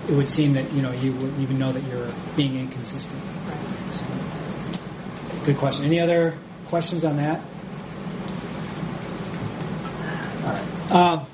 it 0.08 0.14
would 0.14 0.28
seem 0.28 0.54
that 0.54 0.72
you 0.74 0.82
know 0.82 0.92
you 0.92 1.14
wouldn't 1.14 1.40
even 1.40 1.58
know 1.58 1.72
that 1.72 1.84
you're 1.84 2.12
being 2.36 2.58
inconsistent. 2.60 3.22
So, 3.92 4.06
good 5.46 5.58
question. 5.58 5.86
Any 5.86 6.00
other 6.00 6.38
questions 6.68 7.06
on 7.06 7.18
that? 7.18 7.40
All 10.44 10.52
right. 10.52 10.92
Um, 10.92 11.28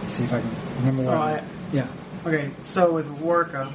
let's 0.00 0.12
see 0.16 0.24
if 0.24 0.32
I 0.32 0.40
can 0.40 0.50
remember. 0.78 1.02
What 1.04 1.16
Oh, 1.16 1.20
I- 1.20 1.32
I- 1.38 1.44
yeah. 1.76 1.88
Okay, 2.24 2.50
so 2.62 2.92
with 2.92 3.06
Warqa, 3.20 3.72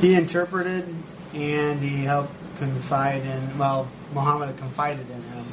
he 0.00 0.14
interpreted 0.14 0.94
and 1.34 1.80
he 1.82 2.04
helped 2.04 2.32
confide 2.58 3.22
in, 3.26 3.58
well, 3.58 3.88
Muhammad 4.14 4.56
confided 4.56 5.08
in 5.10 5.22
him. 5.22 5.44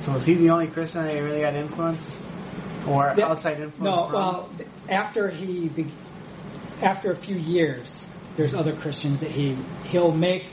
So 0.00 0.12
was 0.12 0.24
he 0.26 0.34
the 0.34 0.50
only 0.50 0.66
Christian 0.66 1.04
that 1.04 1.12
he 1.14 1.20
really 1.20 1.40
got 1.40 1.54
influence? 1.54 2.16
Or 2.86 3.14
Yeah. 3.16 3.28
outside 3.28 3.60
influence 3.60 3.96
No, 3.96 4.04
from? 4.04 4.12
well, 4.14 4.48
after 4.88 5.28
he, 5.30 5.68
be- 5.68 5.92
after 6.82 7.10
a 7.10 7.16
few 7.16 7.36
years, 7.36 8.08
there's 8.36 8.54
other 8.54 8.74
Christians 8.74 9.20
that 9.20 9.30
he 9.30 9.56
he'll 9.84 10.12
make. 10.12 10.46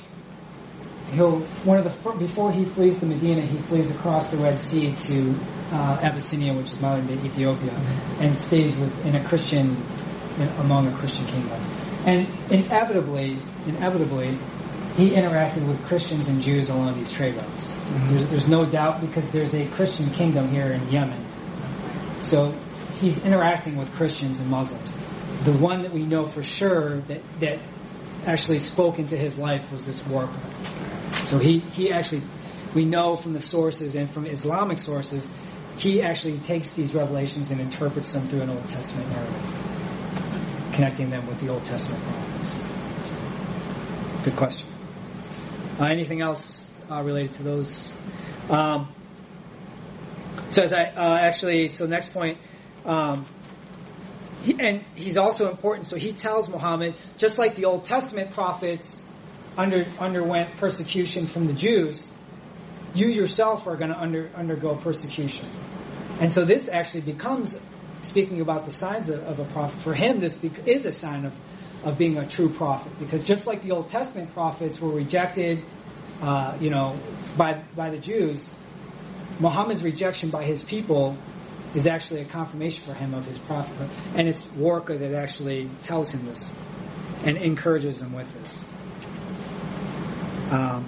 He'll 1.12 1.42
one 1.66 1.78
of 1.78 1.84
the 1.84 2.12
before 2.14 2.52
he 2.52 2.66
flees 2.66 2.98
to 3.00 3.06
Medina, 3.06 3.42
he 3.46 3.58
flees 3.58 3.92
across 3.92 4.32
the 4.32 4.38
Red 4.38 4.58
Sea 4.58 4.94
to 4.96 5.36
uh, 5.74 6.00
Abyssinia, 6.02 6.54
which 6.54 6.72
is 6.72 6.80
modern 6.80 7.08
day 7.08 7.16
Ethiopia, 7.26 7.74
and 8.20 8.38
stays 8.38 8.76
within 8.76 9.16
a 9.16 9.28
Christian 9.28 9.76
in, 10.38 10.48
among 10.60 10.88
a 10.88 10.98
Christian 10.98 11.26
kingdom. 11.26 11.62
And 12.06 12.28
inevitably, 12.52 13.42
inevitably, 13.66 14.38
he 14.96 15.12
interacted 15.12 15.68
with 15.68 15.84
Christians 15.86 16.28
and 16.28 16.42
Jews 16.42 16.70
along 16.70 16.98
these 16.98 17.10
trade 17.10 17.36
routes. 17.36 17.76
There's, 18.10 18.28
there's 18.28 18.48
no 18.48 18.66
doubt 18.66 19.02
because 19.02 19.28
there's 19.32 19.54
a 19.56 19.68
Christian 19.70 20.10
kingdom 20.12 20.50
here 20.50 20.68
in 20.68 20.88
Yemen. 20.90 21.26
So 22.22 22.52
he's 23.00 23.24
interacting 23.26 23.78
with 23.78 23.92
Christians 23.94 24.40
and 24.40 24.50
Muslims. 24.50 24.94
The 25.46 25.54
one 25.54 25.82
that 25.82 25.92
we 25.92 26.04
know 26.04 26.26
for 26.26 26.44
sure 26.44 27.02
that, 27.02 27.22
that 27.40 27.60
actually 28.26 28.60
spoke 28.60 29.00
into 29.00 29.18
his 29.18 29.38
life 29.38 29.72
was 29.72 29.86
this 29.86 30.00
Warqa. 30.02 31.26
So 31.26 31.40
he, 31.40 31.60
he 31.60 31.92
actually, 31.92 32.22
we 32.76 32.86
know 32.86 33.16
from 33.16 33.34
the 33.34 33.40
sources 33.40 33.96
and 33.96 34.12
from 34.12 34.26
Islamic 34.26 34.78
sources, 34.78 35.28
he 35.78 36.02
actually 36.02 36.38
takes 36.40 36.72
these 36.74 36.94
revelations 36.94 37.52
and 37.52 37.60
interprets 37.60 38.12
them 38.12 38.28
through 38.28 38.42
an 38.42 38.50
Old 38.50 38.68
Testament 38.68 39.10
narrative, 39.10 40.74
connecting 40.74 41.10
them 41.10 41.26
with 41.28 41.40
the 41.40 41.50
Old 41.50 41.64
Testament 41.66 42.02
prophets. 42.04 42.52
So, 43.10 44.24
good 44.24 44.36
question. 44.36 44.68
Uh, 45.80 45.86
anything 45.86 46.22
else 46.22 46.72
uh, 46.90 47.02
related 47.02 47.34
to 47.34 47.44
those? 47.44 47.98
Um, 48.50 48.94
so 50.50 50.62
as 50.62 50.72
I 50.72 50.84
uh, 50.84 51.18
actually, 51.18 51.68
so 51.68 51.88
next 51.88 52.14
point, 52.14 52.38
um, 52.86 53.26
he, 54.44 54.56
and 54.60 54.84
he's 54.94 55.18
also 55.18 55.50
important. 55.50 55.88
So 55.88 55.96
he 55.96 56.12
tells 56.12 56.48
Muhammad, 56.48 56.96
just 57.18 57.38
like 57.38 57.56
the 57.56 57.66
Old 57.66 57.86
Testament 57.86 58.34
prophets 58.34 59.02
under, 59.58 59.86
underwent 60.00 60.58
persecution 60.58 61.26
from 61.26 61.48
the 61.48 61.54
Jews, 61.54 62.08
you 62.94 63.08
yourself 63.08 63.68
are 63.68 63.76
going 63.76 63.90
to 63.90 63.98
under, 63.98 64.30
undergo 64.36 64.76
persecution. 64.76 65.48
And 66.20 66.32
so 66.32 66.46
this 66.46 66.68
actually 66.68 67.02
becomes, 67.02 67.56
speaking 68.02 68.42
about 68.42 68.66
the 68.66 68.72
signs 68.72 69.10
of, 69.10 69.24
of 69.24 69.40
a 69.40 69.46
prophet, 69.46 69.82
for 69.82 69.94
him 69.94 70.20
this 70.20 70.38
is 70.66 70.86
a 70.86 70.92
sign 70.92 71.26
of, 71.26 71.34
of 71.84 71.98
being 71.98 72.18
a 72.18 72.28
true 72.28 72.50
prophet. 72.50 72.98
Because 73.00 73.24
just 73.24 73.48
like 73.48 73.64
the 73.64 73.72
Old 73.72 73.90
Testament 73.90 74.34
prophets 74.34 74.80
were 74.80 74.92
rejected, 74.92 75.64
uh, 76.22 76.58
you 76.60 76.70
know, 76.70 77.00
by, 77.36 77.64
by 77.76 77.90
the 77.90 77.98
Jews, 77.98 78.48
Muhammad's 79.40 79.84
rejection 79.84 80.30
by 80.30 80.44
his 80.46 80.62
people 80.62 81.18
is 81.74 81.88
actually 81.88 82.22
a 82.22 82.26
confirmation 82.26 82.84
for 82.84 82.94
him 82.94 83.16
of 83.16 83.26
his 83.26 83.38
prophethood. 83.38 83.90
And 84.16 84.28
it's 84.28 84.44
Warqa 84.44 85.00
that 85.00 85.14
actually 85.16 85.70
tells 85.82 86.12
him 86.12 86.26
this 86.26 86.54
and 87.24 87.38
encourages 87.38 88.02
him 88.02 88.14
with 88.14 88.32
this. 88.42 88.64
Um, 90.52 90.88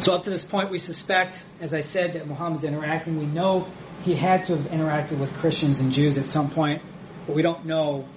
so 0.00 0.14
up 0.14 0.24
to 0.24 0.30
this 0.30 0.44
point, 0.44 0.70
we 0.70 0.78
suspect, 0.78 1.44
as 1.60 1.74
I 1.74 1.80
said, 1.80 2.14
that 2.14 2.26
Muhammad's 2.26 2.64
interacting. 2.64 3.18
We 3.18 3.26
know 3.26 3.66
he 4.02 4.14
had 4.14 4.44
to 4.44 4.56
have 4.56 4.66
interacted 4.66 5.18
with 5.18 5.32
Christians 5.34 5.80
and 5.80 5.92
Jews 5.92 6.18
at 6.18 6.26
some 6.26 6.50
point, 6.50 6.82
but 7.26 7.34
we 7.34 7.42
don't 7.42 7.66
know 7.66 8.08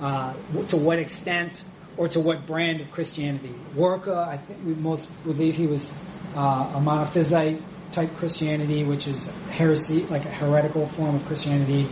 uh, 0.00 0.34
to 0.66 0.76
what 0.76 0.98
extent 0.98 1.64
or 1.96 2.08
to 2.08 2.20
what 2.20 2.46
brand 2.46 2.80
of 2.80 2.90
Christianity. 2.90 3.54
Warqa, 3.74 4.16
I 4.16 4.36
think 4.36 4.64
we 4.64 4.74
most 4.74 5.08
believe 5.24 5.54
he 5.54 5.66
was 5.66 5.90
uh, 6.34 6.72
a 6.74 6.80
monophysite 6.80 7.62
type 7.92 8.14
Christianity, 8.16 8.84
which 8.84 9.06
is 9.06 9.26
heresy, 9.50 10.00
like 10.06 10.24
a 10.24 10.30
heretical 10.30 10.86
form 10.86 11.14
of 11.14 11.24
Christianity, 11.26 11.88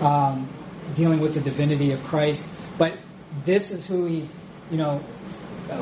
um, 0.00 0.48
dealing 0.94 1.20
with 1.20 1.34
the 1.34 1.40
divinity 1.40 1.92
of 1.92 2.02
Christ. 2.04 2.48
But 2.78 2.98
this 3.44 3.70
is 3.70 3.84
who 3.84 4.06
he's, 4.06 4.34
you 4.70 4.78
know, 4.78 5.04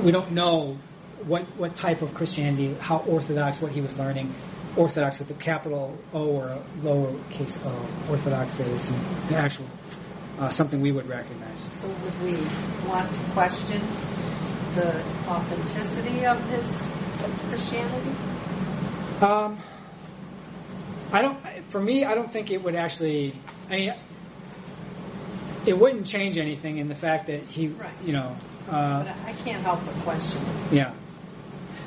we 0.03 0.11
don't 0.11 0.33
know 0.33 0.79
what 1.27 1.43
what 1.57 1.75
type 1.75 2.03
of 2.03 2.15
Christianity, 2.15 2.75
how 2.81 2.99
orthodox, 2.99 3.61
what 3.61 3.73
he 3.73 3.81
was 3.81 3.97
learning. 3.99 4.35
Orthodox 4.77 5.19
with 5.19 5.29
a 5.31 5.35
capital 5.35 5.99
O 6.13 6.27
or 6.27 6.47
a 6.47 6.63
lowercase 6.83 7.59
o. 7.67 7.87
Orthodox 8.09 8.55
that 8.55 8.69
is 8.69 8.93
the 9.29 9.35
actual 9.37 9.67
uh, 10.39 10.49
something 10.49 10.81
we 10.81 10.93
would 10.93 11.09
recognize. 11.09 11.61
So 11.81 11.89
would 11.89 12.23
we 12.23 12.37
want 12.89 13.13
to 13.13 13.23
question 13.33 13.83
the 14.77 15.03
authenticity 15.27 16.25
of 16.25 16.41
his 16.51 16.89
Christianity? 17.49 18.11
Um, 19.21 19.59
I 21.13 21.21
don't. 21.23 21.39
For 21.71 21.81
me, 21.81 22.05
I 22.05 22.15
don't 22.15 22.33
think 22.33 22.51
it 22.51 22.63
would 22.63 22.77
actually. 22.77 23.35
I 23.69 23.73
mean, 23.77 23.93
it 25.67 25.79
wouldn't 25.79 26.07
change 26.07 26.39
anything 26.39 26.79
in 26.79 26.89
the 26.89 26.95
fact 26.95 27.27
that 27.27 27.43
he, 27.43 27.69
Right. 27.69 27.91
you 28.03 28.13
know, 28.13 28.37
uh, 28.69 29.03
But 29.05 29.09
I 29.09 29.31
I 29.31 29.33
can't 29.33 29.63
help 29.63 29.85
but 29.85 29.95
question 30.05 30.41
it. 30.43 30.73
yeah. 30.75 30.93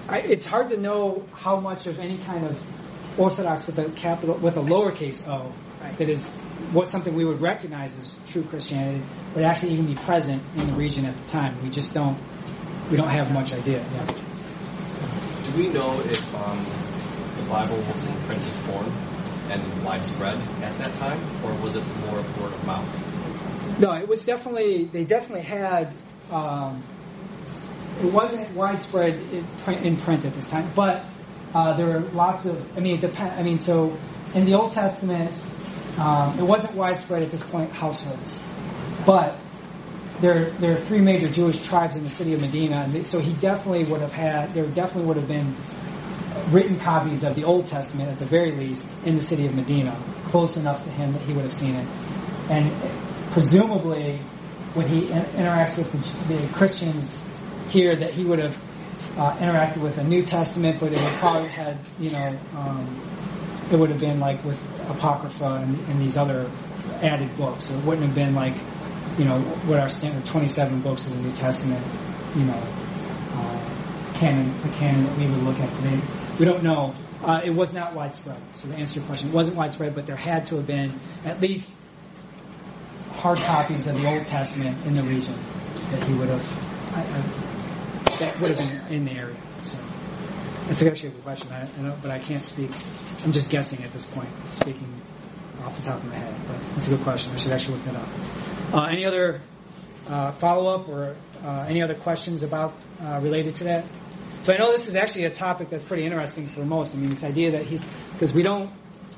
I, 0.07 0.19
it's 0.19 0.45
hard 0.45 0.69
to 0.69 0.77
know 0.77 1.25
how 1.33 1.59
much 1.59 1.87
of 1.87 1.99
any 1.99 2.17
kind 2.19 2.45
of 2.45 2.59
Orthodox 3.17 3.67
with 3.67 3.77
a 3.79 3.89
capital 3.91 4.37
with 4.37 4.57
a 4.57 4.61
lowercase 4.61 5.25
o 5.27 5.53
Right. 5.81 5.97
that 5.97 6.07
is 6.09 6.29
what 6.71 6.87
something 6.87 7.13
we 7.13 7.25
would 7.25 7.41
recognize 7.41 7.97
as 7.97 8.15
true 8.31 8.43
Christianity 8.43 9.03
would 9.35 9.43
actually 9.43 9.73
even 9.73 9.85
be 9.85 9.95
present 9.95 10.41
in 10.55 10.67
the 10.67 10.73
region 10.73 11.05
at 11.05 11.17
the 11.19 11.27
time. 11.27 11.61
We 11.61 11.69
just 11.69 11.93
don't 11.93 12.17
we 12.89 12.95
don't 12.95 13.09
have 13.09 13.31
much 13.31 13.51
idea. 13.51 13.79
Yeah. 13.79 14.05
Do 15.43 15.57
we 15.57 15.67
know 15.67 15.99
if 15.99 16.35
um, 16.35 16.65
the 17.35 17.43
Bible 17.49 17.77
was 17.91 18.05
in 18.05 18.15
printed 18.27 18.53
form 18.65 18.85
and 19.49 19.83
widespread 19.83 20.37
at 20.63 20.77
that 20.77 20.95
time, 20.95 21.19
or 21.43 21.53
was 21.61 21.75
it 21.75 21.83
more 22.05 22.19
of 22.19 22.41
word 22.41 22.53
of 22.53 22.65
mouth? 22.65 23.79
No, 23.79 23.91
it 23.93 24.07
was 24.07 24.23
definitely 24.23 24.85
they 24.85 25.03
definitely 25.03 25.43
had. 25.43 25.93
Um, 26.31 26.81
it 27.99 28.11
wasn't 28.11 28.51
widespread 28.55 29.15
in 29.33 29.45
print, 29.63 29.85
in 29.85 29.97
print 29.97 30.25
at 30.25 30.33
this 30.33 30.47
time, 30.47 30.71
but 30.75 31.05
uh, 31.53 31.75
there 31.77 31.85
were 31.85 31.99
lots 32.11 32.45
of. 32.45 32.77
I 32.77 32.79
mean, 32.79 32.95
it 32.95 33.01
depend. 33.01 33.39
I 33.39 33.43
mean, 33.43 33.57
so 33.57 33.97
in 34.33 34.45
the 34.45 34.55
Old 34.55 34.73
Testament, 34.73 35.31
um, 35.97 36.39
it 36.39 36.43
wasn't 36.43 36.75
widespread 36.75 37.23
at 37.23 37.31
this 37.31 37.43
point 37.43 37.71
households, 37.71 38.39
but 39.05 39.39
there 40.21 40.49
there 40.51 40.73
are 40.77 40.81
three 40.81 41.01
major 41.01 41.29
Jewish 41.29 41.63
tribes 41.63 41.95
in 41.95 42.03
the 42.03 42.09
city 42.09 42.33
of 42.33 42.41
Medina, 42.41 43.05
so 43.05 43.19
he 43.19 43.33
definitely 43.33 43.83
would 43.91 44.01
have 44.01 44.11
had. 44.11 44.53
There 44.53 44.65
definitely 44.65 45.05
would 45.05 45.17
have 45.17 45.27
been 45.27 45.55
written 46.49 46.79
copies 46.79 47.23
of 47.23 47.35
the 47.35 47.43
Old 47.43 47.67
Testament 47.67 48.09
at 48.09 48.19
the 48.19 48.25
very 48.25 48.51
least 48.51 48.87
in 49.05 49.15
the 49.15 49.21
city 49.21 49.45
of 49.45 49.53
Medina, 49.53 50.01
close 50.25 50.57
enough 50.57 50.83
to 50.83 50.89
him 50.89 51.13
that 51.13 51.21
he 51.21 51.33
would 51.33 51.43
have 51.43 51.53
seen 51.53 51.75
it. 51.75 51.87
And 52.49 53.31
presumably, 53.31 54.17
when 54.73 54.87
he 54.87 55.05
interacts 55.07 55.77
with 55.77 55.91
the 56.27 56.47
Christians 56.53 57.21
here, 57.69 57.95
that 57.95 58.13
he 58.13 58.23
would 58.23 58.39
have 58.39 58.55
uh, 59.17 59.35
interacted 59.37 59.81
with 59.81 59.97
a 59.97 60.03
New 60.03 60.23
Testament, 60.23 60.79
but 60.79 60.91
it 60.91 60.99
would 60.99 61.13
probably 61.13 61.49
had, 61.49 61.77
you 61.99 62.09
know, 62.11 62.39
um, 62.55 63.67
it 63.71 63.77
would 63.77 63.89
have 63.89 63.99
been 63.99 64.19
like 64.19 64.43
with 64.43 64.59
Apocrypha 64.87 65.61
and, 65.63 65.77
and 65.87 66.01
these 66.01 66.17
other 66.17 66.49
added 67.01 67.35
books. 67.35 67.65
So 67.65 67.73
it 67.73 67.83
wouldn't 67.83 68.05
have 68.05 68.15
been 68.15 68.33
like, 68.33 68.55
you 69.17 69.25
know, 69.25 69.39
what 69.65 69.79
our 69.79 69.89
standard 69.89 70.25
27 70.25 70.81
books 70.81 71.05
of 71.05 71.15
the 71.15 71.21
New 71.21 71.31
Testament, 71.31 71.85
you 72.35 72.45
know, 72.45 72.53
uh, 73.33 74.13
canon, 74.15 74.59
the 74.61 74.69
canon 74.69 75.05
that 75.05 75.17
we 75.17 75.27
would 75.27 75.43
look 75.43 75.59
at 75.59 75.73
today. 75.75 76.01
We 76.39 76.45
don't 76.45 76.63
know. 76.63 76.93
Uh, 77.23 77.41
it 77.43 77.51
was 77.51 77.71
not 77.73 77.95
widespread. 77.95 78.41
So 78.53 78.67
to 78.67 78.75
answer 78.75 78.95
your 78.95 79.05
question, 79.05 79.29
it 79.29 79.33
wasn't 79.33 79.55
widespread, 79.55 79.95
but 79.95 80.05
there 80.05 80.17
had 80.17 80.45
to 80.47 80.55
have 80.55 80.67
been 80.67 80.99
at 81.23 81.39
least 81.39 81.71
hard 83.11 83.37
copies 83.39 83.87
of 83.87 83.95
the 83.95 84.05
Old 84.05 84.25
Testament 84.25 84.85
in 84.85 84.93
the 84.93 85.03
region 85.03 85.35
that 85.91 86.03
he 86.03 86.13
would 86.13 86.27
have, 86.27 86.45
I, 86.93 87.01
I, 87.01 87.52
that 88.25 88.39
would 88.39 88.51
have 88.51 88.57
been 88.57 88.93
in 88.93 89.05
the 89.05 89.11
area. 89.11 89.37
So 89.61 89.77
that's 90.67 90.81
actually 90.81 91.09
a 91.09 91.11
good 91.11 91.23
question, 91.23 91.51
I, 91.51 91.67
I 91.77 91.81
know, 91.81 91.97
but 92.01 92.11
I 92.11 92.19
can't 92.19 92.45
speak. 92.45 92.71
I'm 93.23 93.31
just 93.31 93.49
guessing 93.49 93.83
at 93.83 93.91
this 93.91 94.05
point, 94.05 94.29
speaking 94.49 95.01
off 95.61 95.75
the 95.75 95.83
top 95.83 95.97
of 95.97 96.05
my 96.05 96.15
head. 96.15 96.35
But 96.47 96.77
it's 96.77 96.87
a 96.87 96.91
good 96.91 97.01
question. 97.01 97.33
I 97.33 97.37
should 97.37 97.51
actually 97.51 97.77
look 97.77 97.85
that 97.85 97.95
up. 97.95 98.09
Uh, 98.73 98.87
any 98.91 99.05
other 99.05 99.41
uh, 100.07 100.31
follow 100.33 100.73
up 100.73 100.89
or 100.89 101.15
uh, 101.43 101.65
any 101.67 101.81
other 101.81 101.95
questions 101.95 102.43
about 102.43 102.73
uh, 103.01 103.19
related 103.21 103.55
to 103.55 103.65
that? 103.65 103.85
So 104.41 104.53
I 104.53 104.57
know 104.57 104.71
this 104.71 104.89
is 104.89 104.95
actually 104.95 105.25
a 105.25 105.29
topic 105.29 105.69
that's 105.69 105.85
pretty 105.85 106.03
interesting 106.03 106.49
for 106.49 106.65
most. 106.65 106.93
I 106.93 106.97
mean, 106.97 107.11
this 107.11 107.23
idea 107.23 107.51
that 107.51 107.65
he's 107.65 107.85
because 108.11 108.33
we 108.33 108.43
don't 108.43 108.69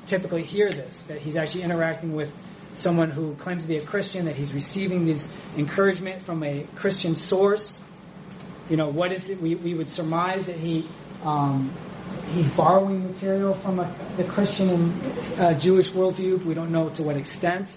typically 0.06 0.44
hear 0.44 0.70
this 0.70 1.02
that 1.08 1.18
he's 1.18 1.36
actually 1.36 1.64
interacting 1.64 2.12
with 2.12 2.32
someone 2.74 3.10
who 3.10 3.34
claims 3.34 3.62
to 3.62 3.68
be 3.68 3.76
a 3.76 3.84
Christian, 3.84 4.26
that 4.26 4.36
he's 4.36 4.52
receiving 4.52 5.06
this 5.06 5.26
encouragement 5.56 6.22
from 6.22 6.44
a 6.44 6.64
Christian 6.76 7.16
source. 7.16 7.82
You 8.68 8.76
know, 8.76 8.88
what 8.88 9.12
is 9.12 9.30
it? 9.30 9.40
We, 9.40 9.54
we 9.54 9.74
would 9.74 9.88
surmise 9.88 10.46
that 10.46 10.56
he 10.56 10.88
um, 11.22 11.72
he's 12.28 12.50
borrowing 12.50 13.04
material 13.04 13.54
from 13.54 13.78
a, 13.78 13.94
the 14.16 14.24
Christian 14.24 14.70
and 14.70 15.40
uh, 15.40 15.54
Jewish 15.54 15.90
worldview. 15.90 16.44
We 16.44 16.54
don't 16.54 16.72
know 16.72 16.88
to 16.90 17.02
what 17.02 17.16
extent. 17.16 17.70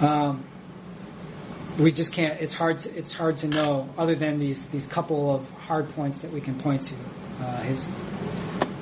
Um, 0.00 0.44
we 1.78 1.92
just 1.92 2.12
can't. 2.12 2.40
It's 2.40 2.52
hard. 2.52 2.78
To, 2.78 2.96
it's 2.96 3.12
hard 3.12 3.36
to 3.38 3.48
know, 3.48 3.88
other 3.96 4.16
than 4.16 4.38
these 4.38 4.64
these 4.66 4.86
couple 4.88 5.32
of 5.32 5.48
hard 5.50 5.90
points 5.90 6.18
that 6.18 6.32
we 6.32 6.40
can 6.40 6.58
point 6.58 6.82
to. 6.82 6.96
Uh, 7.40 7.62
his 7.62 7.88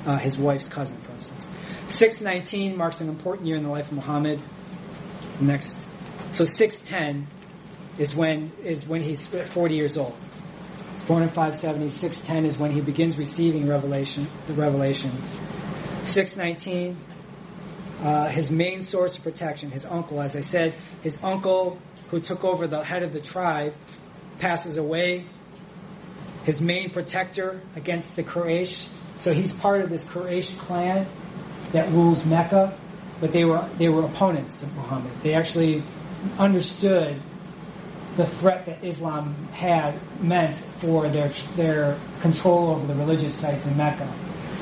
uh, 0.05 0.17
his 0.17 0.37
wife's 0.37 0.67
cousin, 0.67 0.97
for 1.01 1.11
instance. 1.11 1.47
Six 1.87 2.19
nineteen 2.19 2.75
marks 2.75 2.99
an 2.99 3.09
important 3.09 3.47
year 3.47 3.57
in 3.57 3.63
the 3.63 3.69
life 3.69 3.87
of 3.91 3.93
Muhammad. 3.93 4.41
Next, 5.39 5.77
so 6.31 6.43
six 6.43 6.81
ten 6.81 7.27
is 7.97 8.15
when 8.15 8.51
is 8.63 8.87
when 8.87 9.01
he's 9.01 9.25
forty 9.27 9.75
years 9.75 9.97
old. 9.97 10.15
He's 10.91 11.01
born 11.03 11.23
in 11.23 11.29
five 11.29 11.55
seventy. 11.55 11.89
Six 11.89 12.19
ten 12.19 12.45
is 12.45 12.57
when 12.57 12.71
he 12.71 12.81
begins 12.81 13.17
receiving 13.17 13.67
revelation. 13.67 14.27
The 14.47 14.53
revelation. 14.53 15.11
Six 16.03 16.35
nineteen. 16.35 16.97
Uh, 18.01 18.29
his 18.29 18.49
main 18.49 18.81
source 18.81 19.15
of 19.15 19.23
protection, 19.23 19.69
his 19.69 19.85
uncle, 19.85 20.19
as 20.19 20.35
I 20.35 20.39
said, 20.39 20.73
his 21.03 21.19
uncle 21.21 21.77
who 22.09 22.19
took 22.19 22.43
over 22.43 22.65
the 22.65 22.83
head 22.83 23.03
of 23.03 23.13
the 23.13 23.21
tribe 23.21 23.75
passes 24.39 24.77
away. 24.77 25.27
His 26.43 26.59
main 26.59 26.89
protector 26.89 27.61
against 27.75 28.15
the 28.15 28.23
Quraysh. 28.23 28.87
So 29.17 29.33
he's 29.33 29.53
part 29.53 29.81
of 29.81 29.91
this 29.91 30.03
Quraysh 30.03 30.57
clan 30.57 31.07
that 31.73 31.91
rules 31.91 32.25
Mecca, 32.25 32.75
but 33.19 33.31
they 33.31 33.45
were 33.45 33.69
they 33.77 33.87
were 33.87 34.03
opponents 34.03 34.55
to 34.55 34.65
Muhammad. 34.67 35.13
They 35.21 35.33
actually 35.33 35.83
understood 36.39 37.21
the 38.17 38.25
threat 38.25 38.65
that 38.65 38.83
Islam 38.83 39.33
had 39.53 39.99
meant 40.21 40.57
for 40.79 41.09
their 41.09 41.29
their 41.55 41.99
control 42.21 42.71
over 42.71 42.85
the 42.85 42.95
religious 42.95 43.37
sites 43.37 43.65
in 43.65 43.77
Mecca. 43.77 44.13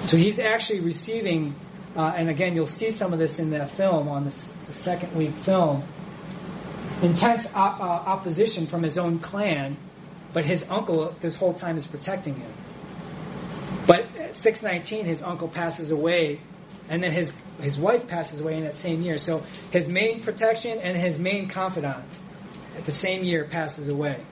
So 0.05 0.17
he's 0.17 0.39
actually 0.39 0.81
receiving, 0.81 1.55
uh, 1.95 2.13
and 2.15 2.29
again, 2.29 2.55
you'll 2.55 2.67
see 2.67 2.91
some 2.91 3.11
of 3.11 3.19
this 3.19 3.39
in 3.39 3.49
the 3.49 3.67
film 3.67 4.07
on 4.07 4.25
this, 4.25 4.47
the 4.67 4.73
second 4.73 5.15
week 5.15 5.35
film. 5.37 5.83
Intense 7.01 7.47
op- 7.55 7.79
uh, 7.79 7.83
opposition 7.83 8.67
from 8.67 8.83
his 8.83 8.97
own 8.97 9.19
clan, 9.19 9.77
but 10.33 10.45
his 10.45 10.65
uncle 10.69 11.15
this 11.19 11.35
whole 11.35 11.53
time 11.53 11.77
is 11.77 11.87
protecting 11.87 12.35
him. 12.35 12.53
But 13.87 14.15
at 14.17 14.35
619, 14.35 15.05
his 15.05 15.23
uncle 15.23 15.47
passes 15.47 15.89
away, 15.89 16.41
and 16.87 17.01
then 17.01 17.11
his 17.11 17.33
his 17.59 17.77
wife 17.77 18.07
passes 18.07 18.39
away 18.41 18.55
in 18.55 18.63
that 18.63 18.75
same 18.75 19.01
year. 19.01 19.17
So 19.17 19.43
his 19.71 19.89
main 19.89 20.23
protection 20.23 20.79
and 20.79 20.95
his 20.95 21.17
main 21.17 21.49
confidant 21.49 22.05
at 22.80 22.86
the 22.86 22.91
same 22.91 23.23
year 23.23 23.45
passes 23.45 23.88
away. 23.89 24.25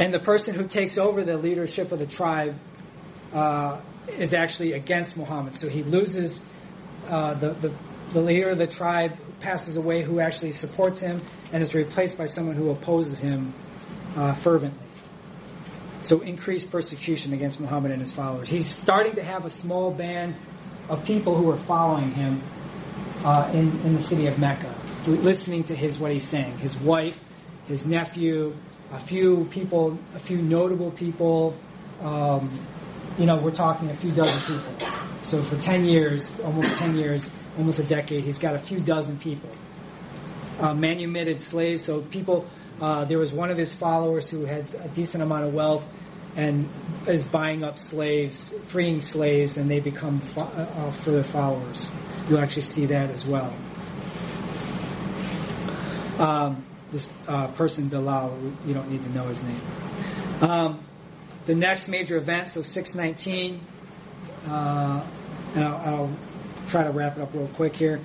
And 0.00 0.12
the 0.12 0.18
person 0.18 0.54
who 0.54 0.66
takes 0.66 0.98
over 0.98 1.22
the 1.22 1.36
leadership 1.36 1.92
of 1.92 2.00
the 2.00 2.06
tribe 2.06 2.58
uh, 3.32 3.80
is 4.08 4.34
actually 4.34 4.72
against 4.72 5.16
Muhammad. 5.16 5.54
So 5.54 5.68
he 5.68 5.82
loses 5.82 6.40
uh, 7.08 7.34
the, 7.34 7.50
the 7.52 7.74
the 8.12 8.20
leader 8.20 8.50
of 8.50 8.58
the 8.58 8.66
tribe 8.66 9.12
passes 9.40 9.76
away, 9.76 10.02
who 10.02 10.20
actually 10.20 10.52
supports 10.52 11.00
him, 11.00 11.22
and 11.52 11.62
is 11.62 11.74
replaced 11.74 12.16
by 12.16 12.26
someone 12.26 12.54
who 12.54 12.70
opposes 12.70 13.18
him 13.18 13.54
uh, 14.14 14.34
fervently. 14.34 14.86
So 16.02 16.20
increased 16.20 16.70
persecution 16.70 17.32
against 17.32 17.60
Muhammad 17.60 17.90
and 17.90 18.00
his 18.00 18.12
followers. 18.12 18.48
He's 18.48 18.70
starting 18.70 19.16
to 19.16 19.24
have 19.24 19.44
a 19.44 19.50
small 19.50 19.90
band 19.90 20.36
of 20.88 21.04
people 21.04 21.36
who 21.36 21.50
are 21.50 21.56
following 21.56 22.12
him 22.12 22.42
uh, 23.24 23.50
in 23.52 23.80
in 23.80 23.94
the 23.94 24.02
city 24.02 24.26
of 24.26 24.38
Mecca, 24.38 24.74
listening 25.12 25.64
to 25.64 25.76
his 25.76 25.98
what 25.98 26.12
he's 26.12 26.28
saying. 26.28 26.58
His 26.58 26.76
wife, 26.78 27.18
his 27.66 27.86
nephew, 27.86 28.56
a 28.90 28.98
few 28.98 29.46
people, 29.50 29.98
a 30.14 30.18
few 30.18 30.38
notable 30.40 30.90
people. 30.90 31.56
Um, 32.00 32.66
you 33.18 33.26
know, 33.26 33.36
we're 33.36 33.50
talking 33.50 33.90
a 33.90 33.96
few 33.96 34.12
dozen 34.12 34.40
people. 34.40 34.88
So 35.20 35.42
for 35.42 35.56
10 35.56 35.84
years, 35.84 36.38
almost 36.40 36.70
10 36.72 36.96
years, 36.96 37.30
almost 37.56 37.78
a 37.78 37.84
decade, 37.84 38.24
he's 38.24 38.38
got 38.38 38.54
a 38.54 38.58
few 38.58 38.80
dozen 38.80 39.18
people. 39.18 39.50
Uh, 40.58 40.74
manumitted 40.74 41.40
slaves, 41.40 41.82
so 41.84 42.00
people, 42.02 42.46
uh, 42.80 43.04
there 43.04 43.18
was 43.18 43.32
one 43.32 43.50
of 43.50 43.58
his 43.58 43.74
followers 43.74 44.28
who 44.28 44.44
had 44.44 44.72
a 44.74 44.88
decent 44.88 45.22
amount 45.22 45.44
of 45.44 45.52
wealth 45.52 45.84
and 46.36 46.68
is 47.08 47.26
buying 47.26 47.64
up 47.64 47.78
slaves, 47.78 48.52
freeing 48.66 49.00
slaves, 49.00 49.56
and 49.56 49.70
they 49.70 49.80
become 49.80 50.20
fo- 50.20 50.42
uh, 50.42 50.90
further 50.90 51.24
followers. 51.24 51.88
You'll 52.28 52.40
actually 52.40 52.62
see 52.62 52.86
that 52.86 53.10
as 53.10 53.24
well. 53.26 53.54
Um, 56.18 56.64
this 56.92 57.08
uh, 57.26 57.48
person, 57.48 57.88
Bilal, 57.88 58.38
you 58.64 58.72
don't 58.72 58.88
need 58.88 59.02
to 59.02 59.10
know 59.10 59.26
his 59.26 59.42
name. 59.42 59.60
Um, 60.40 60.84
the 61.46 61.54
next 61.54 61.88
major 61.88 62.16
event, 62.16 62.48
so 62.48 62.62
619, 62.62 63.60
uh, 64.46 65.04
and 65.54 65.64
I'll, 65.64 65.76
I'll, 65.76 66.16
try 66.68 66.82
to 66.82 66.90
wrap 66.90 67.18
it 67.18 67.22
up 67.22 67.34
real 67.34 67.48
quick 67.48 67.76
here. 67.76 68.00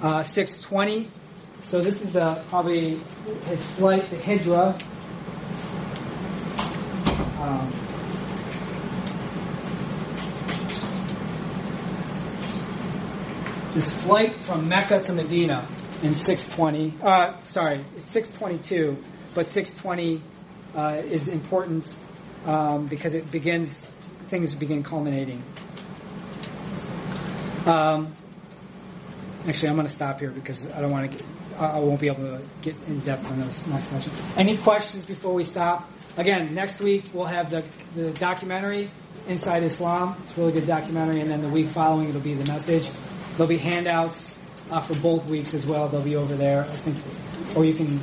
Uh, 0.00 0.24
620, 0.24 1.08
so 1.60 1.80
this 1.80 2.02
is 2.02 2.12
the 2.12 2.42
probably 2.48 2.98
his 3.46 3.64
flight, 3.70 4.10
the 4.10 4.16
Hijra. 4.16 4.82
Um, 7.38 7.72
this 13.74 13.88
flight 14.02 14.42
from 14.42 14.68
Mecca 14.68 15.00
to 15.02 15.12
Medina 15.12 15.68
in 16.02 16.14
620. 16.14 17.02
Uh, 17.02 17.42
sorry, 17.44 17.84
it's 17.96 18.10
622, 18.10 19.02
but 19.34 19.46
620 19.46 20.20
uh, 20.74 21.02
is 21.04 21.28
important 21.28 21.96
um, 22.44 22.86
because 22.88 23.14
it 23.14 23.30
begins 23.30 23.92
things 24.28 24.54
begin 24.54 24.82
culminating. 24.82 25.42
Um, 27.66 28.14
actually, 29.46 29.68
I'm 29.68 29.76
going 29.76 29.86
to 29.86 29.92
stop 29.92 30.18
here 30.18 30.30
because 30.30 30.68
I 30.70 30.80
don't 30.80 30.90
want 30.90 31.18
to. 31.18 31.24
I 31.56 31.78
won't 31.78 32.00
be 32.00 32.06
able 32.06 32.38
to 32.38 32.42
get 32.62 32.74
in 32.88 33.00
depth 33.00 33.26
on 33.26 33.40
this 33.40 33.66
next 33.66 33.88
session. 33.88 34.10
Any 34.36 34.56
questions 34.56 35.04
before 35.04 35.34
we 35.34 35.44
stop? 35.44 35.88
Again, 36.16 36.54
next 36.54 36.80
week 36.80 37.10
we'll 37.12 37.26
have 37.26 37.50
the 37.50 37.64
the 37.94 38.10
documentary 38.12 38.90
Inside 39.28 39.62
Islam. 39.62 40.16
It's 40.24 40.36
a 40.36 40.40
really 40.40 40.52
good 40.52 40.66
documentary, 40.66 41.20
and 41.20 41.30
then 41.30 41.42
the 41.42 41.48
week 41.48 41.68
following 41.68 42.08
it'll 42.08 42.20
be 42.20 42.34
the 42.34 42.50
message. 42.50 42.88
There'll 43.36 43.48
be 43.48 43.58
handouts 43.58 44.36
uh, 44.72 44.80
for 44.80 44.94
both 44.94 45.26
weeks 45.26 45.54
as 45.54 45.66
well. 45.66 45.88
They'll 45.88 46.02
be 46.02 46.16
over 46.16 46.34
there, 46.34 46.62
I 46.64 46.76
think, 46.78 46.96
or 47.54 47.64
you 47.64 47.74
can 47.74 48.00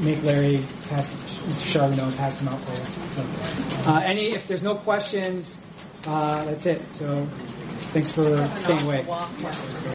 make 0.00 0.22
Larry 0.22 0.66
pass 0.88 1.12
Mr. 1.12 1.66
Charbonneau 1.66 2.10
pass 2.12 2.38
them 2.38 2.48
out 2.48 2.60
for 2.60 2.72
you. 2.72 3.08
So, 3.08 3.22
uh, 3.90 4.00
any 4.04 4.32
if 4.34 4.46
there's 4.48 4.62
no 4.62 4.76
questions, 4.76 5.58
uh, 6.06 6.44
that's 6.44 6.66
it. 6.66 6.90
So, 6.92 7.26
thanks 7.92 8.10
for 8.10 8.36
staying. 8.60 9.06
Walk. 9.06 9.30